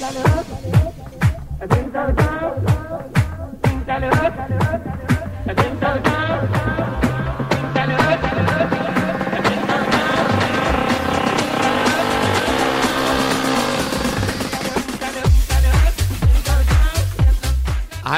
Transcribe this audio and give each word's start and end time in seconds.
I 0.00 0.06
think 5.54 6.07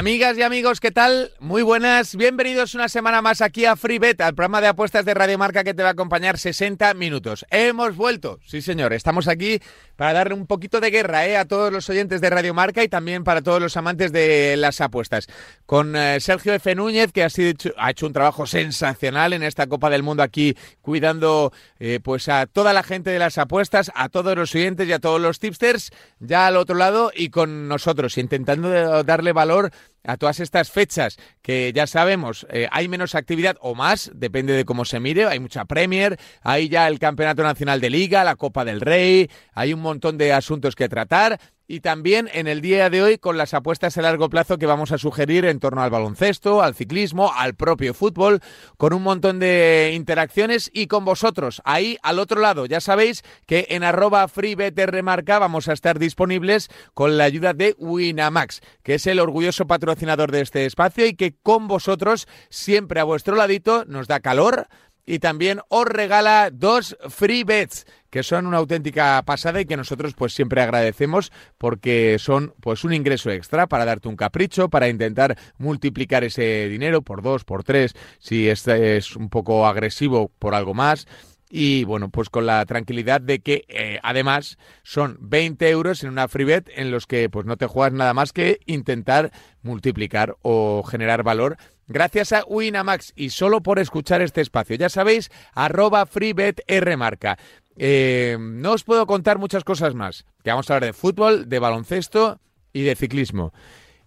Amigas 0.00 0.38
y 0.38 0.42
amigos, 0.42 0.80
¿qué 0.80 0.92
tal? 0.92 1.30
Muy 1.40 1.60
buenas, 1.60 2.16
bienvenidos 2.16 2.74
una 2.74 2.88
semana 2.88 3.20
más 3.20 3.42
aquí 3.42 3.66
a 3.66 3.76
FreeBet, 3.76 4.18
al 4.22 4.34
programa 4.34 4.62
de 4.62 4.68
apuestas 4.68 5.04
de 5.04 5.12
Radio 5.12 5.36
Marca 5.36 5.62
que 5.62 5.74
te 5.74 5.82
va 5.82 5.90
a 5.90 5.92
acompañar 5.92 6.38
60 6.38 6.94
minutos. 6.94 7.44
Hemos 7.50 7.96
vuelto, 7.96 8.40
sí 8.46 8.62
señor, 8.62 8.94
estamos 8.94 9.28
aquí 9.28 9.60
para 9.96 10.14
darle 10.14 10.32
un 10.32 10.46
poquito 10.46 10.80
de 10.80 10.90
guerra 10.90 11.26
¿eh? 11.26 11.36
a 11.36 11.44
todos 11.44 11.70
los 11.70 11.86
oyentes 11.90 12.22
de 12.22 12.30
Radio 12.30 12.54
Marca 12.54 12.82
y 12.82 12.88
también 12.88 13.24
para 13.24 13.42
todos 13.42 13.60
los 13.60 13.76
amantes 13.76 14.10
de 14.10 14.56
las 14.56 14.80
apuestas. 14.80 15.26
Con 15.66 15.94
eh, 15.94 16.18
Sergio 16.20 16.54
F. 16.54 16.74
Núñez, 16.74 17.12
que 17.12 17.22
ha, 17.22 17.28
sido, 17.28 17.52
ha 17.76 17.90
hecho 17.90 18.06
un 18.06 18.14
trabajo 18.14 18.46
sensacional 18.46 19.34
en 19.34 19.42
esta 19.42 19.66
Copa 19.66 19.90
del 19.90 20.02
Mundo 20.02 20.22
aquí, 20.22 20.56
cuidando 20.80 21.52
eh, 21.78 22.00
pues 22.02 22.30
a 22.30 22.46
toda 22.46 22.72
la 22.72 22.82
gente 22.82 23.10
de 23.10 23.18
las 23.18 23.36
apuestas, 23.36 23.92
a 23.94 24.08
todos 24.08 24.34
los 24.34 24.54
oyentes 24.54 24.88
y 24.88 24.94
a 24.94 24.98
todos 24.98 25.20
los 25.20 25.40
tipsters, 25.40 25.90
ya 26.20 26.46
al 26.46 26.56
otro 26.56 26.76
lado 26.76 27.12
y 27.14 27.28
con 27.28 27.68
nosotros, 27.68 28.16
intentando 28.16 29.04
darle 29.04 29.34
valor 29.34 29.70
a 30.04 30.16
todas 30.16 30.40
estas 30.40 30.70
fechas 30.70 31.18
que 31.42 31.72
ya 31.74 31.86
sabemos 31.86 32.46
eh, 32.50 32.68
hay 32.70 32.88
menos 32.88 33.14
actividad 33.14 33.56
o 33.60 33.74
más, 33.74 34.10
depende 34.14 34.52
de 34.54 34.64
cómo 34.64 34.84
se 34.84 35.00
mire, 35.00 35.26
hay 35.26 35.40
mucha 35.40 35.64
Premier, 35.64 36.18
hay 36.42 36.68
ya 36.68 36.88
el 36.88 36.98
Campeonato 36.98 37.42
Nacional 37.42 37.80
de 37.80 37.90
Liga, 37.90 38.24
la 38.24 38.36
Copa 38.36 38.64
del 38.64 38.80
Rey, 38.80 39.30
hay 39.52 39.72
un 39.72 39.80
montón 39.80 40.18
de 40.18 40.32
asuntos 40.32 40.74
que 40.74 40.88
tratar 40.88 41.40
y 41.70 41.78
también 41.78 42.28
en 42.32 42.48
el 42.48 42.62
día 42.62 42.90
de 42.90 43.00
hoy 43.00 43.18
con 43.18 43.38
las 43.38 43.54
apuestas 43.54 43.96
a 43.96 44.02
largo 44.02 44.28
plazo 44.28 44.58
que 44.58 44.66
vamos 44.66 44.90
a 44.90 44.98
sugerir 44.98 45.44
en 45.44 45.60
torno 45.60 45.82
al 45.82 45.90
baloncesto, 45.90 46.62
al 46.62 46.74
ciclismo, 46.74 47.32
al 47.32 47.54
propio 47.54 47.94
fútbol, 47.94 48.40
con 48.76 48.92
un 48.92 49.04
montón 49.04 49.38
de 49.38 49.92
interacciones 49.94 50.68
y 50.74 50.88
con 50.88 51.04
vosotros. 51.04 51.62
Ahí 51.64 51.96
al 52.02 52.18
otro 52.18 52.40
lado, 52.40 52.66
ya 52.66 52.80
sabéis 52.80 53.22
que 53.46 53.68
en 53.70 53.84
arroba 53.84 54.26
freebeterremarca 54.26 55.38
vamos 55.38 55.68
a 55.68 55.72
estar 55.72 56.00
disponibles 56.00 56.70
con 56.92 57.16
la 57.16 57.22
ayuda 57.22 57.52
de 57.54 57.76
Winamax, 57.78 58.62
que 58.82 58.94
es 58.94 59.06
el 59.06 59.20
orgulloso 59.20 59.68
patrocinador 59.68 60.32
de 60.32 60.40
este 60.40 60.66
espacio 60.66 61.06
y 61.06 61.14
que 61.14 61.36
con 61.40 61.68
vosotros 61.68 62.26
siempre 62.48 62.98
a 62.98 63.04
vuestro 63.04 63.36
ladito 63.36 63.84
nos 63.84 64.08
da 64.08 64.18
calor, 64.18 64.66
y 65.06 65.18
también 65.18 65.60
os 65.68 65.86
regala 65.86 66.50
dos 66.52 66.96
free 67.08 67.44
bets 67.44 67.86
que 68.10 68.22
son 68.22 68.46
una 68.46 68.58
auténtica 68.58 69.22
pasada 69.24 69.60
y 69.60 69.66
que 69.66 69.76
nosotros 69.76 70.14
pues 70.14 70.34
siempre 70.34 70.60
agradecemos 70.60 71.32
porque 71.58 72.16
son 72.18 72.54
pues 72.60 72.84
un 72.84 72.92
ingreso 72.92 73.30
extra 73.30 73.68
para 73.68 73.84
darte 73.84 74.08
un 74.08 74.16
capricho, 74.16 74.68
para 74.68 74.88
intentar 74.88 75.38
multiplicar 75.58 76.24
ese 76.24 76.68
dinero 76.68 77.02
por 77.02 77.22
dos, 77.22 77.44
por 77.44 77.62
tres, 77.62 77.94
si 78.18 78.48
es 78.48 79.16
un 79.16 79.30
poco 79.30 79.66
agresivo 79.66 80.30
por 80.38 80.54
algo 80.54 80.74
más 80.74 81.06
y 81.50 81.82
bueno, 81.84 82.10
pues 82.10 82.30
con 82.30 82.46
la 82.46 82.64
tranquilidad 82.64 83.20
de 83.20 83.40
que 83.40 83.64
eh, 83.68 83.98
además 84.04 84.56
son 84.84 85.18
20 85.20 85.68
euros 85.68 86.04
en 86.04 86.10
una 86.10 86.28
free 86.28 86.44
bet 86.44 86.70
en 86.74 86.92
los 86.92 87.06
que 87.06 87.28
pues 87.28 87.44
no 87.44 87.56
te 87.56 87.66
juegas 87.66 87.92
nada 87.92 88.14
más 88.14 88.32
que 88.32 88.60
intentar 88.66 89.32
multiplicar 89.62 90.36
o 90.42 90.84
generar 90.84 91.24
valor 91.24 91.58
gracias 91.88 92.32
a 92.32 92.44
Winamax 92.46 93.12
y 93.16 93.30
solo 93.30 93.62
por 93.62 93.80
escuchar 93.80 94.22
este 94.22 94.40
espacio. 94.40 94.76
Ya 94.76 94.88
sabéis, 94.88 95.30
arroba 95.52 96.06
freebetrmarca. 96.06 97.36
Eh, 97.76 98.36
no 98.38 98.72
os 98.72 98.84
puedo 98.84 99.06
contar 99.06 99.38
muchas 99.38 99.64
cosas 99.64 99.94
más, 99.94 100.24
que 100.44 100.50
vamos 100.50 100.70
a 100.70 100.74
hablar 100.74 100.88
de 100.88 100.92
fútbol, 100.92 101.48
de 101.48 101.58
baloncesto 101.58 102.40
y 102.72 102.82
de 102.82 102.94
ciclismo. 102.94 103.52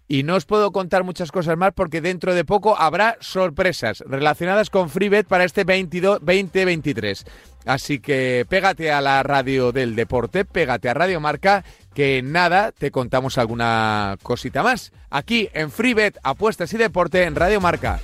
Y 0.07 0.23
no 0.23 0.35
os 0.35 0.45
puedo 0.45 0.71
contar 0.71 1.03
muchas 1.03 1.31
cosas 1.31 1.57
más 1.57 1.73
porque 1.73 2.01
dentro 2.01 2.35
de 2.35 2.45
poco 2.45 2.77
habrá 2.77 3.17
sorpresas 3.19 4.03
relacionadas 4.05 4.69
con 4.69 4.89
FreeBet 4.89 5.27
para 5.27 5.43
este 5.45 5.63
22, 5.63 6.19
2023. 6.19 7.25
Así 7.65 7.99
que 7.99 8.45
pégate 8.49 8.91
a 8.91 9.01
la 9.01 9.23
radio 9.23 9.71
del 9.71 9.95
deporte, 9.95 10.43
pégate 10.43 10.89
a 10.89 10.93
Radio 10.93 11.19
Marca, 11.21 11.63
que 11.93 12.21
nada, 12.21 12.71
te 12.71 12.91
contamos 12.91 13.37
alguna 13.37 14.17
cosita 14.21 14.63
más. 14.63 14.91
Aquí 15.09 15.49
en 15.53 15.71
FreeBet, 15.71 16.19
apuestas 16.23 16.73
y 16.73 16.77
deporte 16.77 17.23
en 17.23 17.35
Radio 17.35 17.61
Marca. 17.61 18.01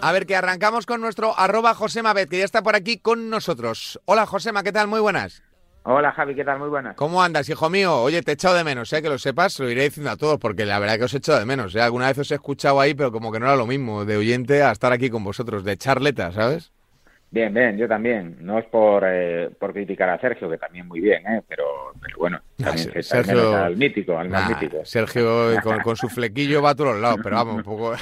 A 0.00 0.12
ver, 0.12 0.26
que 0.26 0.36
arrancamos 0.36 0.86
con 0.86 1.00
nuestro 1.00 1.38
arroba 1.38 1.74
Josema 1.74 2.12
Bet, 2.12 2.30
que 2.30 2.38
ya 2.38 2.44
está 2.44 2.62
por 2.62 2.76
aquí 2.76 2.98
con 2.98 3.30
nosotros. 3.30 4.00
Hola 4.04 4.26
Josema, 4.26 4.62
¿qué 4.62 4.72
tal? 4.72 4.88
Muy 4.88 5.00
buenas. 5.00 5.42
Hola 5.82 6.12
Javi, 6.12 6.34
¿qué 6.34 6.44
tal? 6.44 6.58
Muy 6.58 6.68
buenas. 6.68 6.96
¿Cómo 6.96 7.22
andas, 7.22 7.48
hijo 7.48 7.70
mío? 7.70 8.02
Oye, 8.02 8.22
te 8.22 8.32
he 8.32 8.34
echado 8.34 8.54
de 8.54 8.64
menos, 8.64 8.92
¿eh? 8.92 9.00
que 9.00 9.08
lo 9.08 9.18
sepas, 9.18 9.58
lo 9.58 9.70
iré 9.70 9.84
diciendo 9.84 10.10
a 10.10 10.16
todos, 10.16 10.38
porque 10.38 10.66
la 10.66 10.78
verdad 10.78 10.98
que 10.98 11.04
os 11.04 11.14
he 11.14 11.18
echado 11.18 11.38
de 11.38 11.46
menos. 11.46 11.74
¿eh? 11.74 11.80
Alguna 11.80 12.08
vez 12.08 12.18
os 12.18 12.30
he 12.30 12.34
escuchado 12.34 12.78
ahí, 12.80 12.94
pero 12.94 13.10
como 13.10 13.32
que 13.32 13.40
no 13.40 13.46
era 13.46 13.56
lo 13.56 13.66
mismo, 13.66 14.04
de 14.04 14.16
oyente 14.18 14.62
a 14.62 14.70
estar 14.70 14.92
aquí 14.92 15.08
con 15.08 15.24
vosotros, 15.24 15.64
de 15.64 15.76
charleta, 15.78 16.30
¿sabes? 16.32 16.72
Bien, 17.30 17.52
bien, 17.52 17.76
yo 17.76 17.86
también. 17.86 18.36
No 18.40 18.58
es 18.58 18.64
por, 18.66 19.04
eh, 19.06 19.50
por 19.58 19.72
criticar 19.72 20.08
a 20.08 20.18
Sergio, 20.18 20.48
que 20.48 20.56
también 20.56 20.88
muy 20.88 21.00
bien, 21.00 21.26
¿eh? 21.26 21.42
pero, 21.46 21.92
pero 22.00 22.16
bueno, 22.18 22.40
también 22.56 22.90
se 22.90 23.02
Sergio, 23.02 23.54
al 23.54 23.76
mítico, 23.76 24.16
al 24.16 24.30
más 24.30 24.48
mítico. 24.48 24.82
Sergio 24.84 25.54
con, 25.82 25.96
su 25.96 26.08
flequillo 26.08 26.62
va 26.62 26.70
a 26.70 26.74
todos 26.74 26.98
lados, 26.98 27.20
pero 27.22 27.36
vamos, 27.36 27.56
un 27.56 27.62
poco... 27.64 27.92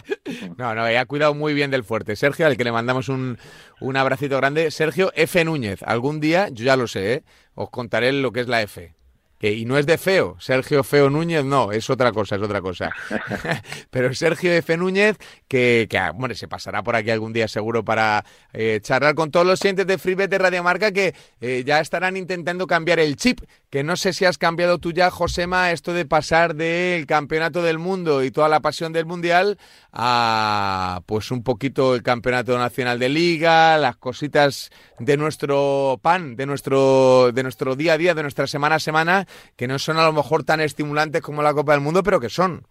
no, 0.58 0.74
no, 0.74 0.84
ha 0.84 1.04
cuidado 1.06 1.34
muy 1.34 1.54
bien 1.54 1.70
del 1.70 1.84
fuerte. 1.84 2.16
Sergio, 2.16 2.46
al 2.46 2.56
que 2.58 2.64
le 2.64 2.72
mandamos 2.72 3.08
un, 3.08 3.38
un 3.80 3.96
abracito 3.96 4.36
grande. 4.36 4.70
Sergio 4.70 5.10
F. 5.14 5.42
Núñez, 5.44 5.82
algún 5.82 6.20
día, 6.20 6.48
yo 6.50 6.64
ya 6.64 6.76
lo 6.76 6.86
sé, 6.86 7.14
¿eh? 7.14 7.22
os 7.54 7.70
contaré 7.70 8.12
lo 8.12 8.32
que 8.32 8.40
es 8.40 8.48
la 8.48 8.60
F 8.60 8.95
y 9.40 9.64
no 9.64 9.76
es 9.78 9.86
de 9.86 9.98
feo, 9.98 10.36
Sergio 10.40 10.82
Feo 10.82 11.10
Núñez 11.10 11.44
no, 11.44 11.72
es 11.72 11.90
otra 11.90 12.12
cosa, 12.12 12.36
es 12.36 12.42
otra 12.42 12.60
cosa. 12.60 12.90
Pero 13.90 14.14
Sergio 14.14 14.52
F. 14.52 14.76
Núñez, 14.76 15.16
que, 15.48 15.86
que 15.88 16.00
bueno, 16.14 16.34
se 16.34 16.48
pasará 16.48 16.82
por 16.82 16.96
aquí 16.96 17.10
algún 17.10 17.32
día 17.32 17.48
seguro 17.48 17.84
para 17.84 18.24
eh, 18.52 18.80
charlar 18.82 19.14
con 19.14 19.30
todos 19.30 19.46
los 19.46 19.60
clientes 19.60 19.86
de 19.86 19.98
FreeBet 19.98 20.30
de 20.30 20.38
Radio 20.38 20.62
Marca 20.62 20.92
que 20.92 21.14
eh, 21.40 21.62
ya 21.66 21.80
estarán 21.80 22.16
intentando 22.16 22.66
cambiar 22.66 22.98
el 22.98 23.16
chip, 23.16 23.40
que 23.76 23.84
no 23.84 23.96
sé 23.96 24.14
si 24.14 24.24
has 24.24 24.38
cambiado 24.38 24.78
tú 24.78 24.90
ya, 24.92 25.10
Josema, 25.10 25.70
esto 25.70 25.92
de 25.92 26.06
pasar 26.06 26.54
del 26.54 27.04
campeonato 27.04 27.62
del 27.62 27.78
mundo 27.78 28.24
y 28.24 28.30
toda 28.30 28.48
la 28.48 28.60
pasión 28.60 28.94
del 28.94 29.04
mundial 29.04 29.58
a 29.92 31.02
pues 31.04 31.30
un 31.30 31.44
poquito 31.44 31.94
el 31.94 32.02
campeonato 32.02 32.56
nacional 32.56 32.98
de 32.98 33.10
liga, 33.10 33.76
las 33.76 33.98
cositas 33.98 34.70
de 34.98 35.18
nuestro 35.18 36.00
pan, 36.00 36.36
de 36.36 36.46
nuestro, 36.46 37.32
de 37.32 37.42
nuestro 37.42 37.76
día 37.76 37.92
a 37.92 37.98
día, 37.98 38.14
de 38.14 38.22
nuestra 38.22 38.46
semana 38.46 38.76
a 38.76 38.78
semana 38.78 39.26
que 39.58 39.68
no 39.68 39.78
son 39.78 39.98
a 39.98 40.06
lo 40.06 40.14
mejor 40.14 40.42
tan 40.42 40.62
estimulantes 40.62 41.20
como 41.20 41.42
la 41.42 41.52
Copa 41.52 41.72
del 41.72 41.82
Mundo, 41.82 42.02
pero 42.02 42.18
que 42.18 42.30
son. 42.30 42.62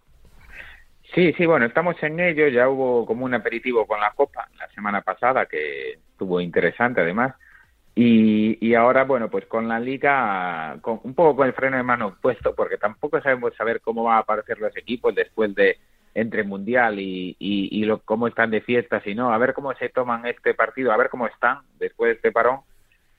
Sí, 1.14 1.32
sí, 1.34 1.46
bueno, 1.46 1.66
estamos 1.66 1.94
en 2.02 2.18
ello. 2.18 2.48
Ya 2.48 2.68
hubo 2.68 3.06
como 3.06 3.26
un 3.26 3.34
aperitivo 3.34 3.86
con 3.86 4.00
la 4.00 4.10
Copa 4.10 4.48
la 4.58 4.66
semana 4.70 5.02
pasada, 5.02 5.46
que 5.46 6.00
estuvo 6.10 6.40
interesante 6.40 7.00
además. 7.00 7.36
Y, 7.96 8.58
y 8.60 8.74
ahora, 8.74 9.04
bueno, 9.04 9.28
pues 9.28 9.46
con 9.46 9.66
la 9.66 9.80
Liga, 9.80 10.78
con, 10.82 11.00
un 11.02 11.14
poco 11.14 11.36
con 11.36 11.48
el 11.48 11.54
freno 11.54 11.78
de 11.78 11.82
mano 11.82 12.16
puesto, 12.20 12.54
porque 12.54 12.76
tampoco 12.76 13.20
sabemos 13.20 13.56
saber 13.56 13.80
cómo 13.80 14.04
van 14.04 14.18
a 14.18 14.20
aparecer 14.20 14.60
los 14.60 14.76
equipos 14.76 15.14
después 15.14 15.52
de 15.56 15.78
entre 16.14 16.44
Mundial 16.44 17.00
y, 17.00 17.36
y, 17.38 17.84
lo, 17.84 17.98
cómo 18.00 18.28
están 18.28 18.50
de 18.50 18.60
fiestas 18.60 19.04
y 19.06 19.14
no. 19.14 19.32
A 19.32 19.38
ver 19.38 19.52
cómo 19.54 19.74
se 19.74 19.88
toman 19.88 20.26
este 20.26 20.54
partido, 20.54 20.92
a 20.92 20.96
ver 20.96 21.08
cómo 21.10 21.26
están 21.26 21.60
después 21.78 22.10
de 22.10 22.14
este 22.14 22.32
parón 22.32 22.60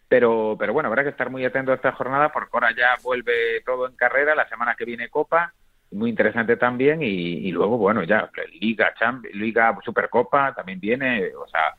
pero, 0.07 0.55
pero 0.57 0.73
bueno, 0.73 0.87
habrá 0.87 1.03
que 1.03 1.09
estar 1.09 1.29
muy 1.29 1.43
atento 1.43 1.71
a 1.71 1.75
esta 1.75 1.91
jornada 1.91 2.31
porque 2.31 2.49
ahora 2.53 2.71
ya 2.75 2.95
vuelve 3.03 3.61
todo 3.65 3.87
en 3.87 3.95
carrera, 3.95 4.35
la 4.35 4.47
semana 4.47 4.75
que 4.75 4.85
viene 4.85 5.09
Copa, 5.09 5.53
muy 5.91 6.09
interesante 6.09 6.57
también, 6.57 7.01
y, 7.01 7.51
luego, 7.51 7.77
bueno, 7.77 8.03
ya 8.03 8.29
Liga, 8.59 8.93
Champions, 8.97 9.35
Liga 9.35 9.77
Supercopa 9.83 10.53
también 10.53 10.79
viene, 10.79 11.31
o 11.35 11.47
sea, 11.47 11.75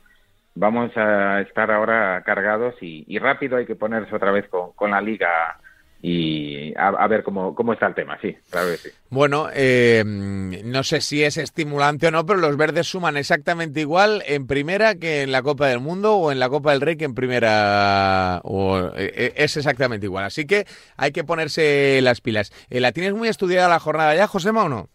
vamos 0.55 0.91
a 0.95 1.41
estar 1.41 1.71
ahora 1.71 2.21
cargados 2.25 2.75
y, 2.81 3.17
rápido 3.19 3.57
hay 3.57 3.65
que 3.65 3.75
ponerse 3.75 4.15
otra 4.15 4.31
vez 4.31 4.45
con, 4.49 4.91
la 4.91 5.01
Liga 5.01 5.59
y 6.01 6.73
a, 6.77 7.05
ver 7.07 7.23
cómo, 7.23 7.53
cómo, 7.53 7.73
está 7.73 7.87
el 7.87 7.93
tema, 7.93 8.17
sí, 8.21 8.37
claro 8.49 8.69
que 8.69 8.77
sí. 8.77 8.89
Bueno, 9.09 9.49
eh, 9.53 10.03
no 10.05 10.83
sé 10.83 11.01
si 11.01 11.23
es 11.23 11.35
estimulante 11.35 12.07
o 12.07 12.11
no, 12.11 12.25
pero 12.25 12.39
los 12.39 12.55
verdes 12.55 12.87
suman 12.87 13.17
exactamente 13.17 13.81
igual 13.81 14.23
en 14.25 14.47
primera 14.47 14.95
que 14.95 15.23
en 15.23 15.33
la 15.33 15.41
Copa 15.41 15.67
del 15.67 15.81
Mundo 15.81 16.15
o 16.15 16.31
en 16.31 16.39
la 16.39 16.47
Copa 16.47 16.71
del 16.71 16.81
Rey 16.81 16.95
que 16.95 17.03
en 17.03 17.15
primera 17.15 18.39
o, 18.45 18.91
eh, 18.95 19.11
eh, 19.13 19.33
es 19.35 19.57
exactamente 19.57 20.05
igual. 20.05 20.23
Así 20.23 20.45
que 20.45 20.65
hay 20.95 21.11
que 21.11 21.25
ponerse 21.25 21.99
las 22.01 22.21
pilas. 22.21 22.53
¿La 22.69 22.93
tienes 22.93 23.13
muy 23.13 23.27
estudiada 23.27 23.67
la 23.67 23.79
jornada 23.79 24.15
ya, 24.15 24.27
Josema, 24.27 24.63
o 24.63 24.69
no? 24.69 24.89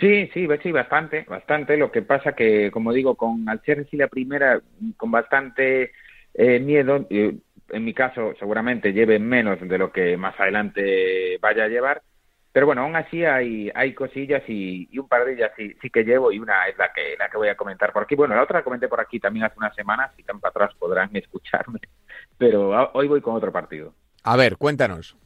Sí, 0.00 0.30
sí, 0.34 0.46
sí, 0.62 0.72
bastante, 0.72 1.24
bastante. 1.28 1.76
Lo 1.76 1.90
que 1.90 2.02
pasa 2.02 2.32
que, 2.32 2.70
como 2.70 2.92
digo, 2.92 3.14
con 3.14 3.48
al 3.48 3.62
Chelsea 3.62 3.98
la 3.98 4.08
primera, 4.08 4.60
con 4.96 5.10
bastante 5.10 5.92
miedo, 6.38 7.06
en 7.08 7.84
mi 7.84 7.94
caso 7.94 8.34
seguramente 8.38 8.92
lleve 8.92 9.18
menos 9.18 9.58
de 9.60 9.78
lo 9.78 9.90
que 9.92 10.16
más 10.16 10.38
adelante 10.38 11.38
vaya 11.40 11.64
a 11.64 11.68
llevar, 11.68 12.02
pero 12.52 12.66
bueno, 12.66 12.82
aún 12.82 12.96
así 12.96 13.24
hay, 13.24 13.70
hay 13.74 13.92
cosillas 13.92 14.42
y, 14.48 14.88
un 14.98 15.08
par 15.08 15.24
de 15.24 15.34
ellas 15.34 15.52
sí, 15.56 15.76
sí 15.82 15.90
que 15.90 16.04
llevo 16.04 16.32
y 16.32 16.38
una 16.38 16.66
es 16.68 16.78
la 16.78 16.92
que, 16.92 17.14
la 17.18 17.28
que 17.28 17.36
voy 17.36 17.48
a 17.48 17.54
comentar 17.54 17.92
por 17.92 18.04
aquí. 18.04 18.14
Bueno, 18.14 18.34
la 18.34 18.42
otra 18.42 18.60
la 18.60 18.64
comenté 18.64 18.88
por 18.88 19.00
aquí 19.00 19.20
también 19.20 19.44
hace 19.44 19.58
unas 19.58 19.74
semanas, 19.74 20.10
si 20.14 20.22
están 20.22 20.40
para 20.40 20.50
atrás 20.50 20.74
podrán 20.78 21.10
escucharme, 21.14 21.80
pero 22.38 22.90
hoy 22.94 23.08
voy 23.08 23.20
con 23.20 23.34
otro 23.34 23.52
partido. 23.52 23.94
A 24.22 24.36
ver, 24.36 24.56
cuéntanos. 24.56 25.16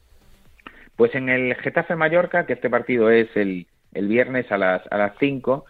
Pues 0.95 1.15
en 1.15 1.29
el 1.29 1.55
Getafe 1.55 1.95
Mallorca, 1.95 2.45
que 2.45 2.53
este 2.53 2.69
partido 2.69 3.09
es 3.09 3.29
el, 3.35 3.65
el 3.93 4.07
viernes 4.07 4.51
a 4.51 4.57
las, 4.57 4.81
a 4.91 4.97
las 4.97 5.13
5, 5.19 5.65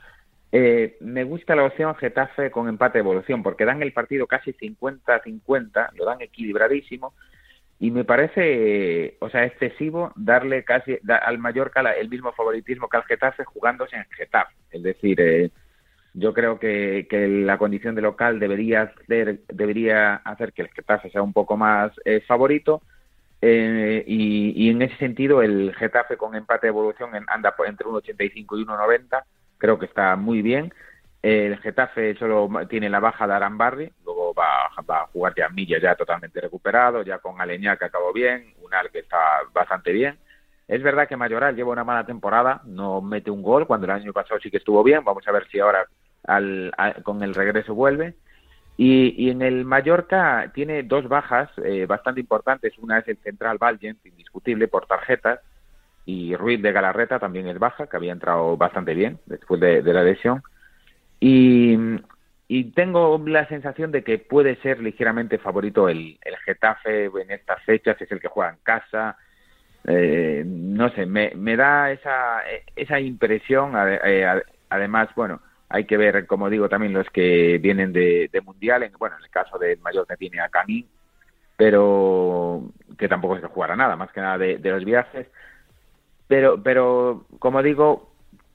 eh, 0.51 0.97
me 0.99 1.23
gusta 1.23 1.55
la 1.55 1.63
opción 1.63 1.95
Getafe 1.95 2.51
con 2.51 2.67
empate 2.67 2.97
de 2.97 3.03
evolución, 3.03 3.41
porque 3.41 3.65
dan 3.65 3.81
el 3.81 3.93
partido 3.93 4.27
casi 4.27 4.53
50-50, 4.53 5.93
lo 5.95 6.05
dan 6.05 6.21
equilibradísimo, 6.21 7.13
y 7.79 7.89
me 7.89 8.03
parece, 8.03 9.17
o 9.19 9.29
sea, 9.29 9.43
excesivo 9.45 10.11
darle 10.15 10.63
casi 10.63 10.99
al 11.07 11.39
Mallorca 11.39 11.81
el 11.93 12.09
mismo 12.09 12.31
favoritismo 12.33 12.87
que 12.87 12.97
al 12.97 13.05
Getafe 13.05 13.43
jugándose 13.43 13.95
en 13.95 14.05
Getafe. 14.11 14.53
Es 14.69 14.83
decir, 14.83 15.19
eh, 15.19 15.49
yo 16.13 16.31
creo 16.33 16.59
que, 16.59 17.07
la 17.43 17.57
condición 17.57 17.95
de 17.95 18.03
local 18.03 18.39
debería 18.39 18.83
hacer, 18.83 19.39
debería 19.47 20.15
hacer 20.17 20.53
que 20.53 20.61
el 20.61 20.69
Getafe 20.69 21.09
sea 21.09 21.23
un 21.23 21.33
poco 21.33 21.57
más 21.57 21.91
eh, 22.05 22.21
favorito. 22.27 22.83
Eh, 23.41 24.03
y, 24.05 24.69
en 24.69 24.81
ese 24.81 24.95
sentido, 24.97 25.41
el 25.41 25.73
Getafe 25.75 26.15
con 26.15 26.35
empate 26.35 26.67
de 26.67 26.69
evolución 26.69 27.11
anda 27.27 27.55
entre 27.65 27.87
1,85 27.87 28.59
y 28.59 28.65
1,90. 28.65 29.23
Creo 29.57 29.79
que 29.79 29.85
está 29.85 30.15
muy 30.15 30.41
bien. 30.41 30.73
El 31.21 31.57
Getafe 31.59 32.15
solo 32.15 32.49
tiene 32.67 32.89
la 32.89 32.99
baja 32.99 33.27
de 33.27 33.33
Arambarri, 33.33 33.91
luego 34.03 34.33
va, 34.33 34.65
a 34.65 35.07
jugar 35.07 35.33
ya 35.37 35.49
Milla 35.49 35.79
ya 35.79 35.95
totalmente 35.95 36.41
recuperado, 36.41 37.03
ya 37.03 37.19
con 37.19 37.39
Aleñá 37.39 37.77
que 37.77 37.85
acabó 37.85 38.11
bien, 38.11 38.55
Unal 38.61 38.89
que 38.91 38.99
está 38.99 39.17
bastante 39.53 39.91
bien. 39.91 40.17
Es 40.67 40.81
verdad 40.81 41.07
que 41.07 41.17
Mayoral 41.17 41.55
lleva 41.55 41.73
una 41.73 41.83
mala 41.83 42.05
temporada, 42.05 42.61
no 42.65 43.01
mete 43.01 43.29
un 43.29 43.43
gol, 43.43 43.67
cuando 43.67 43.85
el 43.85 43.91
año 43.91 44.13
pasado 44.13 44.39
sí 44.39 44.49
que 44.49 44.57
estuvo 44.57 44.83
bien, 44.83 45.03
vamos 45.03 45.27
a 45.27 45.31
ver 45.31 45.47
si 45.49 45.59
ahora 45.59 45.85
al, 46.23 46.73
con 47.03 47.21
el 47.21 47.35
regreso 47.35 47.75
vuelve. 47.75 48.15
Y, 48.77 49.29
en 49.29 49.41
el 49.41 49.65
Mallorca 49.65 50.51
tiene 50.55 50.83
dos 50.83 51.07
bajas 51.07 51.49
eh, 51.63 51.85
bastante 51.85 52.19
importantes, 52.19 52.77
una 52.79 52.99
es 52.99 53.07
el 53.07 53.17
central 53.17 53.57
Valgent, 53.59 54.03
indiscutible 54.05 54.67
por 54.67 54.87
tarjetas, 54.87 55.39
y 56.05 56.35
Ruiz 56.35 56.61
de 56.61 56.71
Galarreta 56.71 57.19
también 57.19 57.47
es 57.47 57.59
baja, 57.59 57.87
que 57.87 57.97
había 57.97 58.11
entrado 58.11 58.57
bastante 58.57 58.95
bien 58.95 59.19
después 59.27 59.61
de 59.61 59.83
la 59.83 60.03
lesión. 60.03 60.41
Y, 61.21 61.77
tengo 62.75 63.21
la 63.25 63.47
sensación 63.47 63.91
de 63.91 64.03
que 64.03 64.17
puede 64.17 64.57
ser 64.57 64.81
ligeramente 64.81 65.37
favorito 65.37 65.87
el, 65.87 66.19
Getafe 66.43 67.05
en 67.05 67.31
estas 67.31 67.63
fechas, 67.63 68.01
es 68.01 68.11
el 68.11 68.19
que 68.19 68.27
juega 68.27 68.51
en 68.51 68.57
casa. 68.63 69.17
Eh, 69.85 70.43
no 70.45 70.89
sé, 70.89 71.05
me, 71.05 71.31
me 71.35 71.55
da 71.55 71.91
esa, 71.91 72.41
esa 72.75 72.99
impresión. 72.99 73.73
Eh, 74.03 74.41
además, 74.69 75.09
bueno, 75.15 75.41
hay 75.71 75.85
que 75.85 75.97
ver, 75.97 76.27
como 76.27 76.49
digo, 76.49 76.69
también 76.69 76.93
los 76.93 77.09
que 77.09 77.57
vienen 77.59 77.93
de, 77.93 78.29
Mundial. 78.43 78.83
En, 78.83 78.93
bueno, 78.93 79.17
en 79.17 79.23
el 79.23 79.29
caso 79.29 79.57
del 79.57 79.79
mayor 79.79 80.07
que 80.07 80.17
tiene 80.17 80.39
a 80.39 80.49
Canín, 80.49 80.87
pero 81.57 82.63
que 82.97 83.07
tampoco 83.07 83.39
se 83.39 83.47
jugará 83.47 83.75
nada, 83.75 83.95
más 83.95 84.11
que 84.11 84.21
nada 84.21 84.37
de, 84.37 84.57
de 84.57 84.71
los 84.71 84.85
viajes. 84.85 85.27
Pero, 86.27 86.61
pero 86.63 87.25
como 87.39 87.61
digo, 87.61 88.11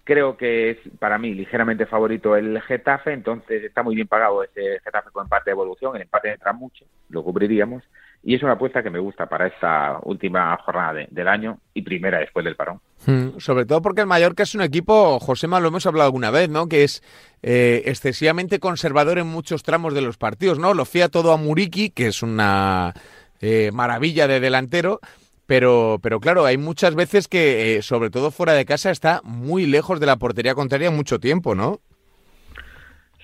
Creo 0.06 0.36
que 0.36 0.70
es 0.70 0.78
para 1.00 1.18
mí 1.18 1.34
ligeramente 1.34 1.84
favorito 1.84 2.36
el 2.36 2.62
Getafe, 2.62 3.12
entonces 3.12 3.64
está 3.64 3.82
muy 3.82 3.96
bien 3.96 4.06
pagado 4.06 4.44
ese 4.44 4.78
Getafe 4.84 5.10
con 5.10 5.24
empate 5.24 5.50
de 5.50 5.54
evolución, 5.54 5.96
el 5.96 6.02
empate 6.02 6.30
entra 6.30 6.52
mucho, 6.52 6.84
lo 7.08 7.24
cubriríamos, 7.24 7.82
y 8.26 8.34
es 8.34 8.43
una 8.43 8.55
apuesta 8.55 8.82
que 8.82 8.90
me 8.90 8.99
gusta 8.99 9.26
para 9.26 9.46
esta 9.46 10.00
última 10.02 10.56
jornada 10.56 11.06
del 11.08 11.28
año 11.28 11.61
y 11.73 11.82
primera 11.82 12.19
después 12.19 12.44
del 12.44 12.56
parón. 12.56 12.81
Hmm, 13.06 13.38
sobre 13.38 13.67
todo 13.67 13.81
porque 13.81 14.00
el 14.00 14.08
Mallorca 14.08 14.43
es 14.43 14.52
un 14.56 14.62
equipo, 14.62 15.20
Josema, 15.20 15.61
lo 15.61 15.69
hemos 15.69 15.87
hablado 15.87 16.06
alguna 16.06 16.32
vez, 16.32 16.49
¿no? 16.49 16.69
Que 16.69 16.82
es 16.82 17.05
eh, 17.44 17.84
excesivamente 17.84 18.58
conservador 18.58 19.20
en 19.20 19.28
muchos 19.28 19.62
tramos 19.62 19.94
de 19.94 20.00
los 20.00 20.17
partidos, 20.17 20.58
¿no? 20.58 20.75
Lo 20.75 20.84
fía 20.84 21.08
todo 21.08 21.31
a 21.32 21.37
Muriki, 21.37 21.90
que 21.90 22.08
es 22.08 22.20
una 22.20 22.94
eh, 23.40 23.70
maravilla 23.73 24.26
de 24.26 24.40
delantero, 24.40 24.99
pero, 25.46 26.00
pero 26.02 26.19
claro, 26.19 26.46
hay 26.46 26.58
muchas 26.58 26.96
veces 26.96 27.28
que, 27.28 27.76
eh, 27.76 27.82
sobre 27.82 28.11
todo 28.11 28.32
fuera 28.32 28.55
de 28.55 28.64
casa, 28.64 28.90
está 28.90 29.20
muy 29.23 29.67
lejos 29.67 30.00
de 30.00 30.06
la 30.06 30.17
portería 30.17 30.56
contraria 30.56 30.90
mucho 30.90 31.20
tiempo, 31.20 31.55
¿no? 31.55 31.78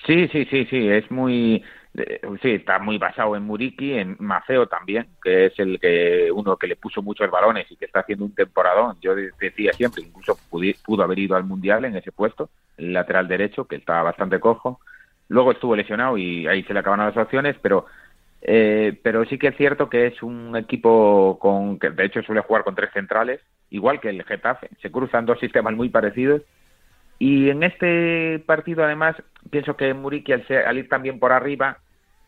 Sí, 0.06 0.28
sí, 0.28 0.46
sí, 0.48 0.64
sí, 0.70 0.88
es 0.88 1.10
muy, 1.10 1.64
sí, 1.94 2.50
está 2.52 2.78
muy 2.78 2.98
basado 2.98 3.36
en 3.36 3.42
Muriki, 3.42 3.94
en 3.94 4.16
Maceo 4.18 4.66
también, 4.66 5.08
que 5.22 5.46
es 5.46 5.58
el 5.58 5.78
que 5.78 6.30
uno 6.32 6.56
que 6.56 6.66
le 6.66 6.76
puso 6.76 7.02
muchos 7.02 7.30
balones 7.30 7.70
y 7.70 7.76
que 7.76 7.84
está 7.84 8.00
haciendo 8.00 8.24
un 8.24 8.34
temporadón. 8.34 8.96
Yo 9.00 9.14
decía 9.14 9.72
siempre, 9.72 10.02
incluso 10.02 10.38
pudo 10.48 11.02
haber 11.02 11.18
ido 11.18 11.36
al 11.36 11.44
mundial 11.44 11.84
en 11.84 11.96
ese 11.96 12.12
puesto, 12.12 12.48
el 12.78 12.92
lateral 12.92 13.28
derecho, 13.28 13.66
que 13.66 13.76
estaba 13.76 14.02
bastante 14.04 14.40
cojo. 14.40 14.80
Luego 15.28 15.52
estuvo 15.52 15.76
lesionado 15.76 16.16
y 16.16 16.46
ahí 16.46 16.62
se 16.62 16.72
le 16.72 16.80
acabaron 16.80 17.06
las 17.06 17.16
opciones, 17.16 17.56
pero 17.60 17.86
eh, 18.44 18.98
pero 19.04 19.24
sí 19.24 19.38
que 19.38 19.48
es 19.48 19.56
cierto 19.56 19.88
que 19.88 20.08
es 20.08 20.20
un 20.22 20.56
equipo 20.56 21.38
con 21.40 21.78
que 21.78 21.90
de 21.90 22.04
hecho 22.04 22.22
suele 22.22 22.40
jugar 22.40 22.64
con 22.64 22.74
tres 22.74 22.90
centrales, 22.92 23.40
igual 23.70 24.00
que 24.00 24.08
el 24.08 24.24
Getafe. 24.24 24.68
Se 24.80 24.90
cruzan 24.90 25.26
dos 25.26 25.38
sistemas 25.38 25.74
muy 25.74 25.88
parecidos. 25.90 26.42
Y 27.24 27.50
en 27.50 27.62
este 27.62 28.42
partido, 28.46 28.82
además, 28.82 29.14
pienso 29.48 29.76
que 29.76 29.94
Muriqui, 29.94 30.32
al, 30.32 30.76
ir 30.76 30.88
también 30.88 31.20
por 31.20 31.30
arriba, 31.30 31.78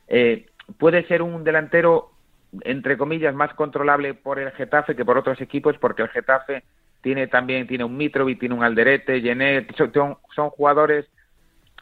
eh, 0.06 0.46
puede 0.78 1.04
ser 1.08 1.20
un 1.20 1.42
delantero, 1.42 2.12
entre 2.60 2.96
comillas, 2.96 3.34
más 3.34 3.52
controlable 3.54 4.14
por 4.14 4.38
el 4.38 4.52
Getafe 4.52 4.94
que 4.94 5.04
por 5.04 5.18
otros 5.18 5.40
equipos, 5.40 5.76
porque 5.78 6.02
el 6.02 6.10
Getafe 6.10 6.62
tiene 7.00 7.26
también 7.26 7.66
tiene 7.66 7.82
un 7.82 7.96
Mitrovic, 7.96 8.38
tiene 8.38 8.54
un 8.54 8.62
Alderete, 8.62 9.20
Genet, 9.20 9.74
son, 9.76 10.16
son 10.32 10.50
jugadores 10.50 11.06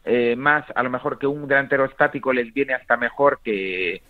eh, 0.06 0.34
más, 0.34 0.64
a 0.74 0.82
lo 0.82 0.88
mejor 0.88 1.18
que 1.18 1.26
un 1.26 1.46
delantero 1.46 1.84
estático 1.84 2.32
les 2.32 2.50
viene 2.54 2.72
hasta 2.72 2.96
mejor 2.96 3.40
que, 3.44 4.00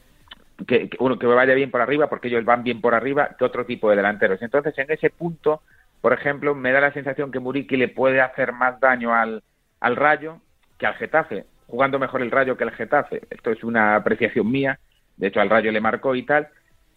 que, 0.65 0.91
uno 1.01 1.19
que 1.19 1.27
vaya 1.27 1.55
bien 1.55 1.73
por 1.73 1.81
arriba, 1.81 2.09
porque 2.09 2.29
ellos 2.29 2.45
van 2.45 2.63
bien 2.63 2.81
por 2.81 2.95
arriba, 2.95 3.35
que 3.37 3.45
otro 3.45 3.67
tipo 3.67 3.91
de 3.91 3.97
delanteros. 3.97 4.41
Entonces, 4.43 4.79
en 4.79 4.93
ese 4.93 5.11
punto, 5.11 5.63
por 6.03 6.13
ejemplo, 6.13 6.55
me 6.55 6.73
da 6.73 6.81
la 6.81 6.93
sensación 6.93 7.33
que 7.33 7.41
Muriqui 7.41 7.79
le 7.79 7.89
puede 7.89 8.21
hacer 8.21 8.53
más 8.53 8.79
daño 8.81 9.15
al, 9.15 9.43
al 9.81 9.97
Rayo 9.97 10.41
que 10.79 10.87
al 10.87 10.95
Getafe, 10.95 11.47
jugando 11.67 11.99
mejor 11.99 12.21
el 12.21 12.31
Rayo 12.31 12.59
que 12.59 12.65
el 12.65 12.73
Getafe. 12.73 13.23
Esto 13.31 13.51
es 13.51 13.65
una 13.65 13.97
apreciación 13.97 14.51
mía, 14.51 14.79
de 15.17 15.29
hecho 15.29 15.41
al 15.41 15.49
Rayo 15.49 15.73
le 15.73 15.81
marcó 15.81 16.15
y 16.15 16.25
tal, 16.25 16.49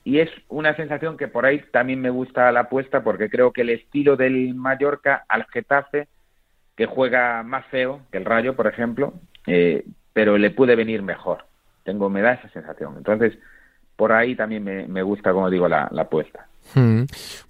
y 0.04 0.20
es 0.20 0.30
una 0.50 0.76
sensación 0.76 1.18
que 1.18 1.28
por 1.28 1.46
ahí 1.46 1.64
también 1.72 2.02
me 2.02 2.10
gusta 2.10 2.52
la 2.52 2.62
apuesta, 2.62 3.04
porque 3.04 3.30
creo 3.30 3.54
que 3.54 3.62
el 3.62 3.70
estilo 3.70 4.16
del 4.16 4.54
Mallorca 4.54 5.26
al 5.28 5.46
Getafe, 5.46 6.08
que 6.76 6.86
juega 6.86 7.42
más 7.44 7.66
feo 7.68 8.02
que 8.12 8.18
el 8.18 8.26
Rayo, 8.26 8.56
por 8.56 8.68
ejemplo, 8.68 9.14
eh, 9.48 9.86
pero 10.14 10.38
le 10.38 10.52
puede 10.52 10.76
venir 10.76 11.02
mejor. 11.02 11.46
Tengo, 11.84 12.10
me 12.10 12.22
da 12.22 12.34
esa 12.34 12.50
sensación. 12.50 12.96
Entonces, 12.98 13.38
por 13.96 14.12
ahí 14.12 14.36
también 14.36 14.64
me, 14.64 15.02
gusta, 15.02 15.32
como 15.34 15.50
digo, 15.50 15.68
la, 15.68 15.90
apuesta. 15.98 16.48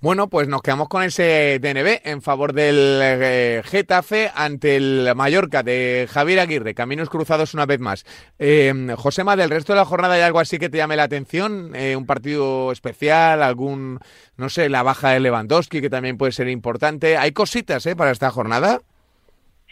Bueno, 0.01 0.27
pues 0.29 0.47
nos 0.47 0.61
quedamos 0.61 0.87
con 0.87 1.01
ese 1.01 1.59
DNB 1.59 2.01
en 2.03 2.21
favor 2.21 2.53
del 2.53 2.99
eh, 3.01 3.61
Getafe 3.65 4.29
ante 4.35 4.75
el 4.75 5.09
Mallorca 5.15 5.63
de 5.63 6.07
Javier 6.09 6.39
Aguirre. 6.39 6.75
Caminos 6.75 7.09
cruzados 7.09 7.53
una 7.55 7.65
vez 7.65 7.79
más. 7.79 8.05
Eh, 8.37 8.71
Josema, 8.95 9.35
del 9.35 9.49
resto 9.49 9.73
de 9.73 9.79
la 9.79 9.85
jornada 9.85 10.13
hay 10.13 10.21
algo 10.21 10.39
así 10.39 10.59
que 10.59 10.69
te 10.69 10.77
llame 10.77 10.95
la 10.95 11.03
atención, 11.03 11.71
eh, 11.75 11.95
un 11.95 12.05
partido 12.05 12.71
especial, 12.71 13.41
algún, 13.41 13.99
no 14.37 14.49
sé, 14.49 14.69
la 14.69 14.83
baja 14.83 15.11
de 15.11 15.19
Lewandowski 15.19 15.81
que 15.81 15.89
también 15.89 16.17
puede 16.17 16.31
ser 16.31 16.47
importante. 16.47 17.17
Hay 17.17 17.31
cositas 17.31 17.85
¿eh? 17.87 17.95
para 17.95 18.11
esta 18.11 18.29
jornada. 18.29 18.81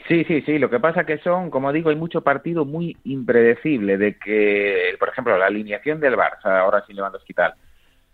Sí, 0.08 0.26
sí, 0.26 0.42
sí. 0.42 0.58
Lo 0.58 0.70
que 0.70 0.80
pasa 0.80 1.06
que 1.06 1.20
son, 1.20 1.50
como 1.50 1.72
digo, 1.72 1.90
hay 1.90 1.96
mucho 1.96 2.22
partido 2.22 2.66
muy 2.66 2.98
impredecible 3.04 3.98
de 3.98 4.18
que, 4.18 4.96
por 5.00 5.10
ejemplo, 5.10 5.38
la 5.38 5.46
alineación 5.46 6.00
del 6.00 6.18
Barça, 6.18 6.60
ahora 6.60 6.84
sin 6.86 6.96
Lewandowski 6.96 7.34
tal, 7.34 7.54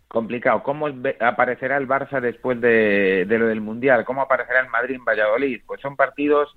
complicado. 0.10 0.64
¿Cómo 0.64 0.88
aparecerá 1.22 1.78
el 1.78 1.88
Barça 1.88 2.20
después 2.20 2.60
de, 2.60 3.26
lo 3.30 3.48
del 3.48 3.62
Mundial? 3.62 4.04
¿Cómo 4.04 4.22
aparecerá 4.22 4.60
el 4.60 4.70
Madrid 4.70 4.96
en 4.96 5.06
Valladolid? 5.06 5.62
Pues 5.66 5.80
son 5.80 5.96
partidos 5.96 6.54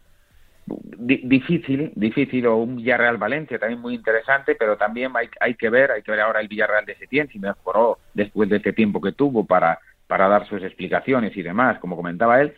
difícil, 0.66 1.92
difícil, 1.94 2.46
o 2.46 2.56
un 2.56 2.76
Villarreal-Valencia 2.76 3.58
también 3.58 3.80
muy 3.80 3.94
interesante, 3.94 4.54
pero 4.54 4.76
también 4.76 5.12
hay, 5.40 5.54
que 5.54 5.68
ver, 5.68 5.90
hay 5.90 6.02
que 6.02 6.10
ver 6.10 6.20
ahora 6.20 6.40
el 6.40 6.48
Villarreal 6.48 6.86
de 6.86 6.96
Setién, 6.96 7.28
si 7.28 7.38
mejoró 7.38 7.98
después 8.14 8.48
de 8.48 8.56
este 8.56 8.72
tiempo 8.72 9.00
que 9.00 9.12
tuvo 9.12 9.44
para, 9.44 9.78
para 10.06 10.28
dar 10.28 10.48
sus 10.48 10.62
explicaciones 10.62 11.36
y 11.36 11.42
demás, 11.42 11.78
como 11.78 11.96
comentaba 11.96 12.40
él, 12.40 12.54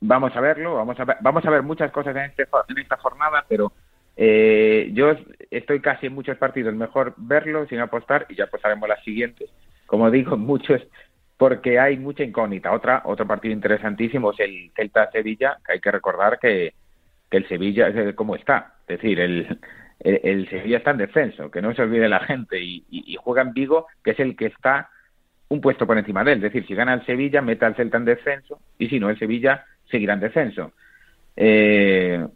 vamos 0.00 0.34
a 0.36 0.40
verlo, 0.40 0.74
vamos 0.74 0.98
a 1.00 1.04
ver, 1.04 1.16
vamos 1.20 1.44
a 1.44 1.50
ver 1.50 1.62
muchas 1.62 1.90
cosas 1.92 2.14
en, 2.16 2.22
este, 2.22 2.42
en 2.68 2.78
esta 2.78 2.96
jornada, 2.96 3.44
pero 3.48 3.72
eh, 4.16 4.90
yo 4.92 5.12
estoy 5.50 5.80
casi 5.80 6.06
en 6.06 6.14
muchos 6.14 6.36
partidos, 6.36 6.74
mejor 6.74 7.14
verlo 7.16 7.66
sin 7.66 7.78
apostar 7.78 8.26
y 8.28 8.34
ya 8.34 8.44
apostaremos 8.44 8.88
las 8.88 9.02
siguientes. 9.04 9.48
Como 9.88 10.08
digo, 10.12 10.36
muchos 10.36 10.80
porque 11.36 11.78
hay 11.78 11.96
mucha 11.96 12.24
incógnita. 12.24 12.72
Otra, 12.72 13.02
otro 13.04 13.26
partido 13.26 13.54
interesantísimo 13.54 14.32
es 14.32 14.40
el 14.40 14.70
Celta-Sevilla, 14.74 15.58
que 15.64 15.72
hay 15.72 15.80
que 15.80 15.92
recordar 15.92 16.38
que, 16.38 16.74
que 17.30 17.36
el 17.36 17.48
Sevilla 17.48 17.88
es 17.88 18.14
como 18.16 18.34
está. 18.34 18.74
Es 18.88 19.00
decir, 19.00 19.20
el, 19.20 19.58
el, 20.00 20.48
Sevilla 20.50 20.78
está 20.78 20.90
en 20.90 20.98
descenso, 20.98 21.48
que 21.50 21.62
no 21.62 21.72
se 21.74 21.82
olvide 21.82 22.08
la 22.08 22.20
gente, 22.20 22.60
y, 22.60 22.84
y, 22.90 23.16
juega 23.20 23.42
en 23.42 23.52
Vigo, 23.52 23.86
que 24.02 24.10
es 24.10 24.20
el 24.20 24.36
que 24.36 24.46
está 24.46 24.90
un 25.48 25.60
puesto 25.60 25.86
por 25.86 25.96
encima 25.96 26.24
de 26.24 26.32
él. 26.32 26.38
Es 26.38 26.52
decir, 26.52 26.66
si 26.66 26.74
gana 26.74 26.94
el 26.94 27.06
Sevilla, 27.06 27.40
meta 27.40 27.66
al 27.68 27.76
Celta 27.76 27.98
en 27.98 28.04
descenso 28.04 28.60
y 28.76 28.88
si 28.88 28.98
no, 28.98 29.08
el 29.08 29.18
Sevilla 29.18 29.64
seguirá 29.88 30.14
en 30.14 30.20
descenso. 30.20 30.72
Eh, 31.36 32.26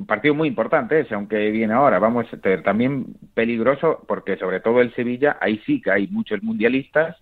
un 0.00 0.06
partido 0.06 0.34
muy 0.34 0.48
importante 0.48 0.98
ese, 0.98 1.14
aunque 1.14 1.50
viene 1.50 1.74
ahora. 1.74 1.98
Vamos, 1.98 2.26
a 2.32 2.36
tener 2.38 2.62
también 2.62 3.04
peligroso 3.34 4.02
porque 4.08 4.38
sobre 4.38 4.60
todo 4.60 4.80
el 4.80 4.94
Sevilla, 4.94 5.36
ahí 5.40 5.60
sí 5.66 5.82
que 5.82 5.90
hay 5.90 6.06
muchos 6.06 6.42
mundialistas, 6.42 7.18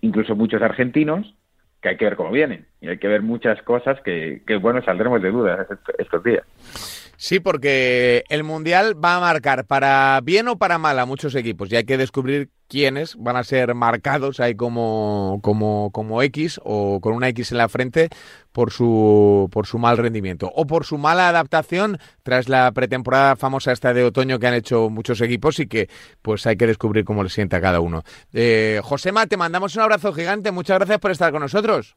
incluso 0.00 0.34
muchos 0.34 0.60
argentinos, 0.60 1.34
que 1.80 1.90
hay 1.90 1.96
que 1.96 2.06
ver 2.06 2.16
cómo 2.16 2.32
vienen. 2.32 2.66
Y 2.80 2.88
hay 2.88 2.98
que 2.98 3.06
ver 3.06 3.22
muchas 3.22 3.62
cosas 3.62 4.00
que, 4.00 4.42
que 4.44 4.56
bueno, 4.56 4.82
saldremos 4.82 5.22
de 5.22 5.30
dudas 5.30 5.68
estos 5.98 6.24
días. 6.24 7.07
Sí, 7.20 7.40
porque 7.40 8.22
el 8.28 8.44
Mundial 8.44 8.94
va 9.04 9.16
a 9.16 9.20
marcar 9.20 9.66
para 9.66 10.20
bien 10.22 10.46
o 10.46 10.56
para 10.56 10.78
mal 10.78 11.00
a 11.00 11.04
muchos 11.04 11.34
equipos 11.34 11.68
y 11.72 11.74
hay 11.74 11.82
que 11.82 11.98
descubrir 11.98 12.50
quiénes 12.68 13.16
van 13.16 13.34
a 13.34 13.42
ser 13.42 13.74
marcados 13.74 14.38
ahí 14.38 14.54
como, 14.54 15.40
como, 15.42 15.90
como 15.90 16.22
X 16.22 16.60
o 16.62 17.00
con 17.00 17.14
una 17.14 17.28
X 17.30 17.50
en 17.50 17.58
la 17.58 17.68
frente 17.68 18.08
por 18.52 18.70
su, 18.70 19.48
por 19.50 19.66
su 19.66 19.80
mal 19.80 19.96
rendimiento 19.96 20.52
o 20.54 20.68
por 20.68 20.84
su 20.84 20.96
mala 20.96 21.28
adaptación 21.28 21.98
tras 22.22 22.48
la 22.48 22.70
pretemporada 22.70 23.34
famosa 23.34 23.72
esta 23.72 23.92
de 23.92 24.04
otoño 24.04 24.38
que 24.38 24.46
han 24.46 24.54
hecho 24.54 24.88
muchos 24.88 25.20
equipos 25.20 25.58
y 25.58 25.66
que 25.66 25.90
pues 26.22 26.46
hay 26.46 26.56
que 26.56 26.68
descubrir 26.68 27.04
cómo 27.04 27.24
le 27.24 27.30
sienta 27.30 27.56
a 27.56 27.60
cada 27.60 27.80
uno. 27.80 28.04
Eh, 28.32 28.80
Josema, 28.84 29.26
te 29.26 29.36
mandamos 29.36 29.74
un 29.74 29.82
abrazo 29.82 30.12
gigante. 30.12 30.52
Muchas 30.52 30.78
gracias 30.78 31.00
por 31.00 31.10
estar 31.10 31.32
con 31.32 31.42
nosotros. 31.42 31.96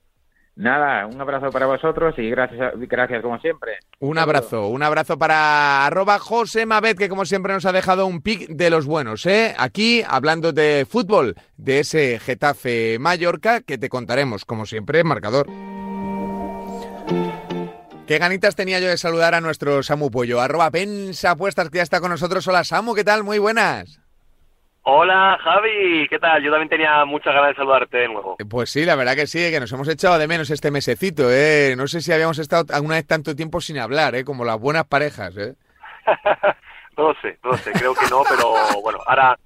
Nada, 0.56 1.08
un 1.08 1.20
abrazo 1.20 1.50
para 1.50 1.66
vosotros 1.66 2.14
y 2.18 2.30
gracias, 2.30 2.74
gracias 2.76 3.22
como 3.22 3.40
siempre. 3.40 3.80
Un 4.00 4.18
abrazo, 4.18 4.68
un 4.68 4.84
abrazo 4.84 5.18
para 5.18 5.86
arroba 5.86 6.20
José 6.20 6.66
Mabet, 6.66 6.98
que 6.98 7.08
como 7.08 7.26
siempre 7.26 7.54
nos 7.54 7.66
ha 7.66 7.72
dejado 7.72 8.06
un 8.06 8.22
pic 8.22 8.50
de 8.50 8.70
los 8.70 8.86
buenos, 8.86 9.26
¿eh? 9.26 9.56
Aquí, 9.58 10.04
hablando 10.06 10.52
de 10.52 10.86
fútbol, 10.90 11.36
de 11.56 11.80
ese 11.80 12.20
Getafe 12.20 12.98
Mallorca, 13.00 13.62
que 13.62 13.78
te 13.78 13.88
contaremos, 13.88 14.44
como 14.44 14.66
siempre, 14.66 15.04
marcador. 15.06 15.48
Qué 18.06 18.18
ganitas 18.18 18.58
tenía 18.58 18.82
yo 18.82 18.90
de 18.90 18.98
saludar 18.98 19.36
a 19.36 19.42
nuestro 19.42 19.82
Samu 19.84 20.12
Pollo, 20.12 20.42
arroba 20.42 20.70
Pensa 20.70 21.32
Apuestas, 21.32 21.70
que 21.70 21.78
ya 21.78 21.84
está 21.84 22.02
con 22.02 22.12
nosotros. 22.12 22.46
Hola 22.46 22.66
Samu, 22.66 22.94
¿qué 22.94 23.06
tal? 23.06 23.24
Muy 23.24 23.40
buenas. 23.40 24.01
Hola 24.84 25.38
Javi, 25.44 26.08
¿qué 26.10 26.18
tal? 26.18 26.42
Yo 26.42 26.50
también 26.50 26.70
tenía 26.70 27.06
muchas 27.06 27.36
ganas 27.36 27.50
de 27.50 27.56
saludarte 27.56 27.98
de 27.98 28.08
nuevo. 28.08 28.36
Eh, 28.40 28.46
pues 28.46 28.72
sí, 28.72 28.84
la 28.84 28.96
verdad 28.96 29.16
que 29.16 29.28
sí, 29.28 29.52
que 29.52 29.60
nos 29.60 29.72
hemos 29.72 29.88
echado 29.88 30.18
de 30.18 30.28
menos 30.28 30.50
este 30.50 30.72
mesecito, 30.72 31.32
¿eh? 31.32 31.76
No 31.78 31.88
sé 31.88 32.02
si 32.02 32.12
habíamos 32.12 32.40
estado 32.40 32.74
alguna 32.74 32.96
vez 32.96 33.06
tanto 33.06 33.36
tiempo 33.36 33.62
sin 33.62 33.78
hablar, 33.78 34.16
¿eh? 34.16 34.26
Como 34.26 34.44
las 34.44 34.60
buenas 34.60 34.86
parejas, 34.86 35.38
¿eh? 35.38 35.54
no 36.98 37.10
lo 37.10 37.14
sé, 37.22 37.38
no 37.44 37.52
lo 37.52 37.58
sé, 37.58 37.72
creo 37.74 37.94
que 37.94 38.08
no, 38.10 38.24
pero 38.28 38.54
bueno, 38.82 38.98
ahora 39.06 39.38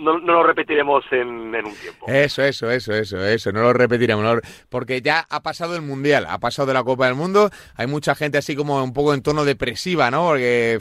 no, 0.00 0.18
lo 0.18 0.42
repetiremos 0.42 1.04
en, 1.10 1.54
un 1.54 1.74
tiempo. 1.74 2.06
Eso, 2.06 2.42
eso, 2.42 2.70
eso, 2.70 2.92
eso, 2.92 3.24
eso, 3.24 3.52
no 3.52 3.62
lo 3.62 3.72
repetiremos. 3.72 4.40
porque 4.68 5.02
ya 5.02 5.26
ha 5.28 5.42
pasado 5.42 5.76
el 5.76 5.82
Mundial, 5.82 6.26
ha 6.28 6.38
pasado 6.38 6.66
de 6.66 6.74
la 6.74 6.84
Copa 6.84 7.06
del 7.06 7.14
Mundo, 7.14 7.50
hay 7.76 7.86
mucha 7.86 8.14
gente 8.14 8.38
así 8.38 8.56
como 8.56 8.82
un 8.82 8.92
poco 8.92 9.14
en 9.14 9.22
tono 9.22 9.44
depresiva, 9.44 10.10
¿no? 10.10 10.26
Porque 10.26 10.78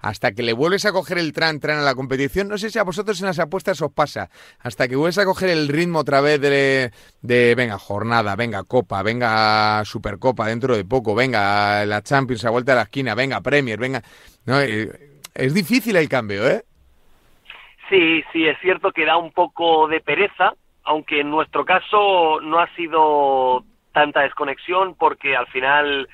hasta 0.00 0.32
que 0.32 0.42
le 0.42 0.52
vuelves 0.52 0.84
a 0.84 0.92
coger 0.92 1.18
el 1.18 1.32
tran 1.32 1.60
tran 1.60 1.78
a 1.78 1.82
la 1.82 1.94
competición, 1.94 2.48
no 2.48 2.58
sé 2.58 2.70
si 2.70 2.78
a 2.78 2.84
vosotros 2.84 3.20
en 3.20 3.26
las 3.26 3.38
apuestas 3.38 3.80
os 3.82 3.92
pasa, 3.92 4.30
hasta 4.60 4.86
que 4.86 4.96
vuelves 4.96 5.18
a 5.18 5.24
coger 5.24 5.50
el 5.50 5.68
ritmo 5.68 6.00
otra 6.00 6.20
vez 6.20 6.40
de, 6.40 6.92
de 7.22 7.54
venga, 7.56 7.78
jornada, 7.78 8.36
venga, 8.36 8.62
Copa, 8.64 9.02
venga, 9.02 9.82
Supercopa 9.84 10.46
dentro 10.46 10.76
de 10.76 10.84
poco, 10.84 11.14
venga, 11.14 11.84
la 11.84 12.02
Champions 12.02 12.44
a 12.44 12.50
vuelta 12.50 12.72
a 12.72 12.76
la 12.76 12.82
esquina, 12.82 13.14
venga, 13.14 13.40
Premier, 13.40 13.78
venga... 13.78 14.02
No, 14.44 14.60
eh, 14.60 14.88
es 15.34 15.54
difícil 15.54 15.94
el 15.96 16.08
cambio, 16.08 16.48
¿eh? 16.48 16.64
Sí, 17.88 18.22
sí, 18.32 18.46
es 18.46 18.58
cierto 18.60 18.92
que 18.92 19.06
da 19.06 19.16
un 19.16 19.32
poco 19.32 19.88
de 19.88 20.00
pereza, 20.00 20.52
aunque 20.84 21.20
en 21.20 21.30
nuestro 21.30 21.64
caso 21.64 22.40
no 22.42 22.58
ha 22.58 22.66
sido 22.74 23.64
tanta 23.92 24.20
desconexión 24.20 24.94
porque 24.94 25.34
al 25.34 25.46
final 25.46 26.08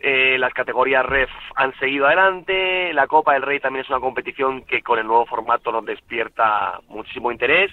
eh, 0.00 0.36
las 0.38 0.52
categorías 0.52 1.06
REF 1.06 1.30
han 1.54 1.72
seguido 1.78 2.06
adelante, 2.06 2.92
la 2.92 3.06
Copa 3.06 3.34
del 3.34 3.42
Rey 3.42 3.60
también 3.60 3.84
es 3.84 3.90
una 3.90 4.00
competición 4.00 4.64
que 4.64 4.82
con 4.82 4.98
el 4.98 5.06
nuevo 5.06 5.24
formato 5.24 5.70
nos 5.70 5.84
despierta 5.84 6.80
muchísimo 6.88 7.30
interés, 7.30 7.70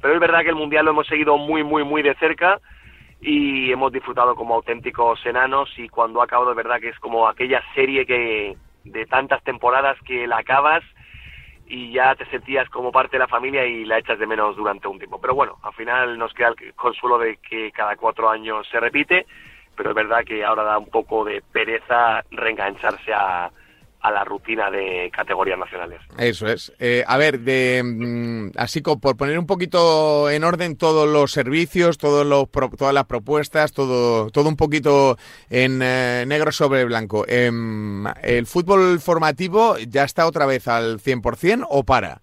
pero 0.00 0.14
es 0.14 0.20
verdad 0.20 0.42
que 0.42 0.50
el 0.50 0.54
Mundial 0.54 0.84
lo 0.84 0.92
hemos 0.92 1.06
seguido 1.08 1.36
muy, 1.36 1.64
muy, 1.64 1.82
muy 1.82 2.02
de 2.02 2.14
cerca 2.14 2.60
y 3.20 3.72
hemos 3.72 3.90
disfrutado 3.92 4.36
como 4.36 4.54
auténticos 4.54 5.24
enanos 5.26 5.68
y 5.78 5.88
cuando 5.88 6.20
ha 6.20 6.24
acabado 6.24 6.50
de 6.50 6.56
verdad 6.56 6.80
que 6.80 6.90
es 6.90 6.98
como 7.00 7.26
aquella 7.26 7.60
serie 7.74 8.06
que 8.06 8.56
de 8.84 9.06
tantas 9.06 9.42
temporadas 9.42 9.98
que 10.06 10.26
la 10.26 10.38
acabas 10.38 10.84
y 11.66 11.92
ya 11.92 12.14
te 12.14 12.26
sentías 12.26 12.68
como 12.68 12.92
parte 12.92 13.12
de 13.12 13.20
la 13.20 13.28
familia 13.28 13.64
y 13.64 13.84
la 13.84 13.98
echas 13.98 14.18
de 14.18 14.26
menos 14.26 14.56
durante 14.56 14.88
un 14.88 14.98
tiempo. 14.98 15.20
Pero 15.20 15.34
bueno, 15.34 15.58
al 15.62 15.72
final 15.72 16.18
nos 16.18 16.32
queda 16.34 16.48
el 16.48 16.74
consuelo 16.74 17.18
de 17.18 17.36
que 17.38 17.72
cada 17.72 17.96
cuatro 17.96 18.28
años 18.28 18.66
se 18.70 18.80
repite, 18.80 19.26
pero 19.76 19.90
es 19.90 19.96
verdad 19.96 20.24
que 20.24 20.44
ahora 20.44 20.62
da 20.62 20.78
un 20.78 20.90
poco 20.90 21.24
de 21.24 21.42
pereza 21.52 22.22
reengancharse 22.30 23.12
a, 23.12 23.50
a 24.04 24.10
la 24.10 24.22
rutina 24.22 24.70
de 24.70 25.10
categorías 25.10 25.58
nacionales. 25.58 25.98
Eso 26.18 26.46
es. 26.46 26.74
Eh, 26.78 27.02
a 27.06 27.16
ver, 27.16 27.40
de, 27.40 27.82
mm, 27.82 28.50
así 28.58 28.82
como 28.82 29.00
por 29.00 29.16
poner 29.16 29.38
un 29.38 29.46
poquito 29.46 30.28
en 30.28 30.44
orden 30.44 30.76
todos 30.76 31.08
los 31.08 31.32
servicios, 31.32 31.96
todos 31.96 32.26
los, 32.26 32.50
todas 32.76 32.92
las 32.92 33.06
propuestas, 33.06 33.72
todo, 33.72 34.28
todo 34.30 34.50
un 34.50 34.58
poquito 34.58 35.16
en 35.48 35.80
eh, 35.82 36.24
negro 36.26 36.52
sobre 36.52 36.84
blanco. 36.84 37.24
Em, 37.26 38.04
¿El 38.22 38.44
fútbol 38.44 39.00
formativo 39.00 39.78
ya 39.78 40.04
está 40.04 40.26
otra 40.26 40.44
vez 40.44 40.68
al 40.68 40.98
100% 40.98 41.66
o 41.70 41.82
para? 41.84 42.20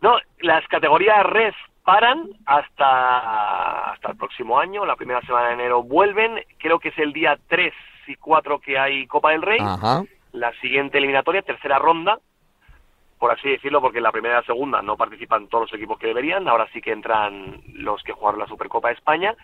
No, 0.00 0.16
las 0.40 0.66
categorías 0.66 1.24
RES 1.26 1.54
paran 1.84 2.28
hasta, 2.44 3.92
hasta 3.92 4.10
el 4.10 4.16
próximo 4.16 4.58
año, 4.58 4.84
la 4.84 4.96
primera 4.96 5.20
semana 5.20 5.48
de 5.48 5.54
enero 5.54 5.84
vuelven, 5.84 6.40
creo 6.58 6.80
que 6.80 6.88
es 6.88 6.98
el 6.98 7.12
día 7.12 7.38
3 7.46 7.72
y 8.08 8.16
4 8.16 8.58
que 8.58 8.76
hay 8.76 9.06
Copa 9.06 9.30
del 9.30 9.42
Rey. 9.42 9.60
Ajá 9.60 10.02
la 10.34 10.52
siguiente 10.60 10.98
eliminatoria, 10.98 11.42
tercera 11.42 11.78
ronda, 11.78 12.18
por 13.18 13.30
así 13.30 13.48
decirlo, 13.48 13.80
porque 13.80 13.98
en 13.98 14.04
la 14.04 14.12
primera 14.12 14.34
y 14.34 14.38
la 14.38 14.46
segunda 14.46 14.82
no 14.82 14.96
participan 14.96 15.48
todos 15.48 15.70
los 15.70 15.74
equipos 15.78 15.98
que 15.98 16.08
deberían, 16.08 16.48
ahora 16.48 16.68
sí 16.72 16.82
que 16.82 16.92
entran 16.92 17.62
los 17.72 18.02
que 18.02 18.12
jugaron 18.12 18.40
la 18.40 18.48
Supercopa 18.48 18.88
de 18.88 18.94
España. 18.94 19.34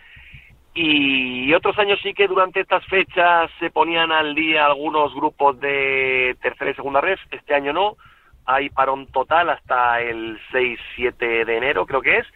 Y 0.73 1.53
otros 1.53 1.77
años 1.79 1.99
sí 2.03 2.13
que 2.13 2.27
durante 2.27 2.59
estas 2.59 2.85
fechas 2.85 3.49
se 3.59 3.71
ponían 3.71 4.11
al 4.11 4.35
día 4.35 4.65
algunos 4.65 5.13
grupos 5.13 5.59
de 5.59 6.37
tercera 6.41 6.71
y 6.71 6.75
segunda 6.75 7.01
red, 7.01 7.17
este 7.31 7.55
año 7.55 7.73
no, 7.73 7.97
hay 8.45 8.69
parón 8.69 9.07
total 9.07 9.49
hasta 9.49 10.01
el 10.01 10.39
6-7 10.51 11.45
de 11.45 11.57
enero 11.57 11.85
creo 11.85 12.01
que 12.01 12.19
es, 12.19 12.27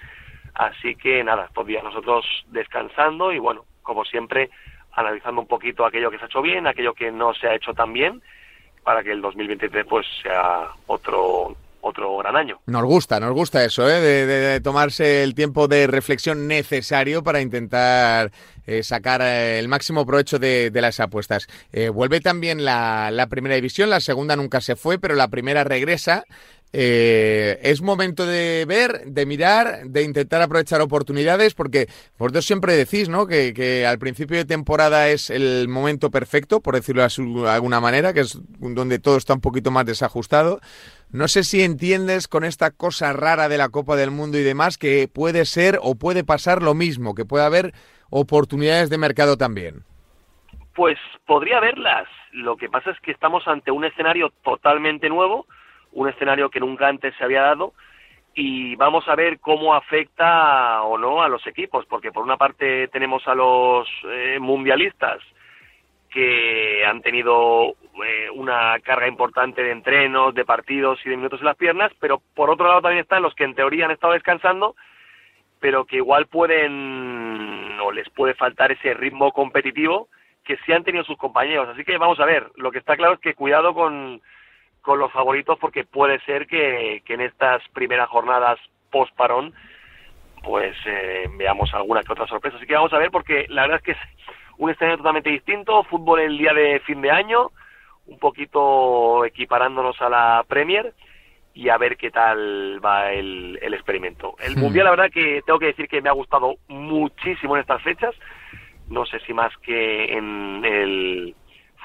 así 0.53 0.95
que 0.95 1.23
nada, 1.23 1.45
estos 1.45 1.65
días 1.65 1.83
nosotros 1.83 2.25
descansando 2.47 3.31
y 3.31 3.39
bueno, 3.39 3.65
como 3.83 4.03
siempre, 4.03 4.49
analizando 4.93 5.41
un 5.41 5.47
poquito 5.47 5.85
aquello 5.85 6.11
que 6.11 6.17
se 6.17 6.25
ha 6.25 6.27
hecho 6.27 6.41
bien, 6.41 6.67
aquello 6.67 6.93
que 6.93 7.11
no 7.11 7.33
se 7.33 7.47
ha 7.47 7.55
hecho 7.55 7.73
tan 7.73 7.93
bien 7.93 8.21
para 8.85 9.03
que 9.03 9.11
el 9.11 9.21
2023 9.21 9.85
pues 9.89 10.05
sea 10.23 10.69
otro 10.87 11.57
otro 11.87 12.17
gran 12.17 12.35
año. 12.35 12.59
Nos 12.65 12.83
gusta, 12.83 13.19
nos 13.19 13.31
gusta 13.33 13.63
eso, 13.63 13.87
¿eh? 13.87 14.01
de, 14.01 14.59
tomarse 14.61 15.21
el 15.21 15.35
tiempo 15.35 15.67
de 15.67 15.85
reflexión 15.85 16.47
necesario 16.47 17.21
para 17.21 17.41
intentar 17.41 18.31
eh, 18.65 18.81
sacar 18.81 19.21
eh, 19.21 19.59
el 19.59 19.67
máximo 19.67 20.03
provecho 20.03 20.39
de, 20.39 20.71
las 20.73 20.99
apuestas. 20.99 21.47
vuelve 21.93 22.21
también 22.21 22.65
la, 22.65 23.11
la, 23.11 23.27
primera 23.27 23.53
división, 23.53 23.91
la 23.91 23.99
segunda 23.99 24.35
nunca 24.35 24.61
se 24.61 24.75
fue, 24.75 24.97
pero 24.97 25.13
la 25.13 25.27
primera 25.27 25.63
regresa. 25.63 26.25
Eh, 26.77 27.57
es 27.61 27.81
momento 27.81 28.25
de 28.25 28.65
ver, 28.67 29.05
de 29.05 29.25
mirar, 29.25 29.85
de 29.85 30.03
intentar 30.03 30.41
aprovechar 30.41 30.81
oportunidades, 30.81 31.53
porque 31.53 31.87
vosotros 32.17 32.45
siempre 32.45 32.75
decís, 32.75 33.07
¿no? 33.07 33.27
Que, 33.27 33.85
al 33.87 33.97
principio 33.97 34.35
de 34.35 34.43
temporada 34.43 35.07
es 35.07 35.29
el 35.29 35.69
momento 35.69 36.11
perfecto, 36.11 36.59
por 36.59 36.75
decirlo 36.75 37.07
de 37.07 37.49
alguna 37.49 37.79
manera, 37.79 38.11
que 38.11 38.19
es 38.19 38.37
donde 38.59 38.99
todo 38.99 39.15
está 39.15 39.33
un 39.33 39.39
poquito 39.39 39.71
más 39.71 39.85
desajustado. 39.85 40.59
No 41.11 41.29
sé 41.29 41.45
si 41.45 41.63
entiendes 41.63 42.27
con 42.27 42.43
esta 42.43 42.71
cosa 42.71 43.13
rara 43.13 43.47
de 43.47 43.57
la 43.57 43.69
Copa 43.69 43.95
del 43.95 44.11
Mundo 44.11 44.37
y 44.37 44.43
demás 44.43 44.77
que 44.77 45.07
puede 45.07 45.45
ser 45.45 45.79
o 45.81 45.95
puede 45.95 46.25
pasar 46.25 46.61
lo 46.61 46.73
mismo, 46.73 47.15
que 47.15 47.23
puede 47.23 47.45
haber 47.45 47.71
oportunidades 48.09 48.89
de 48.89 48.97
mercado 48.97 49.37
también. 49.37 49.85
Pues 50.75 50.97
podría 51.25 51.59
haberlas. 51.59 52.09
Lo 52.33 52.57
que 52.57 52.67
pasa 52.67 52.91
es 52.91 52.99
que 52.99 53.11
estamos 53.11 53.47
ante 53.47 53.71
un 53.71 53.85
escenario 53.85 54.33
totalmente 54.43 55.07
nuevo 55.07 55.47
un 55.95 56.09
escenario 56.09 56.49
que 56.49 56.59
nunca 56.59 56.87
antes 56.87 57.15
se 57.15 57.23
había 57.23 57.41
dado 57.41 57.73
y 58.35 58.75
vamos 58.75 59.07
a 59.07 59.15
ver 59.15 59.39
cómo 59.39 59.73
afecta 59.73 60.83
o 60.83 60.97
no 60.97 61.23
a 61.23 61.29
los 61.29 61.47
equipos, 61.47 61.85
porque 61.85 62.11
por 62.11 62.23
una 62.23 62.37
parte 62.37 62.89
tenemos 62.89 63.25
a 63.27 63.33
los 63.33 63.87
eh, 64.09 64.37
mundialistas 64.39 65.19
que 66.09 66.85
han 66.85 67.01
tenido 67.01 67.75
eh, 68.05 68.29
una 68.33 68.77
carga 68.79 69.07
importante 69.07 69.63
de 69.63 69.71
entrenos, 69.71 70.35
de 70.35 70.45
partidos 70.45 70.99
y 71.05 71.09
de 71.09 71.17
minutos 71.17 71.39
en 71.39 71.45
las 71.45 71.57
piernas, 71.57 71.91
pero 71.99 72.21
por 72.35 72.49
otro 72.49 72.67
lado 72.67 72.81
también 72.81 73.03
están 73.03 73.23
los 73.23 73.33
que 73.35 73.45
en 73.45 73.55
teoría 73.55 73.85
han 73.85 73.91
estado 73.91 74.13
descansando, 74.13 74.75
pero 75.61 75.85
que 75.85 75.97
igual 75.97 76.27
pueden 76.27 77.79
o 77.81 77.91
les 77.91 78.09
puede 78.09 78.33
faltar 78.33 78.71
ese 78.71 78.93
ritmo 78.93 79.31
competitivo 79.31 80.09
que 80.43 80.57
sí 80.65 80.73
han 80.73 80.83
tenido 80.83 81.05
sus 81.05 81.17
compañeros. 81.17 81.69
Así 81.69 81.83
que 81.85 81.97
vamos 81.97 82.19
a 82.19 82.25
ver, 82.25 82.51
lo 82.55 82.71
que 82.71 82.79
está 82.79 82.97
claro 82.97 83.13
es 83.13 83.19
que 83.19 83.33
cuidado 83.33 83.73
con, 83.73 84.21
con 84.85 84.99
los 84.99 85.11
favoritos 85.11 85.57
porque 85.59 85.83
puede 85.83 86.19
ser 86.21 86.45
que, 86.45 87.01
en 87.07 87.21
estas 87.21 87.67
primeras 87.69 88.07
jornadas 88.07 88.59
post-parón 88.91 89.53
pues 90.43 90.77
eh, 90.85 91.27
veamos 91.37 91.73
alguna 91.73 92.03
que 92.03 92.13
otra 92.13 92.27
sorpresa. 92.27 92.57
Así 92.57 92.67
que 92.67 92.75
vamos 92.75 92.93
a 92.93 92.99
ver 92.99 93.09
porque 93.09 93.47
la 93.49 93.63
verdad 93.63 93.77
es 93.79 93.83
que 93.83 93.91
es 93.93 93.97
un 94.59 94.69
escenario 94.69 94.97
totalmente 94.97 95.31
distinto, 95.31 95.83
fútbol 95.85 96.19
el 96.19 96.37
día 96.37 96.53
de 96.53 96.79
fin 96.81 97.01
de 97.01 97.09
año, 97.09 97.49
un 98.05 98.19
poquito 98.19 99.25
equiparándonos 99.25 99.99
a 100.03 100.09
la 100.09 100.45
Premier 100.47 100.93
y 101.55 101.69
a 101.69 101.79
ver 101.79 101.97
qué 101.97 102.11
tal 102.11 102.79
va 102.85 103.11
el, 103.11 103.57
el 103.59 103.73
experimento. 103.73 104.35
El 104.37 104.55
Hmm. 104.55 104.59
Mundial, 104.59 104.85
la 104.85 104.91
verdad 104.91 105.11
que 105.11 105.41
tengo 105.47 105.57
que 105.57 105.67
decir 105.67 105.87
que 105.87 106.01
me 106.01 106.09
ha 106.09 106.13
gustado 106.13 106.57
muchísimo 106.67 107.55
en 107.55 107.61
estas 107.61 107.81
fechas, 107.81 108.13
no 108.87 109.03
sé 109.07 109.19
si 109.21 109.33
más 109.33 109.51
que 109.63 110.13
en 110.13 110.63
el 110.63 111.35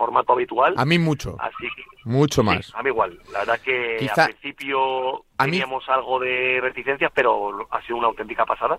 formato 0.00 0.32
habitual. 0.32 0.74
A 0.76 0.84
mí 0.84 0.98
mucho, 0.98 1.36
Así 1.38 1.68
que 1.76 1.82
mucho 2.04 2.40
Sí, 2.40 2.46
más. 2.46 2.72
a 2.74 2.82
mí 2.82 2.88
igual. 2.88 3.18
La 3.32 3.40
verdad 3.40 3.60
que 3.60 3.96
Quizá- 4.00 4.24
al 4.24 4.34
principio 4.34 5.24
a 5.38 5.44
mí- 5.46 5.52
teníamos 5.52 5.88
algo 5.88 6.18
de 6.18 6.58
reticencias, 6.60 7.12
pero 7.14 7.68
ha 7.70 7.80
sido 7.82 7.98
una 7.98 8.08
auténtica 8.08 8.44
pasada. 8.44 8.78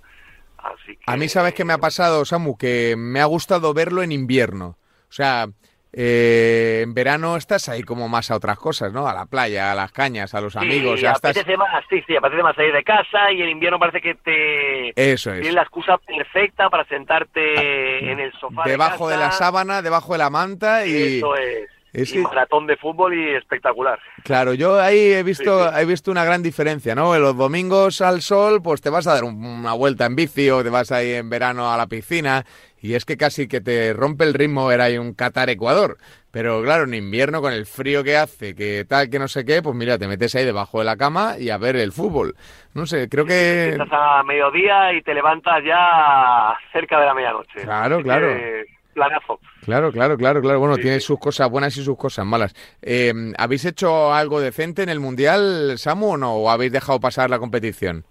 Así 0.58 0.96
que... 0.98 1.04
A 1.08 1.16
mí, 1.18 1.28
¿sabes 1.30 1.54
qué 1.54 1.63
me 1.66 1.74
ha 1.74 1.78
pasado, 1.78 2.25
Samu? 2.25 2.58
Que 2.58 2.96
me 2.98 3.20
ha 3.22 3.25
gustado 3.25 3.74
verlo 3.74 4.04
en 4.04 4.12
invierno. 4.12 4.78
O 5.10 5.13
sea, 5.13 5.48
eh, 5.94 6.82
en 6.84 6.94
verano 6.94 7.36
estás 7.38 7.68
ahí 7.70 7.84
como 7.84 8.08
más 8.08 8.32
a 8.32 8.36
otras 8.36 8.58
cosas, 8.58 8.94
¿no? 8.94 9.08
A 9.08 9.14
la 9.14 9.26
playa, 9.26 9.72
a 9.72 9.76
las 9.76 9.92
cañas, 9.92 10.34
a 10.34 10.42
los 10.42 10.54
Sí, 10.54 10.60
amigos, 10.60 11.02
ya 11.02 11.12
estás... 11.12 11.32
apetece 11.32 11.58
más, 11.58 11.84
sí, 11.90 12.04
sí, 12.08 12.16
apetece 12.16 12.44
más 12.44 12.56
salir 12.56 12.74
de 12.74 12.84
casa 12.84 13.32
y 13.32 13.42
en 13.42 13.50
invierno 13.50 13.80
parece 13.80 14.02
que 14.02 14.16
te... 14.16 14.90
Eso 15.14 15.32
Tienes 15.32 15.50
es. 15.50 15.54
la 15.56 15.62
excusa 15.64 15.98
perfecta 15.98 16.70
para 16.70 16.86
sentarte 16.86 18.12
en 18.12 18.20
el 18.20 18.32
sofá 18.34 18.64
Debajo 18.66 19.10
de, 19.10 19.18
la 19.18 19.26
casa. 19.28 19.38
sábana, 19.40 19.82
debajo 19.82 20.14
de 20.14 20.20
la 20.20 20.30
manta 20.30 20.86
y... 20.86 21.18
Eso 21.18 21.36
es. 21.36 21.70
Es 21.94 22.10
y 22.12 22.14
que- 22.14 22.20
maratón 22.22 22.68
de 22.68 22.78
fútbol 22.78 23.14
y 23.14 23.36
espectacular. 23.36 24.00
Claro, 24.24 24.54
yo 24.54 24.80
ahí 24.80 24.98
he 25.14 25.24
visto, 25.24 25.64
Sí, 25.66 25.70
sí. 25.76 25.82
he 25.82 25.86
visto 25.86 26.12
una 26.12 26.24
gran 26.26 26.42
diferencia, 26.44 26.96
¿no? 26.96 27.16
En 27.16 27.22
los 27.22 27.36
domingos 27.38 28.02
al 28.02 28.22
sol, 28.22 28.62
pues 28.62 28.82
te 28.82 28.90
vas 28.90 29.08
a 29.08 29.14
dar 29.16 29.24
un- 29.24 29.44
una 29.44 29.74
vuelta 29.74 30.06
en 30.06 30.16
bici 30.16 30.50
o 30.50 30.64
te 30.64 30.70
vas 30.70 30.92
ahí 30.92 31.14
en 31.14 31.30
verano 31.30 31.72
a 31.72 31.78
la 31.78 31.88
piscina 31.88 32.46
y 32.82 32.94
es 32.96 33.06
que 33.06 33.18
casi 33.18 33.48
que 33.48 33.62
te 33.62 33.94
rompe 33.94 34.24
el 34.24 34.34
ritmo 34.34 34.66
ver 34.68 34.82
ahí 34.82 34.98
un 34.98 35.14
Qatar-Ecuador. 35.14 35.98
Pero 36.32 36.64
claro, 36.64 36.86
en 36.86 36.94
invierno 36.94 37.42
con 37.42 37.52
el 37.52 37.66
frío 37.66 38.06
que 38.06 38.16
hace, 38.16 38.56
que 38.56 38.86
tal, 38.88 39.10
que 39.10 39.20
no 39.20 39.28
sé 39.28 39.44
qué, 39.44 39.62
pues 39.62 39.76
mira, 39.76 39.98
te 39.98 40.08
metes 40.08 40.34
ahí 40.34 40.46
debajo 40.46 40.80
de 40.80 40.86
la 40.86 40.96
cama 40.96 41.36
y 41.38 41.50
a 41.50 41.58
ver 41.58 41.76
el 41.76 41.92
fútbol. 41.92 42.36
No 42.74 42.86
sé, 42.86 43.10
creo 43.10 43.26
que... 43.26 43.72
Estás 43.72 43.90
a 43.92 44.24
mediodía 44.24 44.94
y 44.94 45.02
te 45.02 45.14
levantas 45.14 45.62
ya 45.66 46.56
cerca 46.72 47.02
de 47.02 47.06
la 47.06 47.14
medianoche. 47.14 47.62
Claro, 47.64 47.96
Así 47.96 48.04
claro. 48.06 48.28
que, 48.30 48.66
Planazo. 48.94 49.40
Claro, 49.66 49.92
claro, 49.92 50.18
claro, 50.18 50.42
claro. 50.42 50.60
Bueno, 50.60 50.76
Sí, 50.76 50.82
tiene 50.82 51.00
sí. 51.00 51.06
sus 51.08 51.20
cosas 51.20 51.50
buenas 51.50 51.76
y 51.78 51.84
sus 51.84 51.98
cosas 51.98 52.26
malas. 52.26 52.54
Eh, 52.82 53.14
¿Habéis 53.38 53.66
hecho 53.66 54.14
algo 54.14 54.40
decente 54.42 54.84
en 54.84 54.90
el 54.90 55.00
Mundial, 55.00 55.78
Samu, 55.78 56.14
o 56.14 56.18
no? 56.18 56.34
¿O 56.36 56.50
habéis 56.50 56.72
dejado 56.72 57.00
pasar 57.00 57.30
la 57.30 57.40
competición? 57.40 58.04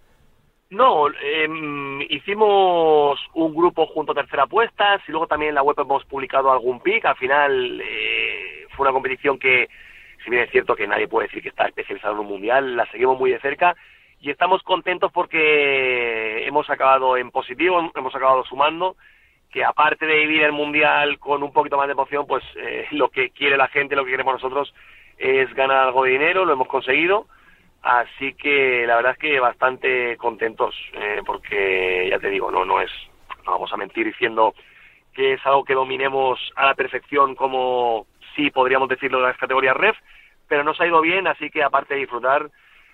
No, 0.71 1.09
em, 1.21 2.01
hicimos 2.03 3.19
un 3.35 3.55
grupo 3.55 3.87
junto 3.87 4.13
a 4.13 4.15
Tercera 4.15 4.45
Apuestas 4.45 5.03
y 5.09 5.11
luego 5.11 5.27
también 5.27 5.49
en 5.51 5.55
la 5.57 5.63
web 5.65 5.77
hemos 5.81 6.05
publicado 6.05 6.53
algún 6.53 6.81
pick. 6.81 7.05
Al 7.05 7.17
final 7.17 7.81
eh, 7.81 8.67
fue 8.77 8.85
una 8.85 8.93
competición 8.93 9.37
que, 9.39 9.69
si 10.25 10.31
bien 10.31 10.45
es 10.45 10.51
cierto 10.53 10.77
que 10.77 10.87
nadie 10.87 11.09
puede 11.09 11.27
decir 11.27 11.43
que 11.43 11.49
está 11.49 11.67
especializado 11.67 12.15
en 12.15 12.21
un 12.21 12.27
mundial, 12.29 12.77
la 12.77 12.87
seguimos 12.93 13.19
muy 13.19 13.33
de 13.33 13.41
cerca 13.41 13.75
y 14.21 14.31
estamos 14.31 14.63
contentos 14.63 15.11
porque 15.13 16.47
hemos 16.47 16.71
acabado 16.71 17.17
en 17.17 17.31
positivo, 17.33 17.91
hemos 17.95 18.15
acabado 18.15 18.45
sumando 18.45 18.97
que 19.51 19.65
aparte 19.65 20.07
de 20.07 20.17
vivir 20.17 20.43
el 20.43 20.53
mundial 20.53 21.19
con 21.19 21.43
un 21.43 21.53
poquito 21.53 21.77
más 21.77 21.87
de 21.87 21.93
emoción, 21.93 22.27
pues 22.27 22.45
eh, 22.57 22.87
lo 22.93 23.09
que 23.09 23.31
quiere 23.31 23.57
la 23.57 23.69
gente, 23.69 23.97
lo 23.97 24.05
que 24.05 24.13
queremos 24.13 24.35
nosotros 24.35 24.73
es 25.19 25.53
ganar 25.55 25.79
algo 25.79 26.05
de 26.05 26.13
dinero, 26.13 26.45
lo 26.45 26.53
hemos 26.53 26.69
conseguido. 26.69 27.27
Así 27.83 28.35
que 28.35 28.85
la 28.87 28.97
verdad 28.97 29.13
es 29.13 29.19
que 29.19 29.41
bastante 29.41 30.17
contentos, 30.19 30.75
eh, 30.93 31.23
porque 31.25 32.09
ya 32.11 32.19
te 32.19 32.29
digo, 32.29 32.51
no, 32.51 32.65
no 32.65 32.81
es, 32.81 32.91
no 33.47 33.53
vamos 33.53 33.73
a 33.73 33.77
mentir 33.77 34.07
diciendo 34.07 34.55
que 35.15 35.35
es 35.35 35.47
algo 35.47 35.65
que 35.65 35.75
dominemos 35.75 36.39
a 36.57 36.67
la 36.67 36.75
perfección 36.75 37.35
como 37.35 38.07
sí 38.37 38.51
podríamos 38.51 38.89
decirlo 38.89 39.21
de 39.21 39.29
las 39.29 39.37
categorías 39.39 39.77
ref, 39.77 39.97
pero 40.47 40.63
nos 40.63 40.81
ha 40.81 40.87
ido 40.87 41.01
bien, 41.01 41.27
así 41.27 41.51
que 41.51 41.63
aparte 41.63 41.95
de 41.95 42.01
disfrutar, 42.01 42.51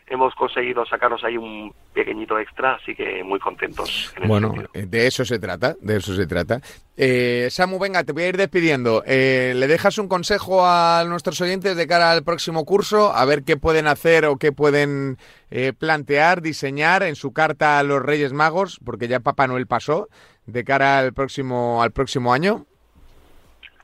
hemos 0.08 0.34
conseguido 0.34 0.86
sacarnos 0.86 1.22
ahí 1.24 1.36
un 1.36 1.72
pequeñito 1.92 2.38
extra, 2.38 2.74
así 2.74 2.94
que 2.94 3.24
muy 3.24 3.40
contentos. 3.40 4.14
en 4.16 4.28
Bueno, 4.28 4.54
eh, 4.72 4.86
de 4.86 5.06
eso 5.06 5.24
se 5.24 5.38
trata, 5.38 5.74
de 5.80 5.96
eso 5.96 6.14
se 6.14 6.26
trata. 6.26 6.60
Eh, 6.96 7.48
Samu, 7.50 7.78
venga, 7.78 8.04
te 8.04 8.12
voy 8.12 8.22
a 8.24 8.28
ir 8.28 8.36
despidiendo. 8.36 9.02
Eh, 9.06 9.52
¿Le 9.56 9.66
dejas 9.66 9.98
un 9.98 10.08
consejo 10.08 10.64
a 10.64 11.04
nuestros 11.08 11.40
oyentes 11.40 11.76
de 11.76 11.86
cara 11.86 12.12
al 12.12 12.22
próximo 12.22 12.64
curso? 12.64 13.12
A 13.12 13.24
ver 13.24 13.42
qué 13.44 13.56
pueden 13.56 13.88
hacer 13.88 14.26
o 14.26 14.36
qué 14.36 14.52
pueden 14.52 15.16
eh, 15.50 15.72
plantear, 15.72 16.40
diseñar 16.40 17.02
en 17.02 17.16
su 17.16 17.32
carta 17.32 17.78
a 17.78 17.82
los 17.82 18.02
Reyes 18.02 18.32
Magos, 18.32 18.80
porque 18.84 19.08
ya 19.08 19.20
Papá 19.20 19.46
Noel 19.46 19.66
pasó, 19.66 20.08
de 20.46 20.64
cara 20.64 20.98
al 20.98 21.12
próximo, 21.12 21.82
al 21.82 21.90
próximo 21.90 22.32
año. 22.32 22.64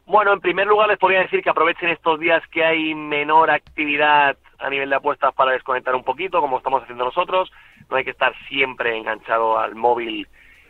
Bueno, 0.07 0.33
en 0.35 0.41
primer 0.41 0.67
lugar 0.67 0.89
les 0.89 0.99
podría 0.99 1.21
decir 1.21 1.43
que 1.43 1.51
aprovechen 1.51 1.89
estos 1.89 2.21
días 2.21 2.43
que 2.53 2.65
hay 2.65 2.95
menor 2.95 3.51
actividad 3.51 4.37
a 4.63 4.71
nivel 4.71 4.91
de 4.91 4.97
apuestas 4.97 5.35
para 5.35 5.53
desconectar 5.53 5.95
un 5.95 6.05
poquito, 6.05 6.41
como 6.41 6.59
estamos 6.59 6.83
haciendo 6.83 7.05
nosotros. 7.05 7.53
No 7.91 7.97
hay 7.97 8.05
que 8.05 8.11
estar 8.11 8.33
siempre 8.49 8.97
enganchado 8.97 9.59
al 9.59 9.75
móvil 9.75 10.29